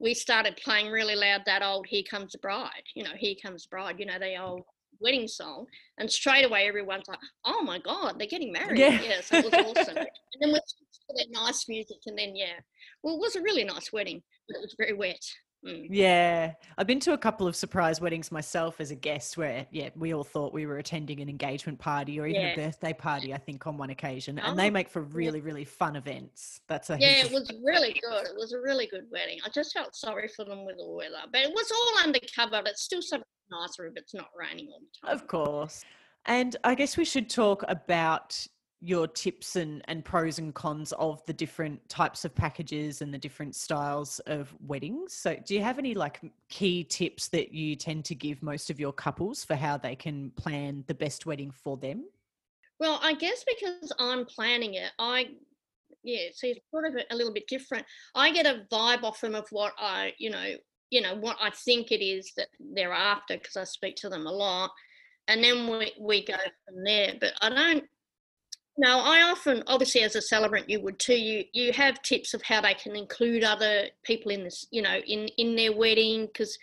we 0.00 0.14
started 0.14 0.56
playing 0.62 0.90
really 0.90 1.16
loud 1.16 1.42
that 1.46 1.62
old 1.62 1.86
"Here 1.86 2.02
Comes 2.08 2.32
the 2.32 2.38
Bride." 2.38 2.82
You 2.94 3.04
know, 3.04 3.14
"Here 3.16 3.34
Comes 3.42 3.64
the 3.64 3.68
Bride." 3.70 3.98
You 3.98 4.06
know, 4.06 4.18
the 4.18 4.40
old 4.40 4.62
wedding 5.00 5.28
song, 5.28 5.66
and 5.98 6.10
straight 6.10 6.44
away 6.44 6.68
everyone's 6.68 7.08
like, 7.08 7.18
"Oh 7.44 7.62
my 7.62 7.78
God, 7.78 8.18
they're 8.18 8.26
getting 8.26 8.52
married!" 8.52 8.78
Yeah, 8.78 9.00
yeah 9.00 9.20
so 9.20 9.36
it 9.38 9.44
was 9.44 9.54
awesome. 9.54 9.96
and 9.96 10.08
then 10.40 10.52
we 10.52 10.60
their 11.16 11.42
nice 11.42 11.68
music, 11.68 11.98
and 12.06 12.18
then 12.18 12.36
yeah, 12.36 12.60
well, 13.02 13.14
it 13.14 13.20
was 13.20 13.36
a 13.36 13.42
really 13.42 13.64
nice 13.64 13.92
wedding, 13.92 14.22
but 14.48 14.56
it 14.56 14.60
was 14.60 14.74
very 14.78 14.92
wet. 14.92 15.24
Mm. 15.66 15.88
Yeah, 15.90 16.52
I've 16.76 16.86
been 16.86 17.00
to 17.00 17.14
a 17.14 17.18
couple 17.18 17.48
of 17.48 17.56
surprise 17.56 18.00
weddings 18.00 18.30
myself 18.30 18.80
as 18.80 18.90
a 18.90 18.94
guest 18.94 19.36
where, 19.36 19.66
yeah, 19.72 19.90
we 19.96 20.14
all 20.14 20.22
thought 20.22 20.52
we 20.52 20.66
were 20.66 20.78
attending 20.78 21.20
an 21.20 21.28
engagement 21.28 21.78
party 21.78 22.20
or 22.20 22.26
even 22.26 22.40
yeah. 22.40 22.48
a 22.48 22.56
birthday 22.56 22.92
party, 22.92 23.34
I 23.34 23.38
think, 23.38 23.66
on 23.66 23.76
one 23.76 23.90
occasion. 23.90 24.38
And 24.38 24.52
oh, 24.52 24.54
they 24.54 24.70
make 24.70 24.88
for 24.88 25.02
really, 25.02 25.40
really 25.40 25.64
fun 25.64 25.96
events. 25.96 26.60
That's 26.68 26.90
a 26.90 26.98
Yeah, 27.00 27.24
it 27.24 27.32
was 27.32 27.50
really 27.64 27.92
good. 27.92 28.26
It 28.26 28.36
was 28.36 28.52
a 28.52 28.60
really 28.60 28.86
good 28.86 29.04
wedding. 29.10 29.38
I 29.44 29.48
just 29.48 29.72
felt 29.72 29.96
sorry 29.96 30.28
for 30.28 30.44
them 30.44 30.64
with 30.64 30.76
the 30.76 30.88
weather, 30.88 31.26
but 31.32 31.40
it 31.40 31.50
was 31.50 31.70
all 31.72 32.04
undercover. 32.04 32.62
It's 32.66 32.82
still 32.82 33.02
so 33.02 33.20
nicer 33.50 33.86
if 33.86 33.94
it's 33.96 34.14
not 34.14 34.28
raining 34.38 34.68
all 34.72 34.80
the 34.80 35.08
time. 35.08 35.16
Of 35.16 35.26
course. 35.26 35.84
And 36.26 36.56
I 36.62 36.74
guess 36.74 36.96
we 36.96 37.04
should 37.04 37.28
talk 37.28 37.64
about 37.68 38.46
your 38.80 39.08
tips 39.08 39.56
and, 39.56 39.82
and 39.88 40.04
pros 40.04 40.38
and 40.38 40.54
cons 40.54 40.92
of 40.98 41.24
the 41.26 41.32
different 41.32 41.86
types 41.88 42.24
of 42.24 42.34
packages 42.34 43.02
and 43.02 43.12
the 43.12 43.18
different 43.18 43.56
styles 43.56 44.20
of 44.26 44.54
weddings. 44.66 45.12
So, 45.14 45.36
do 45.44 45.54
you 45.54 45.62
have 45.62 45.78
any 45.78 45.94
like 45.94 46.20
key 46.48 46.84
tips 46.84 47.28
that 47.28 47.52
you 47.52 47.74
tend 47.74 48.04
to 48.06 48.14
give 48.14 48.42
most 48.42 48.70
of 48.70 48.78
your 48.78 48.92
couples 48.92 49.44
for 49.44 49.56
how 49.56 49.78
they 49.78 49.96
can 49.96 50.30
plan 50.36 50.84
the 50.86 50.94
best 50.94 51.26
wedding 51.26 51.50
for 51.50 51.76
them? 51.76 52.04
Well, 52.78 53.00
I 53.02 53.14
guess 53.14 53.44
because 53.44 53.92
I'm 53.98 54.24
planning 54.24 54.74
it, 54.74 54.92
I 54.98 55.30
yeah, 56.04 56.28
so 56.32 56.46
it's 56.46 56.60
sort 56.70 56.86
of 56.86 56.94
a, 56.94 57.12
a 57.12 57.16
little 57.16 57.32
bit 57.32 57.48
different. 57.48 57.84
I 58.14 58.32
get 58.32 58.46
a 58.46 58.64
vibe 58.70 59.02
off 59.02 59.20
them 59.20 59.34
of 59.34 59.46
what 59.50 59.72
I, 59.78 60.14
you 60.18 60.30
know, 60.30 60.54
you 60.90 61.00
know 61.00 61.16
what 61.16 61.36
I 61.40 61.50
think 61.50 61.90
it 61.90 62.02
is 62.02 62.32
that 62.36 62.48
they're 62.60 62.92
after 62.92 63.36
because 63.36 63.56
I 63.56 63.64
speak 63.64 63.96
to 63.96 64.08
them 64.08 64.26
a 64.26 64.32
lot, 64.32 64.70
and 65.26 65.42
then 65.42 65.68
we 65.68 65.92
we 66.00 66.24
go 66.24 66.36
from 66.36 66.84
there. 66.84 67.14
But 67.20 67.32
I 67.42 67.48
don't 67.48 67.84
no, 68.78 69.00
I 69.00 69.22
often, 69.22 69.64
obviously, 69.66 70.02
as 70.02 70.14
a 70.14 70.22
celebrant, 70.22 70.70
you 70.70 70.80
would 70.80 70.98
too. 70.98 71.18
You 71.18 71.44
you 71.52 71.72
have 71.72 72.00
tips 72.02 72.32
of 72.32 72.42
how 72.42 72.60
they 72.60 72.74
can 72.74 72.94
include 72.94 73.42
other 73.42 73.88
people 74.04 74.30
in 74.30 74.44
this, 74.44 74.66
you 74.70 74.82
know, 74.82 74.98
in 74.98 75.28
in 75.36 75.56
their 75.56 75.72
wedding 75.72 76.26
because 76.26 76.56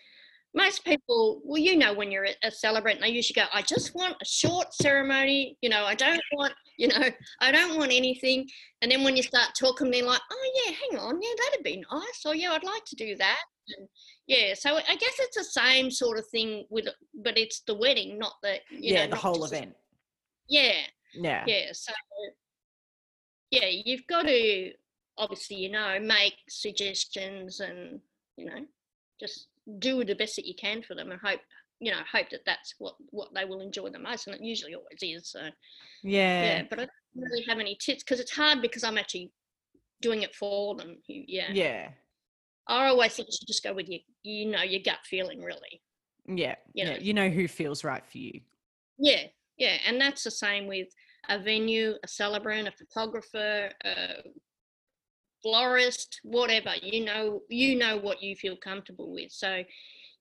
most 0.55 0.85
people, 0.85 1.41
well, 1.43 1.61
you 1.61 1.75
know, 1.75 1.93
when 1.93 2.09
you're 2.09 2.27
a 2.41 2.49
celebrant, 2.49 3.01
they 3.01 3.09
usually 3.09 3.33
go, 3.33 3.47
I 3.53 3.61
just 3.61 3.93
want 3.93 4.15
a 4.21 4.25
short 4.25 4.73
ceremony. 4.73 5.57
You 5.61 5.69
know, 5.69 5.83
I 5.83 5.95
don't 5.95 6.21
want, 6.31 6.53
you 6.77 6.87
know, 6.87 7.09
I 7.41 7.51
don't 7.51 7.77
want 7.77 7.91
anything. 7.91 8.47
And 8.81 8.89
then 8.89 9.03
when 9.03 9.17
you 9.17 9.23
start 9.23 9.49
talking, 9.59 9.91
they're 9.91 10.05
like, 10.05 10.21
oh, 10.31 10.51
yeah, 10.65 10.73
hang 10.73 10.99
on. 10.99 11.21
Yeah, 11.21 11.29
that'd 11.37 11.63
be 11.63 11.83
nice. 11.91 12.25
Or, 12.25 12.33
yeah, 12.33 12.53
I'd 12.53 12.63
like 12.63 12.85
to 12.85 12.95
do 12.95 13.17
that. 13.17 13.43
And 13.77 13.89
yeah. 14.27 14.53
So 14.53 14.77
I 14.77 14.95
guess 14.95 15.15
it's 15.19 15.35
the 15.35 15.43
same 15.43 15.91
sort 15.91 16.17
of 16.17 16.25
thing 16.27 16.65
with, 16.69 16.87
but 17.13 17.37
it's 17.37 17.59
the 17.67 17.75
wedding, 17.75 18.17
not 18.17 18.35
the, 18.41 18.59
yeah, 18.71 19.05
know, 19.05 19.11
the 19.11 19.17
whole 19.17 19.43
event. 19.43 19.75
Yeah. 20.47 20.77
Yeah. 21.15 21.43
Yeah. 21.47 21.69
So, 21.73 21.93
yeah, 23.51 23.67
you've 23.69 24.07
got 24.07 24.23
to, 24.23 24.71
obviously, 25.17 25.57
you 25.57 25.71
know, 25.71 25.99
make 25.99 26.35
suggestions 26.49 27.59
and, 27.59 27.99
you 28.37 28.45
know, 28.45 28.65
just 29.19 29.47
do 29.79 30.03
the 30.03 30.15
best 30.15 30.35
that 30.35 30.45
you 30.45 30.53
can 30.55 30.83
for 30.83 30.95
them 30.95 31.11
and 31.11 31.19
hope 31.21 31.39
you 31.81 31.91
know 31.91 31.99
hope 32.09 32.29
that 32.29 32.45
that's 32.45 32.75
what 32.77 32.95
what 33.09 33.33
they 33.33 33.43
will 33.43 33.59
enjoy 33.59 33.89
the 33.89 33.99
most 33.99 34.27
and 34.27 34.35
it 34.35 34.41
usually 34.41 34.75
always 34.75 34.99
is 35.01 35.29
so 35.31 35.41
yeah 36.03 36.43
yeah. 36.43 36.63
but 36.69 36.79
i 36.79 36.83
don't 36.83 36.91
really 37.15 37.43
have 37.49 37.59
any 37.59 37.75
tips 37.81 38.01
because 38.01 38.21
it's 38.21 38.33
hard 38.33 38.61
because 38.61 38.83
i'm 38.83 38.97
actually 38.97 39.29
doing 40.01 40.21
it 40.23 40.35
for 40.35 40.75
them 40.75 40.97
yeah. 41.07 41.51
Yeah. 41.51 41.89
I 42.67 42.87
always 42.87 43.13
think 43.13 43.27
you 43.27 43.37
should 43.39 43.47
just 43.47 43.63
go 43.63 43.73
with 43.73 43.87
your 43.87 43.99
you 44.23 44.49
know 44.49 44.61
your 44.63 44.81
gut 44.83 44.99
feeling 45.05 45.41
really. 45.41 45.81
Yeah 46.27 46.55
you 46.73 46.85
yeah 46.85 46.97
you 46.97 47.13
know 47.13 47.29
who 47.29 47.47
feels 47.47 47.83
right 47.83 48.05
for 48.05 48.17
you. 48.17 48.41
Yeah 48.97 49.23
yeah 49.57 49.77
and 49.87 49.99
that's 49.99 50.23
the 50.23 50.31
same 50.31 50.67
with 50.67 50.87
a 51.29 51.39
venue 51.39 51.93
a 52.03 52.07
celebrant 52.07 52.67
a 52.67 52.71
photographer 52.71 53.69
a 53.83 54.23
florist, 55.45 56.19
whatever. 56.23 56.71
You 56.81 57.05
know, 57.05 57.41
you 57.49 57.77
know 57.77 57.97
what 57.97 58.21
you 58.21 58.35
feel 58.35 58.57
comfortable 58.57 59.13
with. 59.13 59.31
So 59.31 59.63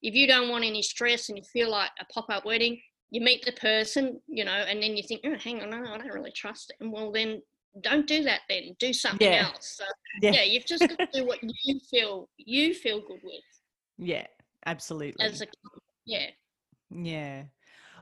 if 0.03 0.13
you 0.13 0.27
don't 0.27 0.49
want 0.49 0.63
any 0.63 0.83
stress 0.83 1.29
and 1.29 1.37
you 1.37 1.43
feel 1.43 1.71
like 1.71 1.89
a 1.99 2.05
pop-up 2.13 2.45
wedding, 2.45 2.79
you 3.09 3.21
meet 3.21 3.43
the 3.43 3.53
person, 3.53 4.21
you 4.27 4.45
know, 4.45 4.51
and 4.51 4.81
then 4.83 4.95
you 4.95 5.01
think, 5.01 5.21
oh, 5.25 5.35
hang 5.35 5.63
on, 5.63 5.71
no, 5.71 5.77
I 5.77 5.97
don't 5.97 6.13
really 6.13 6.31
trust 6.31 6.71
them. 6.79 6.91
Well, 6.91 7.11
then 7.11 7.41
don't 7.81 8.05
do 8.05 8.23
that. 8.23 8.41
Then 8.47 8.75
do 8.79 8.93
something 8.93 9.31
yeah. 9.31 9.47
else. 9.47 9.77
So, 9.77 9.85
yeah. 10.21 10.31
yeah, 10.31 10.43
you've 10.43 10.65
just 10.65 10.87
got 10.87 10.99
to 10.99 11.07
do 11.11 11.25
what 11.25 11.39
you 11.63 11.79
feel 11.89 12.29
you 12.37 12.75
feel 12.75 12.99
good 12.99 13.21
with. 13.23 13.41
Yeah, 13.97 14.27
absolutely. 14.65 15.25
As 15.25 15.41
a 15.41 15.47
yeah. 16.05 16.27
Yeah. 16.91 17.43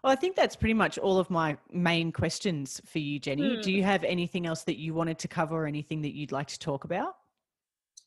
Well, 0.04 0.12
I 0.12 0.16
think 0.16 0.36
that's 0.36 0.56
pretty 0.56 0.74
much 0.74 0.97
all 0.97 1.18
of 1.18 1.30
my 1.30 1.58
main 1.72 2.12
questions 2.12 2.82
for 2.86 2.99
you, 2.99 3.20
Jenny. 3.20 3.62
Do 3.62 3.70
hmm. 3.70 3.78
you 3.78 3.84
have 3.84 4.04
anything 4.04 4.45
else 4.45 4.64
that 4.64 4.78
you 4.78 4.93
wanted 4.93 5.18
to 5.20 5.28
cover 5.30 5.64
or 5.64 5.66
anything 5.66 6.01
that 6.01 6.14
you'd 6.14 6.34
like 6.34 6.47
to 6.47 6.60
talk 6.60 6.84
about? 6.84 7.16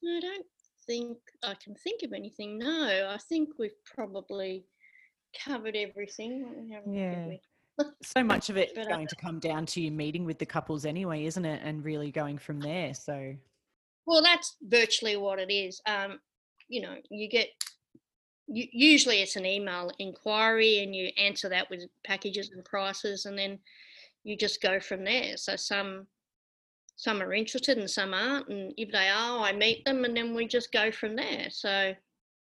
I 0.04 0.20
don't 0.20 0.46
think 0.86 1.16
I 1.42 1.54
can 1.54 1.74
think 1.74 2.02
of 2.02 2.12
anything. 2.12 2.58
No, 2.58 3.08
I 3.10 3.16
think 3.28 3.50
we've 3.58 3.70
probably 3.94 4.66
covered 5.42 5.74
everything. 5.74 6.70
Yeah. 6.86 7.36
so 8.02 8.22
much 8.22 8.50
of 8.50 8.58
it 8.58 8.76
is 8.76 8.86
going 8.86 9.06
to 9.06 9.16
come 9.16 9.38
down 9.38 9.64
to 9.66 9.80
you 9.80 9.90
meeting 9.90 10.24
with 10.24 10.38
the 10.38 10.46
couples 10.46 10.84
anyway, 10.84 11.24
isn't 11.24 11.44
it? 11.44 11.60
And 11.64 11.84
really 11.84 12.10
going 12.10 12.38
from 12.38 12.60
there. 12.60 12.92
So, 12.92 13.34
well, 14.06 14.22
that's 14.22 14.56
virtually 14.62 15.16
what 15.16 15.38
it 15.38 15.52
is. 15.52 15.80
Um, 15.86 16.20
you 16.68 16.82
know, 16.82 16.96
you 17.10 17.28
get 17.28 17.48
usually 18.48 19.22
it's 19.22 19.36
an 19.36 19.46
email 19.46 19.90
inquiry 19.98 20.80
and 20.80 20.94
you 20.94 21.10
answer 21.18 21.48
that 21.48 21.68
with 21.70 21.86
packages 22.04 22.50
and 22.54 22.64
prices 22.64 23.26
and 23.26 23.38
then 23.38 23.58
you 24.24 24.36
just 24.36 24.62
go 24.62 24.78
from 24.80 25.04
there. 25.04 25.36
So 25.36 25.56
some 25.56 26.06
some 26.98 27.20
are 27.20 27.34
interested 27.34 27.76
and 27.76 27.90
some 27.90 28.14
aren't 28.14 28.48
and 28.48 28.72
if 28.78 28.90
they 28.90 29.10
are 29.10 29.40
i 29.40 29.52
meet 29.52 29.84
them 29.84 30.06
and 30.06 30.16
then 30.16 30.34
we 30.34 30.46
just 30.46 30.72
go 30.72 30.90
from 30.90 31.16
there. 31.16 31.48
So 31.50 31.94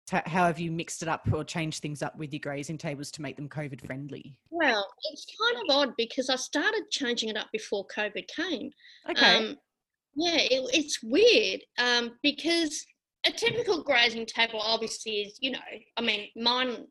how 0.08 0.46
have 0.46 0.60
you 0.60 0.70
mixed 0.70 1.02
it 1.02 1.08
up 1.08 1.26
or 1.32 1.42
changed 1.42 1.82
things 1.82 2.00
up 2.00 2.16
with 2.16 2.32
your 2.32 2.38
grazing 2.38 2.78
tables 2.78 3.10
to 3.12 3.22
make 3.22 3.36
them 3.36 3.48
covid 3.48 3.84
friendly? 3.84 4.36
Well 4.50 4.86
it's 5.10 5.26
kind 5.40 5.64
of 5.64 5.76
odd 5.76 5.94
because 5.96 6.30
i 6.30 6.36
started 6.36 6.90
changing 6.90 7.30
it 7.30 7.36
up 7.36 7.48
before 7.52 7.86
covid 7.86 8.28
came. 8.28 8.70
Okay. 9.10 9.36
Um, 9.36 9.56
yeah 10.14 10.36
it, 10.36 10.70
it's 10.72 11.02
weird 11.02 11.62
um, 11.78 12.12
because 12.22 12.86
a 13.26 13.32
typical 13.32 13.82
grazing 13.82 14.26
table 14.26 14.60
obviously 14.60 15.22
is, 15.22 15.38
you 15.40 15.50
know, 15.50 15.58
I 15.96 16.00
mean, 16.00 16.28
mine, 16.36 16.86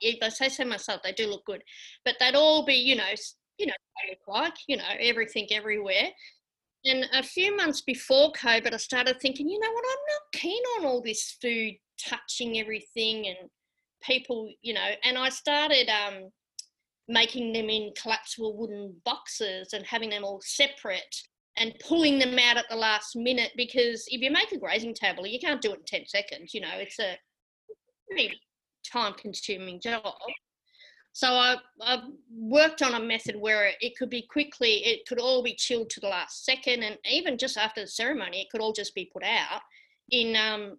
if 0.00 0.18
I 0.22 0.28
say 0.28 0.48
so 0.48 0.64
myself, 0.64 1.00
they 1.02 1.12
do 1.12 1.26
look 1.26 1.44
good, 1.44 1.62
but 2.04 2.16
they'd 2.18 2.34
all 2.34 2.64
be, 2.64 2.74
you 2.74 2.96
know, 2.96 3.04
you 3.58 3.66
know, 3.66 3.72
like, 4.28 4.54
you 4.66 4.76
know, 4.76 4.84
everything 4.98 5.46
everywhere. 5.50 6.08
And 6.84 7.06
a 7.14 7.22
few 7.22 7.56
months 7.56 7.80
before 7.80 8.32
COVID, 8.32 8.74
I 8.74 8.76
started 8.76 9.20
thinking, 9.20 9.48
you 9.48 9.58
know 9.58 9.70
what, 9.70 9.84
I'm 9.88 10.14
not 10.14 10.40
keen 10.40 10.62
on 10.78 10.84
all 10.86 11.00
this 11.00 11.36
food 11.40 11.74
touching 11.98 12.58
everything 12.58 13.28
and 13.28 13.48
people, 14.02 14.50
you 14.60 14.74
know, 14.74 14.90
and 15.04 15.16
I 15.16 15.30
started 15.30 15.88
um, 15.88 16.30
making 17.08 17.52
them 17.52 17.70
in 17.70 17.92
collapsible 18.00 18.56
wooden 18.56 18.96
boxes 19.04 19.72
and 19.72 19.86
having 19.86 20.10
them 20.10 20.24
all 20.24 20.40
separate 20.44 21.16
and 21.56 21.74
pulling 21.86 22.18
them 22.18 22.38
out 22.38 22.56
at 22.56 22.68
the 22.68 22.76
last 22.76 23.14
minute 23.14 23.52
because 23.56 24.04
if 24.08 24.20
you 24.20 24.30
make 24.30 24.52
a 24.52 24.58
grazing 24.58 24.94
table, 24.94 25.26
you 25.26 25.38
can't 25.38 25.60
do 25.60 25.72
it 25.72 25.78
in 25.78 25.84
10 25.84 26.06
seconds. 26.06 26.52
You 26.52 26.62
know, 26.62 26.72
it's 26.74 26.98
a 26.98 27.16
pretty 28.10 28.40
time 28.90 29.14
consuming 29.14 29.80
job. 29.80 30.14
So 31.12 31.28
I, 31.28 31.56
I 31.80 32.02
worked 32.28 32.82
on 32.82 32.94
a 32.94 33.00
method 33.00 33.36
where 33.36 33.70
it 33.80 33.96
could 33.96 34.10
be 34.10 34.26
quickly, 34.28 34.84
it 34.84 35.06
could 35.06 35.20
all 35.20 35.44
be 35.44 35.54
chilled 35.54 35.90
to 35.90 36.00
the 36.00 36.08
last 36.08 36.44
second, 36.44 36.82
and 36.82 36.98
even 37.08 37.38
just 37.38 37.56
after 37.56 37.82
the 37.82 37.86
ceremony, 37.86 38.40
it 38.40 38.50
could 38.50 38.60
all 38.60 38.72
just 38.72 38.96
be 38.96 39.10
put 39.12 39.22
out 39.22 39.60
in 40.10 40.34
um, 40.34 40.76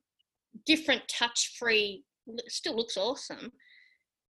different 0.65 1.03
touch 1.07 1.55
free, 1.57 2.03
still 2.49 2.75
looks 2.75 2.97
awesome. 2.97 3.49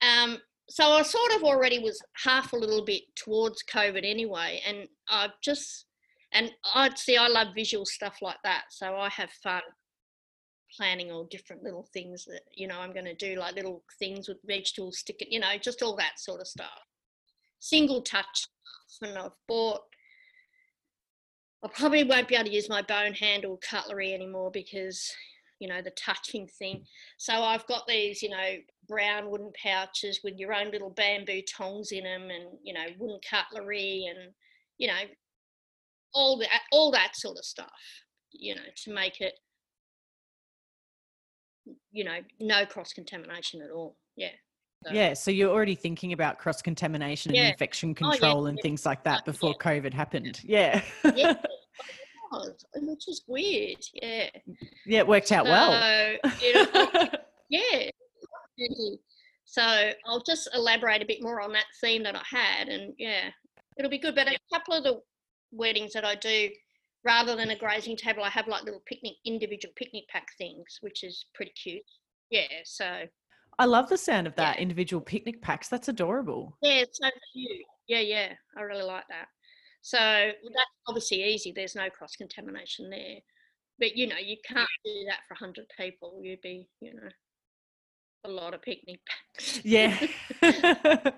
Um, 0.04 0.38
so 0.70 0.92
I 0.92 1.02
sort 1.02 1.32
of 1.36 1.44
already 1.44 1.80
was 1.80 2.00
half 2.24 2.54
a 2.54 2.58
little 2.58 2.86
bit 2.86 3.02
towards 3.16 3.64
COVID 3.64 4.08
anyway, 4.08 4.62
and 4.68 4.88
I've 5.10 5.42
just 5.42 5.87
and 6.38 6.52
I'd 6.76 6.98
see 6.98 7.18
I 7.18 7.28
love 7.28 7.48
visual 7.56 7.86
stuff 7.86 8.18
like 8.22 8.38
that, 8.44 8.66
so 8.70 8.96
I 8.96 9.10
have 9.10 9.32
fun 9.44 9.62
planning 10.76 11.12
all 11.12 11.24
different 11.26 11.64
little 11.64 11.88
things 11.94 12.26
that 12.26 12.42
you 12.56 12.68
know 12.68 12.80
I'm 12.80 12.94
going 12.94 13.06
to 13.06 13.16
do, 13.16 13.36
like 13.40 13.56
little 13.56 13.84
things 14.00 14.28
with 14.28 14.38
vegetables, 14.46 15.00
stick 15.00 15.22
it, 15.22 15.32
you 15.32 15.40
know, 15.40 15.58
just 15.60 15.82
all 15.82 15.96
that 15.98 16.20
sort 16.20 16.42
of 16.42 16.48
stuff. 16.48 16.68
Single 17.60 18.02
touch, 18.04 18.46
and 19.02 19.18
I've 19.18 19.32
bought. 19.48 19.82
I 21.64 21.70
probably 21.70 22.04
won't 22.04 22.28
be 22.28 22.36
able 22.36 22.46
to 22.46 22.54
use 22.54 22.70
my 22.70 22.84
bone 22.84 23.14
handle 23.14 23.60
cutlery 23.68 24.14
anymore 24.14 24.52
because 24.52 25.12
you 25.60 25.68
know 25.68 25.82
the 25.82 25.92
touching 25.92 26.48
thing. 26.60 26.84
So 27.18 27.34
I've 27.34 27.66
got 27.66 27.88
these, 27.88 28.22
you 28.22 28.30
know, 28.30 28.58
brown 28.88 29.32
wooden 29.32 29.52
pouches 29.62 30.20
with 30.24 30.38
your 30.38 30.54
own 30.54 30.70
little 30.70 30.92
bamboo 30.92 31.42
tongs 31.42 31.92
in 31.92 32.04
them, 32.04 32.30
and 32.30 32.60
you 32.62 32.76
know, 32.76 32.86
wooden 33.00 33.20
cutlery, 33.28 34.06
and 34.08 34.34
you 34.78 34.88
know, 34.88 35.02
all 36.14 36.38
that 36.38 36.62
all 36.72 36.92
that 36.92 37.16
sort 37.16 37.38
of 37.38 37.46
stuff 37.46 37.70
you 38.32 38.56
know 38.56 38.62
to 38.76 38.94
make 38.94 39.22
it 39.22 39.34
you 41.92 42.04
know 42.04 42.18
no 42.40 42.66
cross 42.66 42.94
contamination 42.94 43.62
at 43.62 43.72
all. 43.72 43.98
Yeah 44.16 44.30
so. 44.86 44.94
yeah 44.94 45.14
so 45.14 45.32
you're 45.32 45.52
already 45.52 45.76
thinking 45.76 46.14
about 46.14 46.38
cross 46.38 46.62
contamination 46.62 47.36
and 47.36 47.48
infection 47.50 47.94
control 47.94 48.42
oh, 48.42 48.44
yeah, 48.44 48.50
and 48.50 48.58
yeah. 48.58 48.62
things 48.62 48.86
like 48.86 49.04
that 49.04 49.26
before 49.26 49.54
covid 49.56 49.94
happened. 49.94 50.40
Yeah. 50.44 50.82
Yeah. 51.16 51.36
Which 52.76 53.08
is 53.08 53.24
weird 53.28 53.84
yeah. 53.94 54.30
Yeah 54.86 55.00
it 55.00 55.08
worked 55.08 55.32
out 55.32 55.46
so, 55.46 55.52
well. 55.52 56.18
yeah 57.50 57.90
so 59.46 59.92
i'll 60.06 60.24
just 60.24 60.50
elaborate 60.54 61.02
a 61.02 61.06
bit 61.06 61.22
more 61.22 61.40
on 61.40 61.54
that 61.54 61.66
theme 61.80 62.04
that 62.04 62.16
i 62.16 62.24
had 62.30 62.68
and 62.68 62.94
yeah 62.98 63.30
it'll 63.78 63.90
be 63.90 63.98
good 63.98 64.14
but 64.14 64.28
a 64.28 64.38
couple 64.54 64.74
of 64.74 64.84
the 64.84 65.00
weddings 65.52 65.94
that 65.94 66.06
I 66.06 66.16
do, 66.16 66.50
rather 67.04 67.36
than 67.36 67.52
a 67.52 67.58
grazing 67.58 67.98
table, 67.98 68.24
I 68.24 68.30
have 68.30 68.48
like 68.48 68.64
little 68.64 68.84
picnic, 68.86 69.14
individual 69.26 69.74
picnic 69.76 70.04
pack 70.10 70.28
things, 70.38 70.78
which 70.82 71.04
is 71.04 71.26
pretty 71.34 71.52
cute. 71.52 71.84
Yeah, 72.30 72.48
so. 72.66 73.04
I 73.60 73.66
love 73.66 73.90
the 73.90 73.98
sound 73.98 74.28
of 74.28 74.36
that 74.36 74.58
yeah. 74.58 74.62
individual 74.62 75.02
picnic 75.02 75.42
packs. 75.42 75.68
That's 75.68 75.88
adorable. 75.88 76.58
Yeah, 76.62 76.80
it's 76.82 77.00
so 77.02 77.10
cute. 77.34 77.66
Yeah, 77.88 78.02
yeah, 78.02 78.34
I 78.58 78.62
really 78.62 78.84
like 78.84 79.06
that. 79.10 79.28
So 79.82 79.98
that's 79.98 80.70
obviously 80.88 81.24
easy. 81.24 81.54
There's 81.56 81.76
no 81.76 81.90
cross 81.90 82.16
contamination 82.16 82.90
there. 82.90 83.20
But 83.80 83.96
you 83.96 84.08
know, 84.08 84.18
you 84.18 84.38
can't 84.46 84.68
do 84.84 84.92
that 85.08 85.20
for 85.28 85.36
100 85.36 85.66
people. 85.78 86.20
You'd 86.22 86.42
be, 86.42 86.68
you 86.82 86.94
know, 86.94 87.10
a 88.26 88.30
lot 88.30 88.54
of 88.54 88.62
picnic 88.62 89.00
packs. 89.36 89.62
Yeah. 89.64 89.98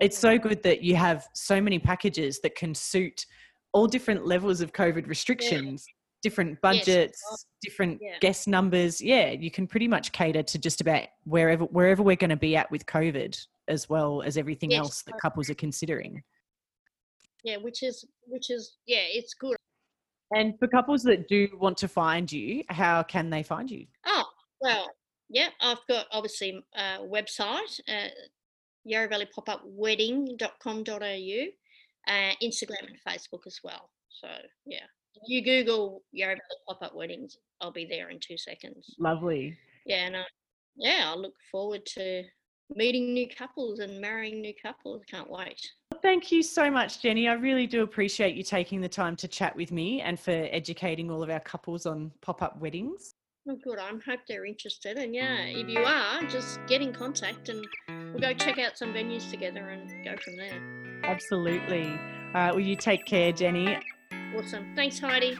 it's 0.00 0.18
so 0.18 0.38
good 0.38 0.62
that 0.62 0.82
you 0.82 0.96
have 0.96 1.26
so 1.34 1.60
many 1.60 1.78
packages 1.78 2.40
that 2.40 2.54
can 2.54 2.74
suit 2.74 3.26
all 3.72 3.86
different 3.86 4.26
levels 4.26 4.60
of 4.60 4.72
COVID 4.72 5.08
restrictions, 5.08 5.84
yeah. 5.86 5.92
different 6.22 6.60
budgets, 6.60 7.22
yes. 7.30 7.46
different 7.62 7.98
yeah. 8.00 8.18
guest 8.20 8.46
numbers. 8.46 9.00
Yeah, 9.00 9.30
you 9.30 9.50
can 9.50 9.66
pretty 9.66 9.88
much 9.88 10.12
cater 10.12 10.42
to 10.42 10.58
just 10.58 10.80
about 10.80 11.04
wherever 11.24 11.64
wherever 11.64 12.02
we're 12.02 12.16
going 12.16 12.30
to 12.30 12.36
be 12.36 12.56
at 12.56 12.70
with 12.70 12.86
COVID, 12.86 13.38
as 13.68 13.88
well 13.88 14.22
as 14.22 14.36
everything 14.36 14.70
yes. 14.70 14.80
else 14.80 15.02
that 15.02 15.14
couples 15.20 15.50
are 15.50 15.54
considering. 15.54 16.22
Yeah, 17.42 17.56
which 17.56 17.82
is 17.82 18.04
which 18.26 18.50
is 18.50 18.76
yeah, 18.86 19.02
it's 19.02 19.34
good. 19.34 19.56
And 20.32 20.56
for 20.60 20.68
couples 20.68 21.02
that 21.04 21.26
do 21.26 21.48
want 21.58 21.76
to 21.78 21.88
find 21.88 22.30
you, 22.30 22.62
how 22.68 23.02
can 23.02 23.30
they 23.30 23.42
find 23.42 23.70
you? 23.70 23.86
Oh 24.06 24.24
well, 24.60 24.86
yeah, 25.28 25.48
I've 25.60 25.80
got 25.88 26.06
obviously 26.12 26.64
a 26.74 26.98
website, 26.98 27.80
uh, 27.88 28.08
Yarra 28.84 29.08
Valley 29.08 29.28
Pop 29.34 29.48
Up 29.48 29.62
Wedding.com.au, 29.64 30.92
uh, 32.08 32.32
Instagram 32.42 32.86
and 32.86 32.98
Facebook 33.06 33.46
as 33.46 33.60
well. 33.62 33.90
So 34.08 34.28
yeah, 34.66 34.84
if 35.14 35.22
you 35.26 35.44
Google 35.44 36.02
Yarra 36.12 36.34
Valley 36.34 36.60
Pop 36.68 36.82
Up 36.82 36.94
Weddings, 36.94 37.36
I'll 37.60 37.72
be 37.72 37.86
there 37.86 38.10
in 38.10 38.18
two 38.20 38.38
seconds. 38.38 38.94
Lovely. 38.98 39.56
Yeah, 39.86 40.06
and 40.06 40.16
uh, 40.16 40.24
yeah, 40.76 41.12
I 41.12 41.14
look 41.14 41.34
forward 41.50 41.84
to 41.86 42.24
meeting 42.74 43.12
new 43.12 43.28
couples 43.28 43.80
and 43.80 44.00
marrying 44.00 44.40
new 44.40 44.54
couples. 44.62 45.02
Can't 45.10 45.30
wait. 45.30 45.60
Thank 46.02 46.32
you 46.32 46.42
so 46.42 46.70
much, 46.70 47.02
Jenny. 47.02 47.28
I 47.28 47.34
really 47.34 47.66
do 47.66 47.82
appreciate 47.82 48.34
you 48.34 48.42
taking 48.42 48.80
the 48.80 48.88
time 48.88 49.16
to 49.16 49.28
chat 49.28 49.54
with 49.54 49.72
me 49.72 50.00
and 50.00 50.18
for 50.18 50.48
educating 50.50 51.10
all 51.10 51.22
of 51.22 51.30
our 51.30 51.40
couples 51.40 51.84
on 51.84 52.10
pop 52.20 52.42
up 52.42 52.58
weddings. 52.60 53.14
Oh, 53.50 53.58
good. 53.64 53.80
I 53.80 53.90
hope 54.06 54.20
they're 54.28 54.44
interested. 54.44 54.96
And 54.96 55.12
yeah, 55.12 55.40
if 55.40 55.68
you 55.68 55.80
mm. 55.80 55.84
are, 55.84 56.22
just 56.28 56.60
get 56.68 56.82
in 56.82 56.92
contact 56.92 57.48
and 57.48 57.66
we'll 58.12 58.20
go 58.20 58.32
check 58.32 58.60
out 58.60 58.78
some 58.78 58.94
venues 58.94 59.28
together 59.28 59.70
and 59.70 59.90
go 60.04 60.14
from 60.22 60.36
there. 60.36 61.00
Absolutely. 61.02 61.82
All 61.82 62.34
right. 62.34 62.50
Well, 62.52 62.60
you 62.60 62.76
take 62.76 63.06
care, 63.06 63.32
Jenny. 63.32 63.76
Awesome. 64.36 64.72
Thanks, 64.76 65.00
Heidi. 65.00 65.36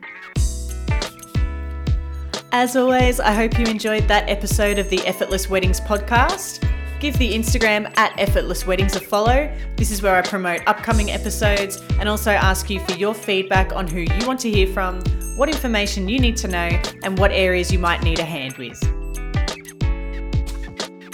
As 2.50 2.74
always, 2.74 3.20
I 3.20 3.30
hope 3.30 3.56
you 3.56 3.66
enjoyed 3.66 4.08
that 4.08 4.28
episode 4.28 4.80
of 4.80 4.90
the 4.90 4.98
Effortless 5.06 5.48
Weddings 5.48 5.80
podcast. 5.80 6.68
Give 6.98 7.16
the 7.16 7.32
Instagram 7.32 7.96
at 7.96 8.12
Effortless 8.18 8.66
Weddings 8.66 8.96
a 8.96 9.00
follow. 9.00 9.56
This 9.76 9.92
is 9.92 10.02
where 10.02 10.16
I 10.16 10.22
promote 10.22 10.62
upcoming 10.66 11.12
episodes 11.12 11.80
and 12.00 12.08
also 12.08 12.32
ask 12.32 12.68
you 12.70 12.80
for 12.86 12.92
your 12.94 13.14
feedback 13.14 13.72
on 13.72 13.86
who 13.86 14.00
you 14.00 14.26
want 14.26 14.40
to 14.40 14.50
hear 14.50 14.66
from, 14.66 15.00
what 15.40 15.48
information 15.48 16.06
you 16.06 16.18
need 16.18 16.36
to 16.36 16.48
know, 16.48 16.68
and 17.02 17.18
what 17.18 17.32
areas 17.32 17.72
you 17.72 17.78
might 17.78 18.02
need 18.02 18.18
a 18.18 18.22
hand 18.22 18.58
with. 18.58 18.78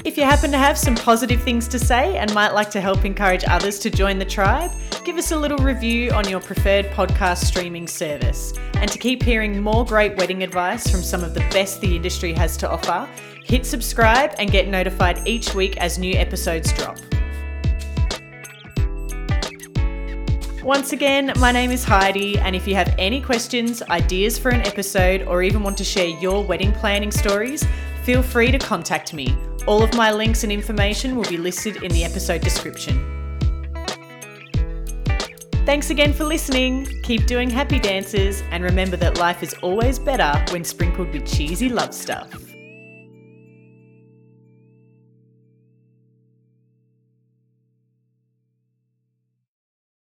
If 0.04 0.18
you 0.18 0.24
happen 0.24 0.50
to 0.50 0.58
have 0.58 0.76
some 0.76 0.96
positive 0.96 1.40
things 1.42 1.68
to 1.68 1.78
say 1.78 2.16
and 2.16 2.34
might 2.34 2.50
like 2.50 2.68
to 2.70 2.80
help 2.80 3.04
encourage 3.04 3.44
others 3.46 3.78
to 3.78 3.88
join 3.88 4.18
the 4.18 4.24
tribe, 4.24 4.72
give 5.04 5.16
us 5.16 5.30
a 5.30 5.36
little 5.36 5.58
review 5.58 6.10
on 6.10 6.28
your 6.28 6.40
preferred 6.40 6.86
podcast 6.86 7.44
streaming 7.44 7.86
service. 7.86 8.52
And 8.74 8.90
to 8.90 8.98
keep 8.98 9.22
hearing 9.22 9.62
more 9.62 9.84
great 9.84 10.16
wedding 10.16 10.42
advice 10.42 10.90
from 10.90 11.02
some 11.02 11.22
of 11.22 11.32
the 11.32 11.46
best 11.52 11.80
the 11.80 11.94
industry 11.94 12.32
has 12.32 12.56
to 12.56 12.68
offer, 12.68 13.08
hit 13.44 13.64
subscribe 13.64 14.34
and 14.40 14.50
get 14.50 14.66
notified 14.66 15.24
each 15.24 15.54
week 15.54 15.76
as 15.76 16.00
new 16.00 16.14
episodes 16.14 16.72
drop. 16.72 16.98
Once 20.66 20.92
again, 20.92 21.32
my 21.38 21.52
name 21.52 21.70
is 21.70 21.84
Heidi, 21.84 22.36
and 22.40 22.56
if 22.56 22.66
you 22.66 22.74
have 22.74 22.92
any 22.98 23.20
questions, 23.20 23.82
ideas 23.82 24.36
for 24.36 24.48
an 24.48 24.62
episode, 24.62 25.22
or 25.22 25.44
even 25.44 25.62
want 25.62 25.78
to 25.78 25.84
share 25.84 26.08
your 26.08 26.42
wedding 26.42 26.72
planning 26.72 27.12
stories, 27.12 27.64
feel 28.02 28.20
free 28.20 28.50
to 28.50 28.58
contact 28.58 29.14
me. 29.14 29.38
All 29.68 29.80
of 29.80 29.94
my 29.94 30.10
links 30.10 30.42
and 30.42 30.50
information 30.50 31.14
will 31.14 31.28
be 31.28 31.36
listed 31.36 31.84
in 31.84 31.92
the 31.92 32.02
episode 32.02 32.40
description. 32.40 33.00
Thanks 35.64 35.90
again 35.90 36.12
for 36.12 36.24
listening. 36.24 36.84
Keep 37.04 37.26
doing 37.26 37.48
happy 37.48 37.78
dances, 37.78 38.42
and 38.50 38.64
remember 38.64 38.96
that 38.96 39.18
life 39.18 39.44
is 39.44 39.54
always 39.62 40.00
better 40.00 40.32
when 40.52 40.64
sprinkled 40.64 41.12
with 41.12 41.32
cheesy 41.32 41.68
love 41.68 41.94
stuff. 41.94 42.45